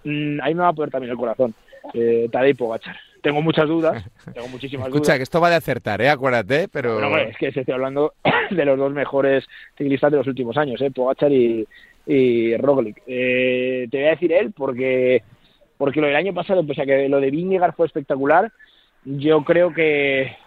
Mm, 0.07 0.39
ahí 0.41 0.55
me 0.55 0.61
va 0.61 0.69
a 0.69 0.73
poder 0.73 0.89
también 0.89 1.11
el 1.11 1.17
corazón. 1.17 1.53
Eh, 1.93 2.29
Tadej 2.31 2.55
Pogachar. 2.55 2.95
Tengo 3.21 3.41
muchas 3.41 3.67
dudas, 3.67 4.05
tengo 4.33 4.47
muchísimas 4.47 4.87
Escucha, 4.87 5.17
que 5.17 5.23
esto 5.23 5.41
va 5.41 5.49
de 5.49 5.55
acertar, 5.57 6.01
¿eh? 6.01 6.09
Acuérdate, 6.09 6.69
pero... 6.69 7.17
es 7.17 7.35
que 7.37 7.47
estoy 7.47 7.73
hablando 7.73 8.13
de 8.51 8.65
los 8.65 8.77
dos 8.77 8.93
mejores 8.93 9.45
ciclistas 9.77 10.11
de 10.11 10.17
los 10.17 10.27
últimos 10.27 10.55
años, 10.55 10.81
¿eh? 10.81 10.91
Pogachar 10.91 11.31
y, 11.31 11.67
y 12.05 12.55
Roglic. 12.55 13.01
Eh, 13.05 13.87
te 13.91 13.97
voy 13.97 14.07
a 14.07 14.11
decir 14.11 14.31
él 14.31 14.53
porque 14.55 15.23
porque 15.77 16.01
lo 16.01 16.07
del 16.07 16.15
año 16.15 16.33
pasado, 16.33 16.65
pese 16.65 16.83
a 16.83 16.85
que 16.85 17.09
lo 17.09 17.19
de 17.19 17.31
Vingegaard 17.31 17.75
fue 17.75 17.85
espectacular, 17.85 18.51
yo 19.03 19.43
creo 19.43 19.73
que 19.73 20.37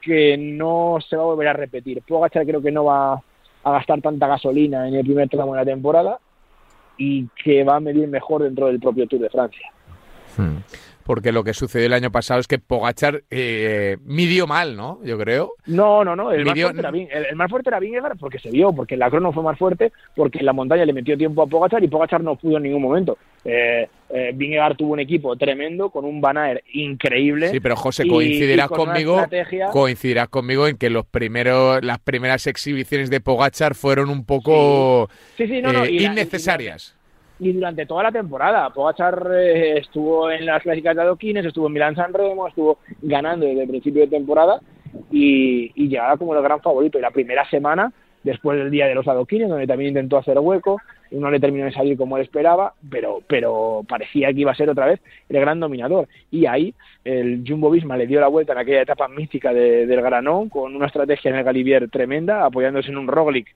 que 0.00 0.36
no 0.36 0.98
se 1.08 1.16
va 1.16 1.22
a 1.22 1.26
volver 1.26 1.48
a 1.48 1.52
repetir. 1.52 2.02
Pogachar 2.02 2.44
creo 2.44 2.60
que 2.60 2.72
no 2.72 2.84
va 2.84 3.22
a 3.62 3.72
gastar 3.72 4.00
tanta 4.00 4.26
gasolina 4.26 4.88
en 4.88 4.94
el 4.94 5.04
primer 5.04 5.28
tramo 5.28 5.54
de 5.54 5.60
la 5.60 5.64
temporada 5.64 6.18
y 6.98 7.28
que 7.42 7.64
va 7.64 7.76
a 7.76 7.80
medir 7.80 8.08
mejor 8.08 8.42
dentro 8.42 8.66
del 8.66 8.80
propio 8.80 9.06
Tour 9.06 9.22
de 9.22 9.30
Francia. 9.30 9.72
Hmm 10.36 10.58
porque 11.08 11.32
lo 11.32 11.42
que 11.42 11.54
sucedió 11.54 11.86
el 11.86 11.94
año 11.94 12.12
pasado 12.12 12.38
es 12.38 12.46
que 12.46 12.58
Pogachar 12.58 13.22
eh, 13.30 13.96
midió 14.04 14.46
mal, 14.46 14.76
¿no? 14.76 15.00
Yo 15.02 15.16
creo. 15.16 15.54
No, 15.64 16.04
no, 16.04 16.14
no. 16.14 16.32
El, 16.32 16.44
más, 16.44 16.60
fuerte 16.60 16.80
era, 16.80 16.90
el, 16.90 17.34
más 17.34 17.50
fuerte 17.50 17.70
era 17.70 17.80
Vingegaard 17.80 18.18
porque 18.18 18.38
se 18.38 18.50
vio, 18.50 18.74
porque 18.74 18.94
la 18.94 19.08
crono 19.08 19.32
fue 19.32 19.42
más 19.42 19.58
fuerte, 19.58 19.90
porque 20.14 20.42
la 20.42 20.52
montaña 20.52 20.84
le 20.84 20.92
metió 20.92 21.16
tiempo 21.16 21.40
a 21.40 21.46
Pogachar 21.46 21.82
y 21.82 21.88
Pogachar 21.88 22.22
no 22.22 22.36
pudo 22.36 22.58
en 22.58 22.64
ningún 22.64 22.82
momento. 22.82 23.16
Eh, 23.42 23.88
eh, 24.10 24.32
Vingegaard 24.34 24.76
tuvo 24.76 24.92
un 24.92 25.00
equipo 25.00 25.34
tremendo 25.36 25.88
con 25.88 26.04
un 26.04 26.20
Banaer 26.20 26.62
increíble. 26.74 27.48
Sí, 27.48 27.60
pero 27.60 27.74
José, 27.74 28.06
coincidirás 28.06 28.68
conmigo, 28.68 29.24
coincidirás 29.72 30.28
conmigo 30.28 30.66
en 30.66 30.76
que 30.76 30.90
los 30.90 31.06
primeros, 31.06 31.82
las 31.82 32.00
primeras 32.00 32.46
exhibiciones 32.46 33.08
de 33.08 33.22
Pogachar 33.22 33.74
fueron 33.74 34.10
un 34.10 34.26
poco 34.26 35.08
innecesarias 35.38 36.97
y 37.38 37.52
durante 37.52 37.86
toda 37.86 38.04
la 38.04 38.12
temporada. 38.12 38.70
Pogachar 38.70 39.28
eh, 39.32 39.78
estuvo 39.78 40.30
en 40.30 40.46
las 40.46 40.62
clásicas 40.62 40.96
de 40.96 41.02
adoquines, 41.02 41.44
estuvo 41.44 41.66
en 41.66 41.72
Milán 41.72 41.96
San 41.96 42.12
Remo, 42.12 42.48
estuvo 42.48 42.78
ganando 43.02 43.46
desde 43.46 43.62
el 43.62 43.68
principio 43.68 44.02
de 44.02 44.08
temporada 44.08 44.60
y, 45.10 45.70
y 45.74 45.88
llegaba 45.88 46.16
como 46.16 46.34
el 46.34 46.42
gran 46.42 46.60
favorito. 46.60 46.98
Y 46.98 47.02
la 47.02 47.10
primera 47.10 47.48
semana, 47.48 47.92
después 48.22 48.58
del 48.58 48.70
día 48.70 48.86
de 48.86 48.94
los 48.94 49.06
adoquines, 49.06 49.48
donde 49.48 49.66
también 49.66 49.90
intentó 49.90 50.18
hacer 50.18 50.38
hueco, 50.38 50.80
no 51.10 51.30
le 51.30 51.40
terminó 51.40 51.64
de 51.64 51.72
salir 51.72 51.96
como 51.96 52.16
él 52.16 52.24
esperaba, 52.24 52.74
pero, 52.90 53.22
pero 53.26 53.82
parecía 53.88 54.32
que 54.32 54.40
iba 54.40 54.52
a 54.52 54.56
ser 54.56 54.68
otra 54.68 54.86
vez 54.86 55.00
el 55.28 55.40
gran 55.40 55.60
dominador. 55.60 56.08
Y 56.30 56.46
ahí 56.46 56.74
el 57.04 57.44
Jumbo 57.46 57.70
Visma 57.70 57.96
le 57.96 58.06
dio 58.06 58.20
la 58.20 58.28
vuelta 58.28 58.52
en 58.52 58.58
aquella 58.58 58.82
etapa 58.82 59.08
mística 59.08 59.52
del 59.52 60.02
Granón, 60.02 60.48
con 60.48 60.74
una 60.74 60.86
estrategia 60.86 61.30
en 61.30 61.36
el 61.38 61.44
Galibier 61.44 61.88
tremenda, 61.88 62.44
apoyándose 62.44 62.90
en 62.90 62.98
un 62.98 63.08
Roglic 63.08 63.48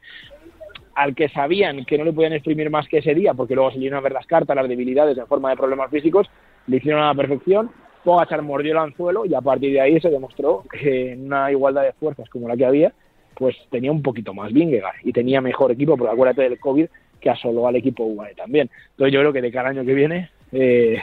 al 0.94 1.14
que 1.14 1.28
sabían 1.28 1.84
que 1.84 1.98
no 1.98 2.04
le 2.04 2.12
podían 2.12 2.32
exprimir 2.32 2.70
más 2.70 2.88
que 2.88 2.98
ese 2.98 3.14
día, 3.14 3.34
porque 3.34 3.54
luego 3.54 3.70
se 3.70 3.94
a 3.94 4.00
ver 4.00 4.12
las 4.12 4.26
cartas, 4.26 4.56
las 4.56 4.68
debilidades 4.68 5.16
en 5.16 5.26
forma 5.26 5.50
de 5.50 5.56
problemas 5.56 5.90
físicos, 5.90 6.28
le 6.66 6.76
hicieron 6.76 7.02
a 7.02 7.08
la 7.08 7.14
perfección, 7.14 7.70
Pogachar 8.04 8.42
mordió 8.42 8.72
el 8.72 8.78
anzuelo 8.78 9.24
y 9.24 9.34
a 9.34 9.40
partir 9.40 9.72
de 9.72 9.80
ahí 9.80 10.00
se 10.00 10.10
demostró 10.10 10.64
que 10.70 11.12
en 11.12 11.26
una 11.26 11.50
igualdad 11.50 11.82
de 11.82 11.92
fuerzas 11.92 12.28
como 12.28 12.48
la 12.48 12.56
que 12.56 12.66
había, 12.66 12.92
pues 13.34 13.56
tenía 13.70 13.92
un 13.92 14.02
poquito 14.02 14.34
más 14.34 14.52
Vingegaard 14.52 14.96
y 15.04 15.12
tenía 15.12 15.40
mejor 15.40 15.70
equipo, 15.72 15.96
porque 15.96 16.12
acuérdate 16.12 16.42
del 16.42 16.58
COVID 16.58 16.86
que 17.20 17.30
asoló 17.30 17.68
al 17.68 17.76
equipo 17.76 18.04
UAE 18.04 18.34
también. 18.34 18.68
Entonces 18.90 19.14
yo 19.14 19.20
creo 19.20 19.32
que 19.32 19.40
de 19.40 19.52
cada 19.52 19.70
año 19.70 19.84
que 19.84 19.94
viene, 19.94 20.30
eh, 20.50 21.02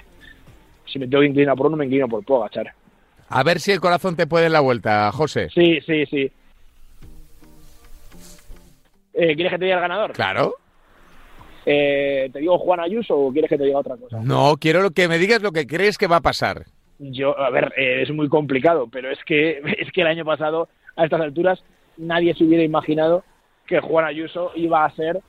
si 0.85 0.99
me 0.99 1.07
tengo 1.07 1.21
que 1.21 1.27
inclinar 1.27 1.55
por 1.55 1.67
uno, 1.67 1.77
me 1.77 1.85
inclino 1.85 2.07
por 2.07 2.23
Pogachar. 2.25 2.73
A 3.29 3.43
ver 3.43 3.59
si 3.59 3.71
el 3.71 3.79
corazón 3.79 4.15
te 4.15 4.27
puede 4.27 4.47
en 4.47 4.53
la 4.53 4.59
vuelta, 4.59 5.11
José. 5.11 5.49
Sí, 5.53 5.79
sí, 5.85 6.05
sí. 6.07 6.31
Eh, 9.13 9.35
¿Quieres 9.35 9.51
que 9.51 9.59
te 9.59 9.65
diga 9.65 9.77
el 9.77 9.81
ganador? 9.81 10.13
Claro. 10.13 10.55
Eh, 11.65 12.29
¿Te 12.31 12.39
digo 12.39 12.57
Juan 12.57 12.79
Ayuso 12.79 13.17
o 13.17 13.31
quieres 13.31 13.49
que 13.49 13.57
te 13.57 13.65
diga 13.65 13.79
otra 13.79 13.97
cosa? 13.97 14.19
No, 14.23 14.55
quiero 14.59 14.89
que 14.91 15.07
me 15.07 15.17
digas 15.17 15.41
lo 15.41 15.51
que 15.51 15.67
crees 15.67 15.97
que 15.97 16.07
va 16.07 16.17
a 16.17 16.21
pasar. 16.21 16.65
Yo, 16.99 17.37
a 17.37 17.49
ver, 17.49 17.73
eh, 17.77 18.01
es 18.01 18.11
muy 18.11 18.27
complicado, 18.27 18.87
pero 18.91 19.11
es 19.11 19.19
que, 19.25 19.61
es 19.77 19.91
que 19.91 20.01
el 20.01 20.07
año 20.07 20.25
pasado, 20.25 20.69
a 20.95 21.05
estas 21.05 21.21
alturas, 21.21 21.63
nadie 21.97 22.33
se 22.33 22.43
hubiera 22.43 22.63
imaginado 22.63 23.23
que 23.67 23.79
Juan 23.79 24.05
Ayuso 24.05 24.51
iba 24.55 24.83
a 24.83 24.95
ser 24.95 25.21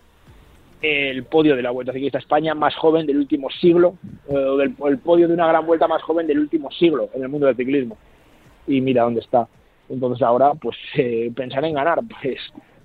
el 0.82 1.24
podio 1.24 1.56
de 1.56 1.62
la 1.62 1.72
Vuelta 1.72 1.92
Ciclista 1.92 2.16
España 2.18 2.54
más 2.54 2.74
joven 2.74 3.06
del 3.06 3.18
último 3.18 3.50
siglo, 3.50 3.98
o 4.28 4.88
el 4.88 4.98
podio 4.98 5.28
de 5.28 5.34
una 5.34 5.46
gran 5.46 5.66
vuelta 5.66 5.86
más 5.86 6.00
joven 6.02 6.26
del 6.26 6.38
último 6.38 6.70
siglo 6.70 7.10
en 7.12 7.22
el 7.22 7.28
mundo 7.28 7.46
del 7.48 7.56
ciclismo. 7.56 7.98
Y 8.66 8.80
mira 8.80 9.02
dónde 9.02 9.20
está. 9.20 9.46
Entonces 9.90 10.22
ahora, 10.22 10.54
pues 10.54 10.78
pensar 11.36 11.66
en 11.66 11.74
ganar, 11.74 12.00
pues 12.22 12.38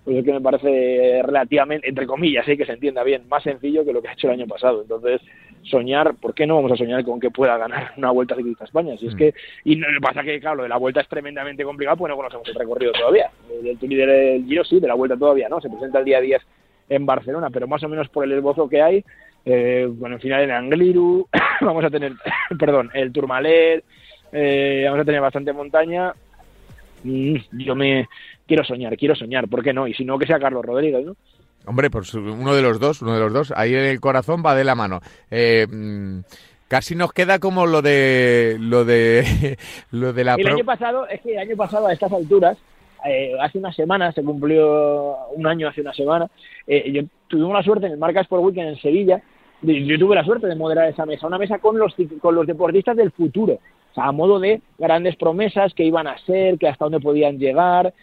pues 0.06 0.18
es 0.18 0.24
que 0.24 0.34
me 0.34 0.42
parece 0.42 1.24
relativamente, 1.24 1.90
entre 1.90 2.06
comillas, 2.06 2.48
¿eh? 2.48 2.56
que 2.56 2.66
se 2.66 2.74
entienda 2.74 3.04
bien, 3.04 3.28
más 3.28 3.42
sencillo 3.42 3.84
que 3.84 3.92
lo 3.92 4.04
que 4.04 4.10
ha 4.10 4.14
hecho 4.14 4.28
el 4.28 4.34
año 4.34 4.46
pasado. 4.46 4.84
Entonces, 4.84 5.20
soñar, 5.64 6.14
¿por 6.16 6.36
qué 6.36 6.46
no 6.46 6.56
vamos 6.56 6.72
a 6.72 6.78
soñar 6.78 7.04
con 7.04 7.20
que 7.20 7.32
pueda 7.32 7.58
ganar 7.58 7.94
una 7.98 8.12
Vuelta 8.12 8.36
Ciclista 8.36 8.66
a 8.66 8.68
España? 8.68 8.96
Si 8.98 9.08
es 9.08 9.16
mm. 9.16 9.18
que, 9.18 9.34
y 9.64 9.76
no, 9.78 9.88
pasa 10.00 10.22
que, 10.22 10.40
claro, 10.40 10.58
lo 10.58 10.64
de 10.64 10.70
la 10.70 10.78
Vuelta 10.78 11.02
es 11.02 11.08
tremendamente 11.08 11.64
complicado, 11.64 11.98
pues 11.98 12.12
no 12.12 12.18
conocemos 12.18 12.48
el 12.48 12.54
recorrido 12.54 12.92
todavía. 12.92 13.32
Del 13.64 13.80
líder 13.82 14.10
del 14.10 14.46
Giro 14.46 14.64
sí, 14.64 14.80
de 14.80 14.88
la 14.88 14.94
Vuelta 14.94 15.18
todavía 15.18 15.50
no, 15.50 15.60
se 15.60 15.72
presenta 15.72 15.98
el 15.98 16.06
día 16.06 16.22
10 16.22 16.42
en 16.90 17.06
Barcelona, 17.08 17.50
pero 17.50 17.68
más 17.68 17.82
o 17.84 17.90
menos 17.90 18.08
por 18.10 18.26
el 18.26 18.34
esbozo 18.34 18.70
que 18.70 18.84
hay, 18.84 19.04
eh, 19.44 19.88
bueno, 19.90 20.18
en 20.18 20.22
final 20.22 20.44
en 20.44 20.52
Angliru, 20.52 21.28
vamos 21.62 21.84
a 21.84 21.90
tener, 21.90 22.14
perdón, 22.60 22.92
el 22.94 23.12
Tourmalet, 23.12 23.84
eh, 24.32 24.84
vamos 24.86 25.02
a 25.02 25.06
tener 25.06 25.22
bastante 25.22 25.52
montaña, 25.52 26.14
mm, 27.04 27.36
yo 27.54 27.74
me 27.74 28.08
quiero 28.48 28.64
soñar, 28.64 28.98
quiero 28.98 29.16
soñar, 29.16 29.48
¿por 29.48 29.64
qué 29.64 29.74
no? 29.74 29.88
Y 29.88 29.94
si 29.94 30.06
no, 30.06 30.18
que 30.18 30.28
sea 30.28 30.40
Carlos 30.40 30.66
Rodríguez, 30.66 31.06
¿no? 31.06 31.16
Hombre, 31.68 31.90
pues 31.90 32.14
uno 32.14 32.54
de 32.56 32.62
los 32.62 32.80
dos, 32.80 33.02
uno 33.02 33.14
de 33.16 33.20
los 33.20 33.34
dos, 33.34 33.54
ahí 33.56 33.74
el 33.74 34.00
corazón 34.00 34.44
va 34.46 34.56
de 34.56 34.64
la 34.64 34.76
mano. 34.76 35.00
Eh, 35.32 35.66
mm, 35.68 36.20
casi 36.68 36.96
nos 36.96 37.14
queda 37.14 37.40
como 37.40 37.66
lo 37.66 37.82
de 37.82 38.58
lo 38.60 38.86
de 38.86 39.58
lo 39.92 40.14
de 40.14 40.24
la 40.24 40.36
el 40.36 40.48
año 40.48 40.66
pasado 40.66 41.08
es 41.08 41.22
que 41.22 41.34
el 41.34 41.40
año 41.40 41.56
pasado 41.56 41.88
a 41.88 41.94
estas 41.94 42.12
alturas 42.12 42.58
eh, 43.06 43.34
hace 43.40 43.60
una 43.60 43.72
semana 43.72 44.12
se 44.12 44.24
cumplió 44.24 45.16
un 45.36 45.46
año 45.46 45.68
hace 45.68 45.82
una 45.82 45.94
semana 45.94 46.28
eh, 46.66 46.92
yo 46.92 47.04
tuvimos 47.28 47.54
la 47.54 47.64
suerte 47.64 47.86
en 47.86 47.94
el 47.94 48.00
Marcas 48.00 48.28
por 48.28 48.40
Weekend 48.40 48.70
en 48.70 48.82
Sevilla 48.82 49.22
yo 49.62 50.00
tuve 50.00 50.16
la 50.16 50.24
suerte 50.24 50.48
de 50.48 50.56
moderar 50.56 50.90
esa 50.90 51.06
mesa 51.06 51.28
una 51.28 51.38
mesa 51.38 51.60
con 51.60 51.78
los 51.78 51.96
con 52.20 52.34
los 52.34 52.48
deportistas 52.48 52.98
del 52.98 53.12
futuro 53.12 53.54
o 53.54 53.94
sea 53.94 54.06
a 54.06 54.12
modo 54.12 54.40
de 54.40 54.62
grandes 54.80 55.16
promesas 55.18 55.74
que 55.74 55.84
iban 55.84 56.08
a 56.08 56.18
ser 56.20 56.58
que 56.58 56.68
hasta 56.68 56.86
dónde 56.86 57.00
podían 57.00 57.38
llegar 57.38 57.94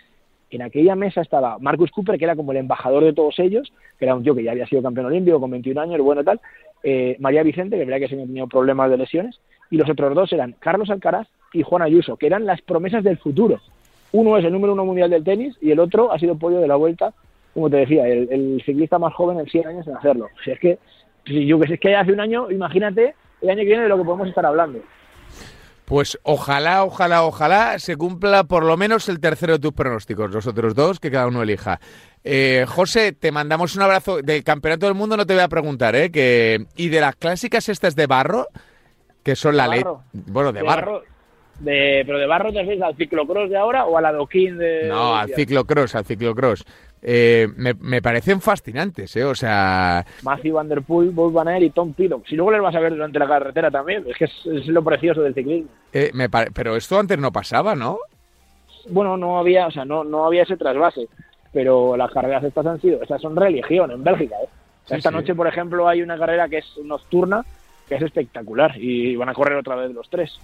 en 0.57 0.63
aquella 0.63 0.95
mesa 0.95 1.21
estaba 1.21 1.59
Marcus 1.59 1.91
Cooper, 1.91 2.19
que 2.19 2.25
era 2.25 2.37
como 2.37 2.53
el 2.53 2.59
embajador 2.59 3.05
de 3.05 3.13
todos 3.13 3.39
ellos, 3.39 3.73
que 3.99 4.05
era 4.05 4.15
un 4.15 4.23
tío 4.23 4.35
que 4.35 4.43
ya 4.43 4.53
había 4.53 4.67
sido 4.67 4.83
campeón 4.83 5.07
olímpico 5.07 5.41
con 5.41 5.51
21 5.51 5.81
años, 5.81 6.01
bueno 6.01 6.23
tal, 6.23 6.41
eh, 6.83 7.17
María 7.21 7.43
Vicente, 7.43 7.77
que 7.77 7.85
verdad 7.85 8.01
que 8.01 8.09
se 8.09 8.15
había 8.15 8.27
tenido 8.27 8.47
problemas 8.47 8.91
de 8.91 8.99
lesiones, 8.99 9.41
y 9.71 9.77
los 9.77 9.89
otros 9.89 10.15
dos 10.15 10.33
eran 10.33 10.55
Carlos 10.59 10.91
Alcaraz 10.91 11.29
y 11.53 11.63
Juan 11.63 11.83
Ayuso, 11.83 12.17
que 12.17 12.27
eran 12.27 12.45
las 12.45 12.61
promesas 12.61 13.03
del 13.03 13.19
futuro. 13.19 13.61
Uno 14.13 14.37
es 14.37 14.45
el 14.45 14.53
número 14.53 14.75
uno 14.75 14.85
mundial 14.85 15.11
del 15.11 15.25
tenis 15.25 15.57
y 15.61 15.71
el 15.71 15.81
otro 15.81 16.13
ha 16.13 16.19
sido 16.19 16.37
pollo 16.37 16.61
de 16.61 16.69
la 16.69 16.77
vuelta, 16.77 17.15
como 17.55 17.71
te 17.71 17.79
decía, 17.79 18.07
el, 18.07 18.63
ciclista 18.65 18.99
más 18.99 19.15
joven 19.15 19.41
en 19.41 19.47
100 19.47 19.67
años 19.67 19.87
en 19.87 19.97
hacerlo. 19.97 20.29
Sea, 20.45 20.55
es 20.55 20.61
que, 20.61 20.79
si 21.27 21.47
yo 21.47 21.59
que 21.59 21.69
sé, 21.69 21.75
es 21.75 21.81
que 21.81 21.97
hace 21.97 22.13
un 22.13 22.21
año, 22.21 22.51
imagínate 22.51 23.15
el 23.41 23.51
año 23.51 23.61
que 23.61 23.67
viene 23.67 23.83
de 23.85 23.89
lo 23.89 23.97
que 23.97 24.05
podemos 24.05 24.29
estar 24.29 24.45
hablando. 24.45 24.81
Pues 25.85 26.19
ojalá, 26.23 26.85
ojalá, 26.85 27.25
ojalá 27.25 27.79
se 27.79 27.97
cumpla 27.97 28.45
por 28.45 28.65
lo 28.65 28.77
menos 28.77 29.09
el 29.09 29.21
tercero 29.21 29.55
de 29.55 29.59
tus 29.59 29.73
pronósticos, 29.73 30.31
los 30.31 30.47
otros 30.47 30.75
dos 30.75 31.01
que 31.01 31.11
cada 31.11 31.27
uno 31.27 31.43
elija. 31.43 31.81
Eh, 32.25 32.65
José, 32.69 33.13
te 33.13 33.33
mandamos 33.33 33.75
un 33.75 33.83
abrazo. 33.83 34.23
Del 34.23 34.45
Campeonato 34.45 34.87
del 34.87 34.95
Mundo 34.95 35.17
no 35.17 35.27
te 35.27 35.35
voy 35.35 35.43
a 35.43 35.49
preguntar, 35.49 35.97
¿eh? 35.97 36.11
Que, 36.11 36.67
¿Y 36.77 36.89
de 36.89 37.01
las 37.01 37.17
clásicas 37.17 37.69
estas 37.69 37.97
de 37.97 38.07
barro? 38.07 38.47
Que 39.23 39.37
son 39.37 39.57
la 39.57 39.69
ley. 39.69 39.85
Bueno, 40.13 40.53
de, 40.53 40.63
barro. 40.63 41.03
De, 41.61 42.03
¿Pero 42.07 42.19
de 42.19 42.27
barro 42.27 42.53
te 42.53 42.59
refieres 42.59 42.83
al 42.83 42.97
ciclocross 42.97 43.49
de 43.49 43.57
ahora 43.57 43.85
o 43.85 43.97
al 43.97 44.07
adoquín 44.07 44.59
de.? 44.59 44.89
No, 44.89 45.15
al 45.15 45.31
ciclocross, 45.35 45.95
al 45.95 46.05
ciclocross 46.05 46.65
eh, 47.05 47.49
me, 47.57 48.01
parecen 48.01 48.41
fascinantes, 48.41 49.17
¿eh? 49.17 49.25
O 49.25 49.35
sea... 49.35 50.07
Matthew 50.23 50.55
Van 50.55 50.69
Der 50.69 50.83
Poel, 50.83 51.11
Bob 51.11 51.33
Van 51.33 51.63
y 51.63 51.71
Tom 51.71 51.93
Piddock. 51.93 52.27
Si 52.27 52.37
luego 52.37 52.53
les 52.53 52.63
vas 52.63 52.75
a 52.75 52.81
ver 52.81 52.93
durante 52.93 53.19
la 53.19 53.27
carretera 53.27 53.71
también, 53.71 54.05
es 54.07 54.17
que 54.17 54.25
es, 54.27 54.67
lo 54.69 54.85
precioso 54.85 55.21
del 55.23 55.35
ciclismo. 55.35 55.69
Eh, 55.93 56.13
pero 56.55 56.77
esto 56.77 56.99
antes 56.99 57.19
no 57.19 57.33
pasaba, 57.33 57.75
¿no? 57.75 57.99
Bueno, 58.89 59.17
no 59.17 59.39
había, 59.39 59.67
o 59.67 59.71
sea, 59.71 59.85
no, 59.85 60.05
no 60.05 60.27
había 60.27 60.45
ese 60.45 60.57
trasvase, 60.57 61.09
pero 61.53 61.97
las 61.97 62.11
carreras 62.13 62.45
estas 62.45 62.67
han 62.67 62.81
sido, 62.81 63.03
estas 63.03 63.21
son 63.21 63.37
religión 63.37 63.91
en 63.91 64.03
Bélgica, 64.03 64.37
¿eh? 64.43 64.49
Esta 64.89 65.13
noche, 65.13 65.35
por 65.35 65.47
ejemplo, 65.47 65.89
hay 65.89 66.03
una 66.03 66.19
carrera 66.19 66.49
que 66.49 66.59
es 66.59 66.67
nocturna, 66.85 67.45
que 67.89 67.95
es 67.95 68.03
espectacular, 68.03 68.75
y 68.77 69.15
van 69.15 69.29
a 69.29 69.35
correr 69.35 69.57
otra 69.57 69.77
vez 69.77 69.93
los 69.93 70.11
tres. 70.11 70.39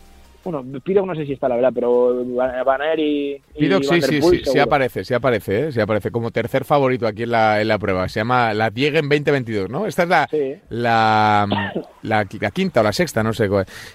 Bueno, 0.45 0.65
Pido 0.83 1.05
no 1.05 1.15
sé 1.15 1.27
si 1.27 1.33
está 1.33 1.49
la 1.49 1.57
verdad, 1.57 1.73
pero 1.75 2.25
Van 2.25 2.81
y. 2.97 3.41
Pido 3.59 3.83
sí, 3.83 4.01
sí, 4.01 4.23
sí, 4.23 4.41
sí 4.45 4.59
aparece, 4.59 5.05
sí 5.05 5.13
aparece, 5.13 5.69
¿eh? 5.69 5.73
sí 5.73 5.81
aparece 5.81 6.11
como 6.11 6.31
tercer 6.31 6.65
favorito 6.65 7.07
aquí 7.07 7.25
en 7.25 7.33
la, 7.33 7.61
en 7.61 7.69
la 7.69 7.79
prueba. 7.79 8.09
Se 8.09 8.21
llama 8.21 8.55
la 8.55 8.71
Diegen 8.71 9.09
2022, 9.09 9.69
¿no? 9.69 9.87
Esta 9.87 10.05
es 10.05 10.09
la, 10.09 10.29
la, 10.71 11.47
la, 12.03 12.25
quinta 12.51 12.81
o 12.81 12.85
la 12.85 12.93
sexta, 12.93 13.23
no 13.23 13.33
sé. 13.33 13.49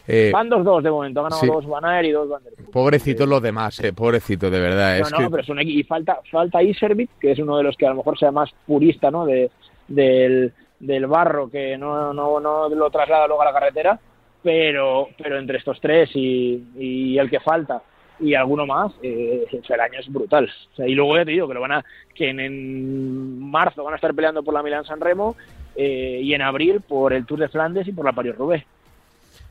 Eh, 0.07 0.31
Van 0.33 0.49
dos, 0.49 0.63
dos 0.65 0.83
de 0.83 0.91
momento, 0.91 1.21
han 1.21 1.29
ganado 1.29 1.61
dos 1.61 1.67
Van 1.67 2.05
y 2.05 2.11
dos 2.11 2.27
Van 2.27 2.43
der 2.43 2.53
Pobrecitos 2.71 3.27
los 3.27 3.41
demás, 3.41 3.79
eh, 3.79 3.93
pobrecito, 3.93 4.49
de 4.49 4.59
verdad. 4.59 4.99
No, 5.11 5.19
no, 5.19 5.31
pero 5.31 5.43
son 5.43 5.59
y 5.61 5.81
falta, 5.83 6.19
falta 6.29 6.61
Iservit, 6.61 7.09
que 7.19 7.31
es 7.31 7.39
uno 7.39 7.57
de 7.57 7.63
los 7.63 7.77
que 7.77 7.85
a 7.85 7.89
lo 7.89 7.95
mejor 7.95 8.19
sea 8.19 8.31
más 8.31 8.49
purista, 8.67 9.09
¿no? 9.09 9.25
De, 9.25 9.49
del, 9.87 10.51
del 10.79 11.07
barro, 11.07 11.49
que 11.49 11.77
no, 11.77 12.13
no, 12.13 12.39
no 12.39 12.67
lo 12.67 12.89
traslada 12.89 13.27
luego 13.27 13.41
a 13.41 13.45
la 13.45 13.53
carretera 13.53 13.99
pero, 14.43 15.09
pero 15.17 15.39
entre 15.39 15.57
estos 15.57 15.79
tres 15.79 16.09
y, 16.13 17.17
el 17.17 17.29
que 17.29 17.39
falta 17.39 17.81
y 18.19 18.35
alguno 18.35 18.65
más, 18.65 18.91
eh, 19.01 19.45
el 19.51 19.79
año 19.79 19.99
es 19.99 20.11
brutal. 20.11 20.51
y 20.77 20.93
luego 20.93 21.17
ya 21.17 21.25
te 21.25 21.31
digo 21.31 21.47
que 21.47 21.53
lo 21.55 21.61
van 21.61 21.71
a, 21.71 21.85
que 22.13 22.29
en, 22.29 23.39
marzo 23.39 23.83
van 23.83 23.93
a 23.93 23.95
estar 23.95 24.13
peleando 24.13 24.43
por 24.43 24.53
la 24.53 24.61
Milán 24.61 24.85
San 24.85 25.01
Remo 25.01 25.35
eh, 25.75 26.19
y 26.21 26.33
en 26.33 26.41
abril 26.41 26.81
por 26.81 27.13
el 27.13 27.25
Tour 27.25 27.39
de 27.39 27.49
Flandes 27.49 27.87
y 27.87 27.91
por 27.91 28.05
la 28.05 28.13
Paris 28.13 28.35
Roubaix. 28.35 28.65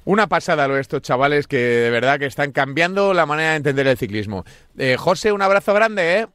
Una 0.04 0.26
pasada 0.26 0.68
lo 0.68 0.74
de 0.74 0.80
estos 0.80 1.02
chavales 1.02 1.46
que 1.46 1.56
de 1.56 1.90
verdad 1.90 2.18
que 2.18 2.26
están 2.26 2.52
cambiando 2.52 3.14
la 3.14 3.26
manera 3.26 3.50
de 3.50 3.56
entender 3.56 3.86
el 3.86 3.96
ciclismo. 3.96 4.44
Eh, 4.76 4.96
José, 4.98 5.32
un 5.32 5.42
abrazo 5.42 5.74
grande, 5.74 6.20
¿eh? 6.20 6.26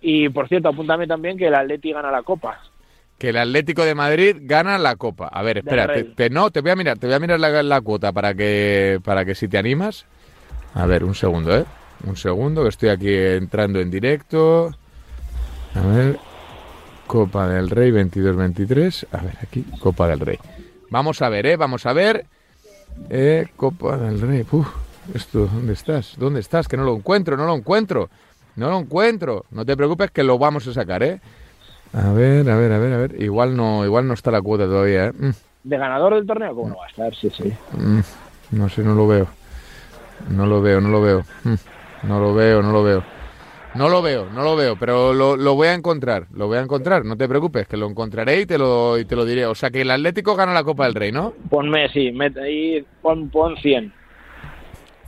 Y 0.00 0.28
por 0.28 0.48
cierto, 0.48 0.68
apúntame 0.68 1.06
también 1.06 1.36
que 1.36 1.46
el 1.46 1.54
Atleti 1.54 1.92
gana 1.92 2.10
la 2.10 2.22
Copa 2.22 2.60
que 3.18 3.30
el 3.30 3.36
Atlético 3.36 3.84
de 3.84 3.94
Madrid 3.94 4.36
gana 4.40 4.78
la 4.78 4.96
Copa. 4.96 5.26
A 5.26 5.42
ver, 5.42 5.58
espera, 5.58 5.88
te, 6.16 6.30
no, 6.30 6.50
te 6.50 6.60
voy 6.60 6.70
a 6.70 6.76
mirar, 6.76 6.98
te 6.98 7.06
voy 7.06 7.16
a 7.16 7.18
mirar 7.18 7.40
la, 7.40 7.80
cuota 7.80 8.12
para 8.12 8.34
que 8.34 9.00
para 9.04 9.24
que 9.24 9.34
si 9.34 9.48
te 9.48 9.58
animas. 9.58 10.06
A 10.74 10.86
ver, 10.86 11.02
un 11.04 11.14
segundo, 11.14 11.56
¿eh? 11.56 11.64
Un 12.04 12.16
segundo, 12.16 12.62
que 12.62 12.68
estoy 12.68 12.88
aquí 12.90 13.12
entrando 13.12 13.80
en 13.80 13.90
directo. 13.90 14.72
A 15.74 15.80
ver, 15.80 16.18
Copa 17.08 17.48
del 17.48 17.70
Rey 17.70 17.90
22-23. 17.90 19.06
A 19.10 19.22
ver, 19.22 19.36
aquí, 19.42 19.64
Copa 19.80 20.06
del 20.06 20.20
Rey. 20.20 20.38
Vamos 20.90 21.20
a 21.20 21.28
ver, 21.28 21.46
¿eh? 21.46 21.56
Vamos 21.56 21.86
a 21.86 21.92
ver. 21.92 22.24
Eh, 23.10 23.48
Copa 23.56 23.96
del 23.96 24.20
Rey. 24.20 24.46
Uf, 24.52 24.68
esto, 25.12 25.48
¿dónde 25.52 25.72
estás? 25.72 26.14
¿Dónde 26.16 26.40
estás? 26.40 26.68
Que 26.68 26.76
no 26.76 26.84
lo 26.84 26.94
encuentro, 26.94 27.36
no 27.36 27.46
lo 27.46 27.56
encuentro. 27.56 28.10
No 28.54 28.70
lo 28.70 28.78
encuentro. 28.78 29.44
No 29.50 29.66
te 29.66 29.76
preocupes 29.76 30.12
que 30.12 30.22
lo 30.22 30.38
vamos 30.38 30.66
a 30.68 30.72
sacar, 30.72 31.02
¿eh? 31.02 31.20
A 31.92 32.12
ver, 32.12 32.48
a 32.50 32.56
ver, 32.56 32.72
a 32.72 32.78
ver, 32.78 32.92
a 32.92 32.96
ver. 32.98 33.22
Igual 33.22 33.56
no, 33.56 33.84
igual 33.84 34.06
no 34.06 34.14
está 34.14 34.30
la 34.30 34.42
cuota 34.42 34.64
todavía, 34.64 35.06
¿eh? 35.06 35.12
Mm. 35.12 35.30
¿De 35.64 35.76
ganador 35.76 36.14
del 36.14 36.26
torneo? 36.26 36.54
¿Cómo 36.54 36.68
no 36.70 36.76
va 36.76 36.86
a 36.86 36.88
estar? 36.88 37.14
Sí, 37.14 37.30
sí. 37.30 37.52
Mm, 37.72 38.00
no 38.52 38.68
sé, 38.68 38.82
no 38.82 38.94
lo 38.94 39.06
veo. 39.06 39.26
No 40.30 40.46
lo 40.46 40.60
veo, 40.60 40.80
no 40.80 40.88
lo 40.88 41.00
veo. 41.00 41.24
Mm, 41.44 41.54
no 42.08 42.20
lo 42.20 42.34
veo, 42.34 42.62
no 42.62 42.72
lo 42.72 42.82
veo. 42.82 43.04
No 43.74 43.88
lo 43.88 44.00
veo, 44.00 44.30
no 44.30 44.42
lo 44.42 44.56
veo, 44.56 44.76
pero 44.76 45.12
lo, 45.12 45.36
lo, 45.36 45.54
voy 45.54 45.68
a 45.68 45.74
encontrar, 45.74 46.26
lo 46.32 46.46
voy 46.46 46.56
a 46.56 46.62
encontrar, 46.62 47.04
no 47.04 47.16
te 47.16 47.28
preocupes, 47.28 47.68
que 47.68 47.76
lo 47.76 47.86
encontraré 47.86 48.40
y 48.40 48.46
te 48.46 48.56
lo, 48.56 48.98
y 48.98 49.04
te 49.04 49.14
lo 49.14 49.26
diré. 49.26 49.44
O 49.44 49.54
sea 49.54 49.70
que 49.70 49.82
el 49.82 49.90
Atlético 49.90 50.34
gana 50.34 50.54
la 50.54 50.64
Copa 50.64 50.86
del 50.86 50.94
Rey, 50.94 51.12
¿no? 51.12 51.34
Ponme, 51.50 51.88
sí, 51.90 52.10
mete 52.10 52.40
ahí, 52.40 52.84
pon, 53.02 53.28
pon 53.28 53.56
100. 53.58 53.92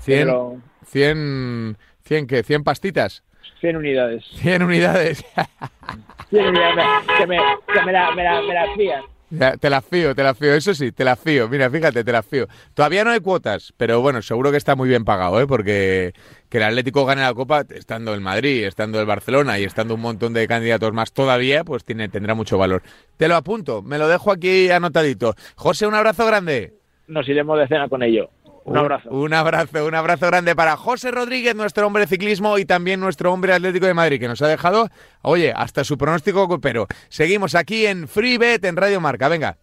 100, 0.00 0.62
100, 0.84 1.76
100, 2.04 2.26
¿qué? 2.26 2.44
¿100 2.44 2.62
pastitas? 2.62 3.24
100 3.60 3.76
unidades. 3.76 4.24
100 4.36 4.62
unidades. 4.62 5.24
100 6.30 6.46
unidades. 6.46 6.86
Que 7.18 7.26
me, 7.26 7.36
que 7.72 7.82
me 7.84 7.92
la, 7.92 8.10
me 8.12 8.24
la, 8.24 8.42
me 8.42 8.54
la 8.54 8.74
fían. 8.74 9.02
Ya, 9.32 9.56
te 9.56 9.70
las 9.70 9.84
fío, 9.84 10.12
te 10.12 10.24
las 10.24 10.36
fío, 10.36 10.54
eso 10.54 10.74
sí, 10.74 10.90
te 10.90 11.04
las 11.04 11.16
fío. 11.16 11.48
Mira, 11.48 11.70
fíjate, 11.70 12.02
te 12.02 12.10
las 12.10 12.26
fío. 12.26 12.48
Todavía 12.74 13.04
no 13.04 13.10
hay 13.10 13.20
cuotas, 13.20 13.72
pero 13.76 14.00
bueno, 14.00 14.22
seguro 14.22 14.50
que 14.50 14.56
está 14.56 14.74
muy 14.74 14.88
bien 14.88 15.04
pagado, 15.04 15.40
¿eh? 15.40 15.46
Porque 15.46 16.12
que 16.48 16.58
el 16.58 16.64
Atlético 16.64 17.04
gane 17.06 17.22
la 17.22 17.32
Copa, 17.32 17.64
estando 17.70 18.12
el 18.12 18.20
Madrid, 18.20 18.64
estando 18.64 18.98
el 19.00 19.06
Barcelona 19.06 19.60
y 19.60 19.64
estando 19.64 19.94
un 19.94 20.00
montón 20.00 20.32
de 20.32 20.48
candidatos 20.48 20.92
más 20.92 21.12
todavía, 21.12 21.62
pues 21.62 21.84
tiene, 21.84 22.08
tendrá 22.08 22.34
mucho 22.34 22.58
valor. 22.58 22.82
Te 23.16 23.28
lo 23.28 23.36
apunto, 23.36 23.82
me 23.82 23.98
lo 23.98 24.08
dejo 24.08 24.32
aquí 24.32 24.68
anotadito. 24.68 25.36
José, 25.54 25.86
un 25.86 25.94
abrazo 25.94 26.26
grande. 26.26 26.74
Nos 27.06 27.28
iremos 27.28 27.56
de 27.56 27.68
cena 27.68 27.88
con 27.88 28.02
ello. 28.02 28.30
Un 28.70 28.78
abrazo. 28.78 29.10
Un, 29.10 29.34
abrazo, 29.34 29.84
un 29.84 29.94
abrazo 29.96 30.26
grande 30.28 30.54
para 30.54 30.76
José 30.76 31.10
Rodríguez, 31.10 31.56
nuestro 31.56 31.88
hombre 31.88 32.02
de 32.02 32.06
ciclismo 32.06 32.56
y 32.56 32.64
también 32.64 33.00
nuestro 33.00 33.32
hombre 33.32 33.52
atlético 33.52 33.86
de 33.86 33.94
Madrid, 33.94 34.20
que 34.20 34.28
nos 34.28 34.40
ha 34.42 34.46
dejado, 34.46 34.88
oye, 35.22 35.52
hasta 35.54 35.82
su 35.82 35.98
pronóstico, 35.98 36.60
pero 36.60 36.86
seguimos 37.08 37.56
aquí 37.56 37.86
en 37.86 38.06
FreeBet 38.06 38.64
en 38.64 38.76
Radio 38.76 39.00
Marca. 39.00 39.28
Venga. 39.28 39.58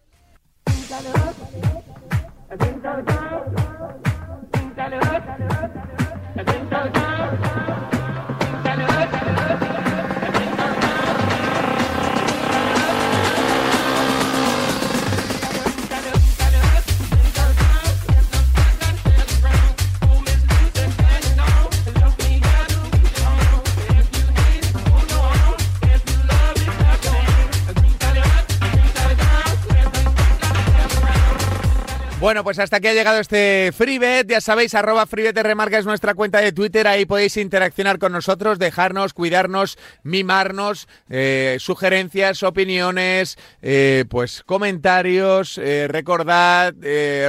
Bueno, 32.20 32.42
pues 32.42 32.58
hasta 32.58 32.78
aquí 32.78 32.88
ha 32.88 32.94
llegado 32.94 33.20
este 33.20 33.70
FreeBet. 33.72 34.28
Ya 34.28 34.40
sabéis, 34.40 34.74
arroba 34.74 35.06
FreeBet 35.06 35.38
Remarca 35.38 35.78
es 35.78 35.86
nuestra 35.86 36.14
cuenta 36.14 36.40
de 36.40 36.50
Twitter. 36.50 36.88
Ahí 36.88 37.06
podéis 37.06 37.36
interaccionar 37.36 38.00
con 38.00 38.10
nosotros, 38.10 38.58
dejarnos, 38.58 39.14
cuidarnos, 39.14 39.78
mimarnos, 40.02 40.88
eh, 41.08 41.58
sugerencias, 41.60 42.42
opiniones, 42.42 43.38
eh, 43.62 44.04
pues 44.10 44.42
comentarios. 44.44 45.58
Eh, 45.58 45.86
recordad, 45.86 46.74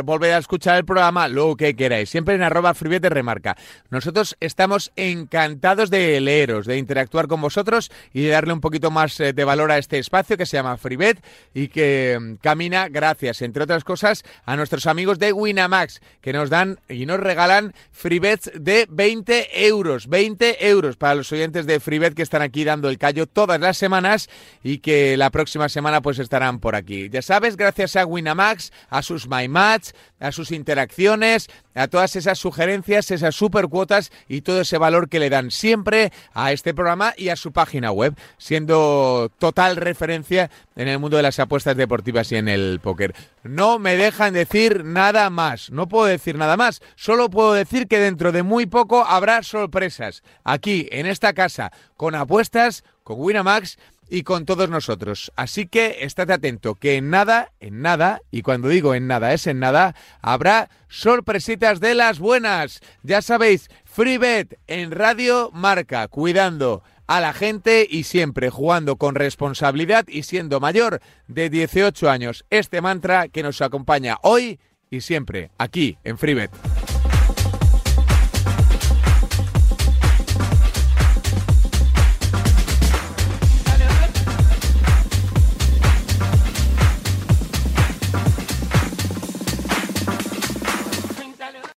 volver 0.04 0.34
a 0.34 0.40
escuchar 0.40 0.78
el 0.78 0.86
programa, 0.86 1.28
lo 1.28 1.56
que 1.56 1.76
queráis. 1.76 2.10
Siempre 2.10 2.34
en 2.34 2.42
arroba 2.42 2.74
FreeBet 2.74 3.06
Remarca. 3.06 3.56
Nosotros 3.92 4.38
estamos 4.40 4.92
encantados 4.96 5.92
de 5.92 6.20
leeros, 6.20 6.66
de 6.66 6.80
interactuar 6.80 7.28
con 7.28 7.42
vosotros 7.42 7.92
y 8.12 8.24
de 8.24 8.30
darle 8.30 8.54
un 8.54 8.62
poquito 8.62 8.90
más 8.90 9.20
de 9.20 9.44
valor 9.44 9.72
a 9.72 9.78
este 9.78 10.00
espacio 10.00 10.36
que 10.36 10.48
se 10.48 10.58
llama 10.58 10.78
FreeBet 10.78 11.24
y 11.54 11.68
que 11.68 12.18
mm, 12.20 12.36
camina 12.38 12.90
gracias, 12.90 13.44
entre 13.44 13.64
otras 13.64 13.84
cosas, 13.84 14.24
a 14.46 14.56
nuestros 14.56 14.79
amigos 14.86 15.20
de 15.20 15.34
Winamax, 15.34 16.02
que 16.22 16.34
nos 16.34 16.50
dan 16.50 16.80
y 16.88 17.06
nos 17.06 17.20
regalan 17.20 17.74
freebets 17.92 18.52
de 18.54 18.88
20 18.90 19.68
euros. 19.68 20.08
20 20.08 20.68
euros 20.70 20.98
para 20.98 21.16
los 21.16 21.32
oyentes 21.32 21.66
de 21.66 21.80
Freebet 21.80 22.14
que 22.14 22.22
están 22.22 22.42
aquí 22.42 22.64
dando 22.64 22.90
el 22.90 22.98
callo 22.98 23.28
todas 23.28 23.60
las 23.60 23.78
semanas 23.78 24.30
y 24.64 24.80
que 24.80 25.18
la 25.18 25.30
próxima 25.30 25.70
semana 25.70 26.02
pues 26.02 26.20
estarán 26.20 26.60
por 26.60 26.76
aquí. 26.76 27.10
Ya 27.10 27.22
sabes, 27.22 27.58
gracias 27.58 27.96
a 27.96 28.06
Winamax, 28.06 28.72
a 28.90 29.02
sus 29.02 29.28
My 29.28 29.48
Match, 29.48 29.90
a 30.20 30.32
sus 30.32 30.52
interacciones, 30.52 31.50
a 31.76 31.88
todas 31.88 32.16
esas 32.16 32.38
sugerencias, 32.40 33.12
esas 33.12 33.36
super 33.36 33.68
cuotas 33.68 34.12
y 34.28 34.42
todo 34.42 34.62
ese 34.62 34.78
valor 34.78 35.10
que 35.10 35.20
le 35.20 35.30
dan 35.30 35.52
siempre 35.52 36.12
a 36.34 36.52
este 36.52 36.74
programa 36.74 37.14
y 37.18 37.30
a 37.30 37.36
su 37.36 37.52
página 37.52 37.92
web, 37.92 38.16
siendo 38.38 39.32
total 39.40 39.78
referencia 39.78 40.50
en 40.76 40.88
el 40.88 41.00
mundo 41.00 41.18
de 41.18 41.24
las 41.24 41.40
apuestas 41.40 41.78
deportivas 41.78 42.32
y 42.32 42.36
en 42.36 42.50
el 42.50 42.80
póker. 42.82 43.14
No 43.50 43.80
me 43.80 43.97
dejan 43.97 44.36
decir 44.36 44.86
nada 44.86 45.32
más, 45.32 45.72
no 45.72 45.88
puedo 45.88 46.06
decir 46.06 46.38
nada 46.38 46.56
más, 46.56 46.84
solo 46.95 47.32
puedo 47.32 47.54
decir 47.54 47.88
que 47.88 47.97
dentro 47.97 48.32
de 48.32 48.43
muy 48.43 48.68
poco 48.68 49.04
habrá 49.04 49.41
sorpresas 49.41 50.22
aquí 50.43 50.88
en 50.91 51.08
esta 51.08 51.34
casa 51.34 51.72
con 51.97 52.14
apuestas, 52.14 52.84
con 53.04 53.20
Winamax 53.20 53.80
y 54.08 54.22
con 54.22 54.45
todos 54.45 54.70
nosotros. 54.70 55.32
Así 55.36 55.66
que 55.66 55.97
estate 56.02 56.34
atento, 56.34 56.76
que 56.76 56.97
en 56.97 57.10
nada, 57.10 57.52
en 57.60 57.82
nada, 57.82 58.22
y 58.30 58.43
cuando 58.43 58.68
digo 58.68 58.93
en 58.93 59.08
nada 59.08 59.34
es 59.34 59.47
en 59.47 59.58
nada, 59.58 59.95
habrá 60.22 60.70
sorpresitas 60.88 61.80
de 61.80 61.95
las 61.95 62.20
buenas. 62.20 62.82
Ya 63.02 63.24
sabéis, 63.24 63.72
FreeBet 63.84 64.60
en 64.68 64.91
Radio 64.91 65.50
Marca, 65.54 66.08
cuidando 66.08 66.84
a 67.10 67.20
la 67.20 67.34
gente 67.34 67.88
y 67.89 68.03
siempre 68.03 68.51
jugando 68.51 68.95
con 68.97 69.16
responsabilidad 69.16 70.05
y 70.07 70.24
siendo 70.24 70.60
mayor 70.60 71.01
de 71.28 71.49
18 71.49 72.07
años. 72.07 72.45
Este 72.51 72.82
mantra 72.82 73.30
que 73.30 73.41
nos 73.41 73.64
acompaña 73.64 74.20
hoy 74.22 74.60
y 74.91 75.01
siempre 75.01 75.49
aquí 75.57 75.97
en 76.03 76.20
FreeBet. 76.20 76.51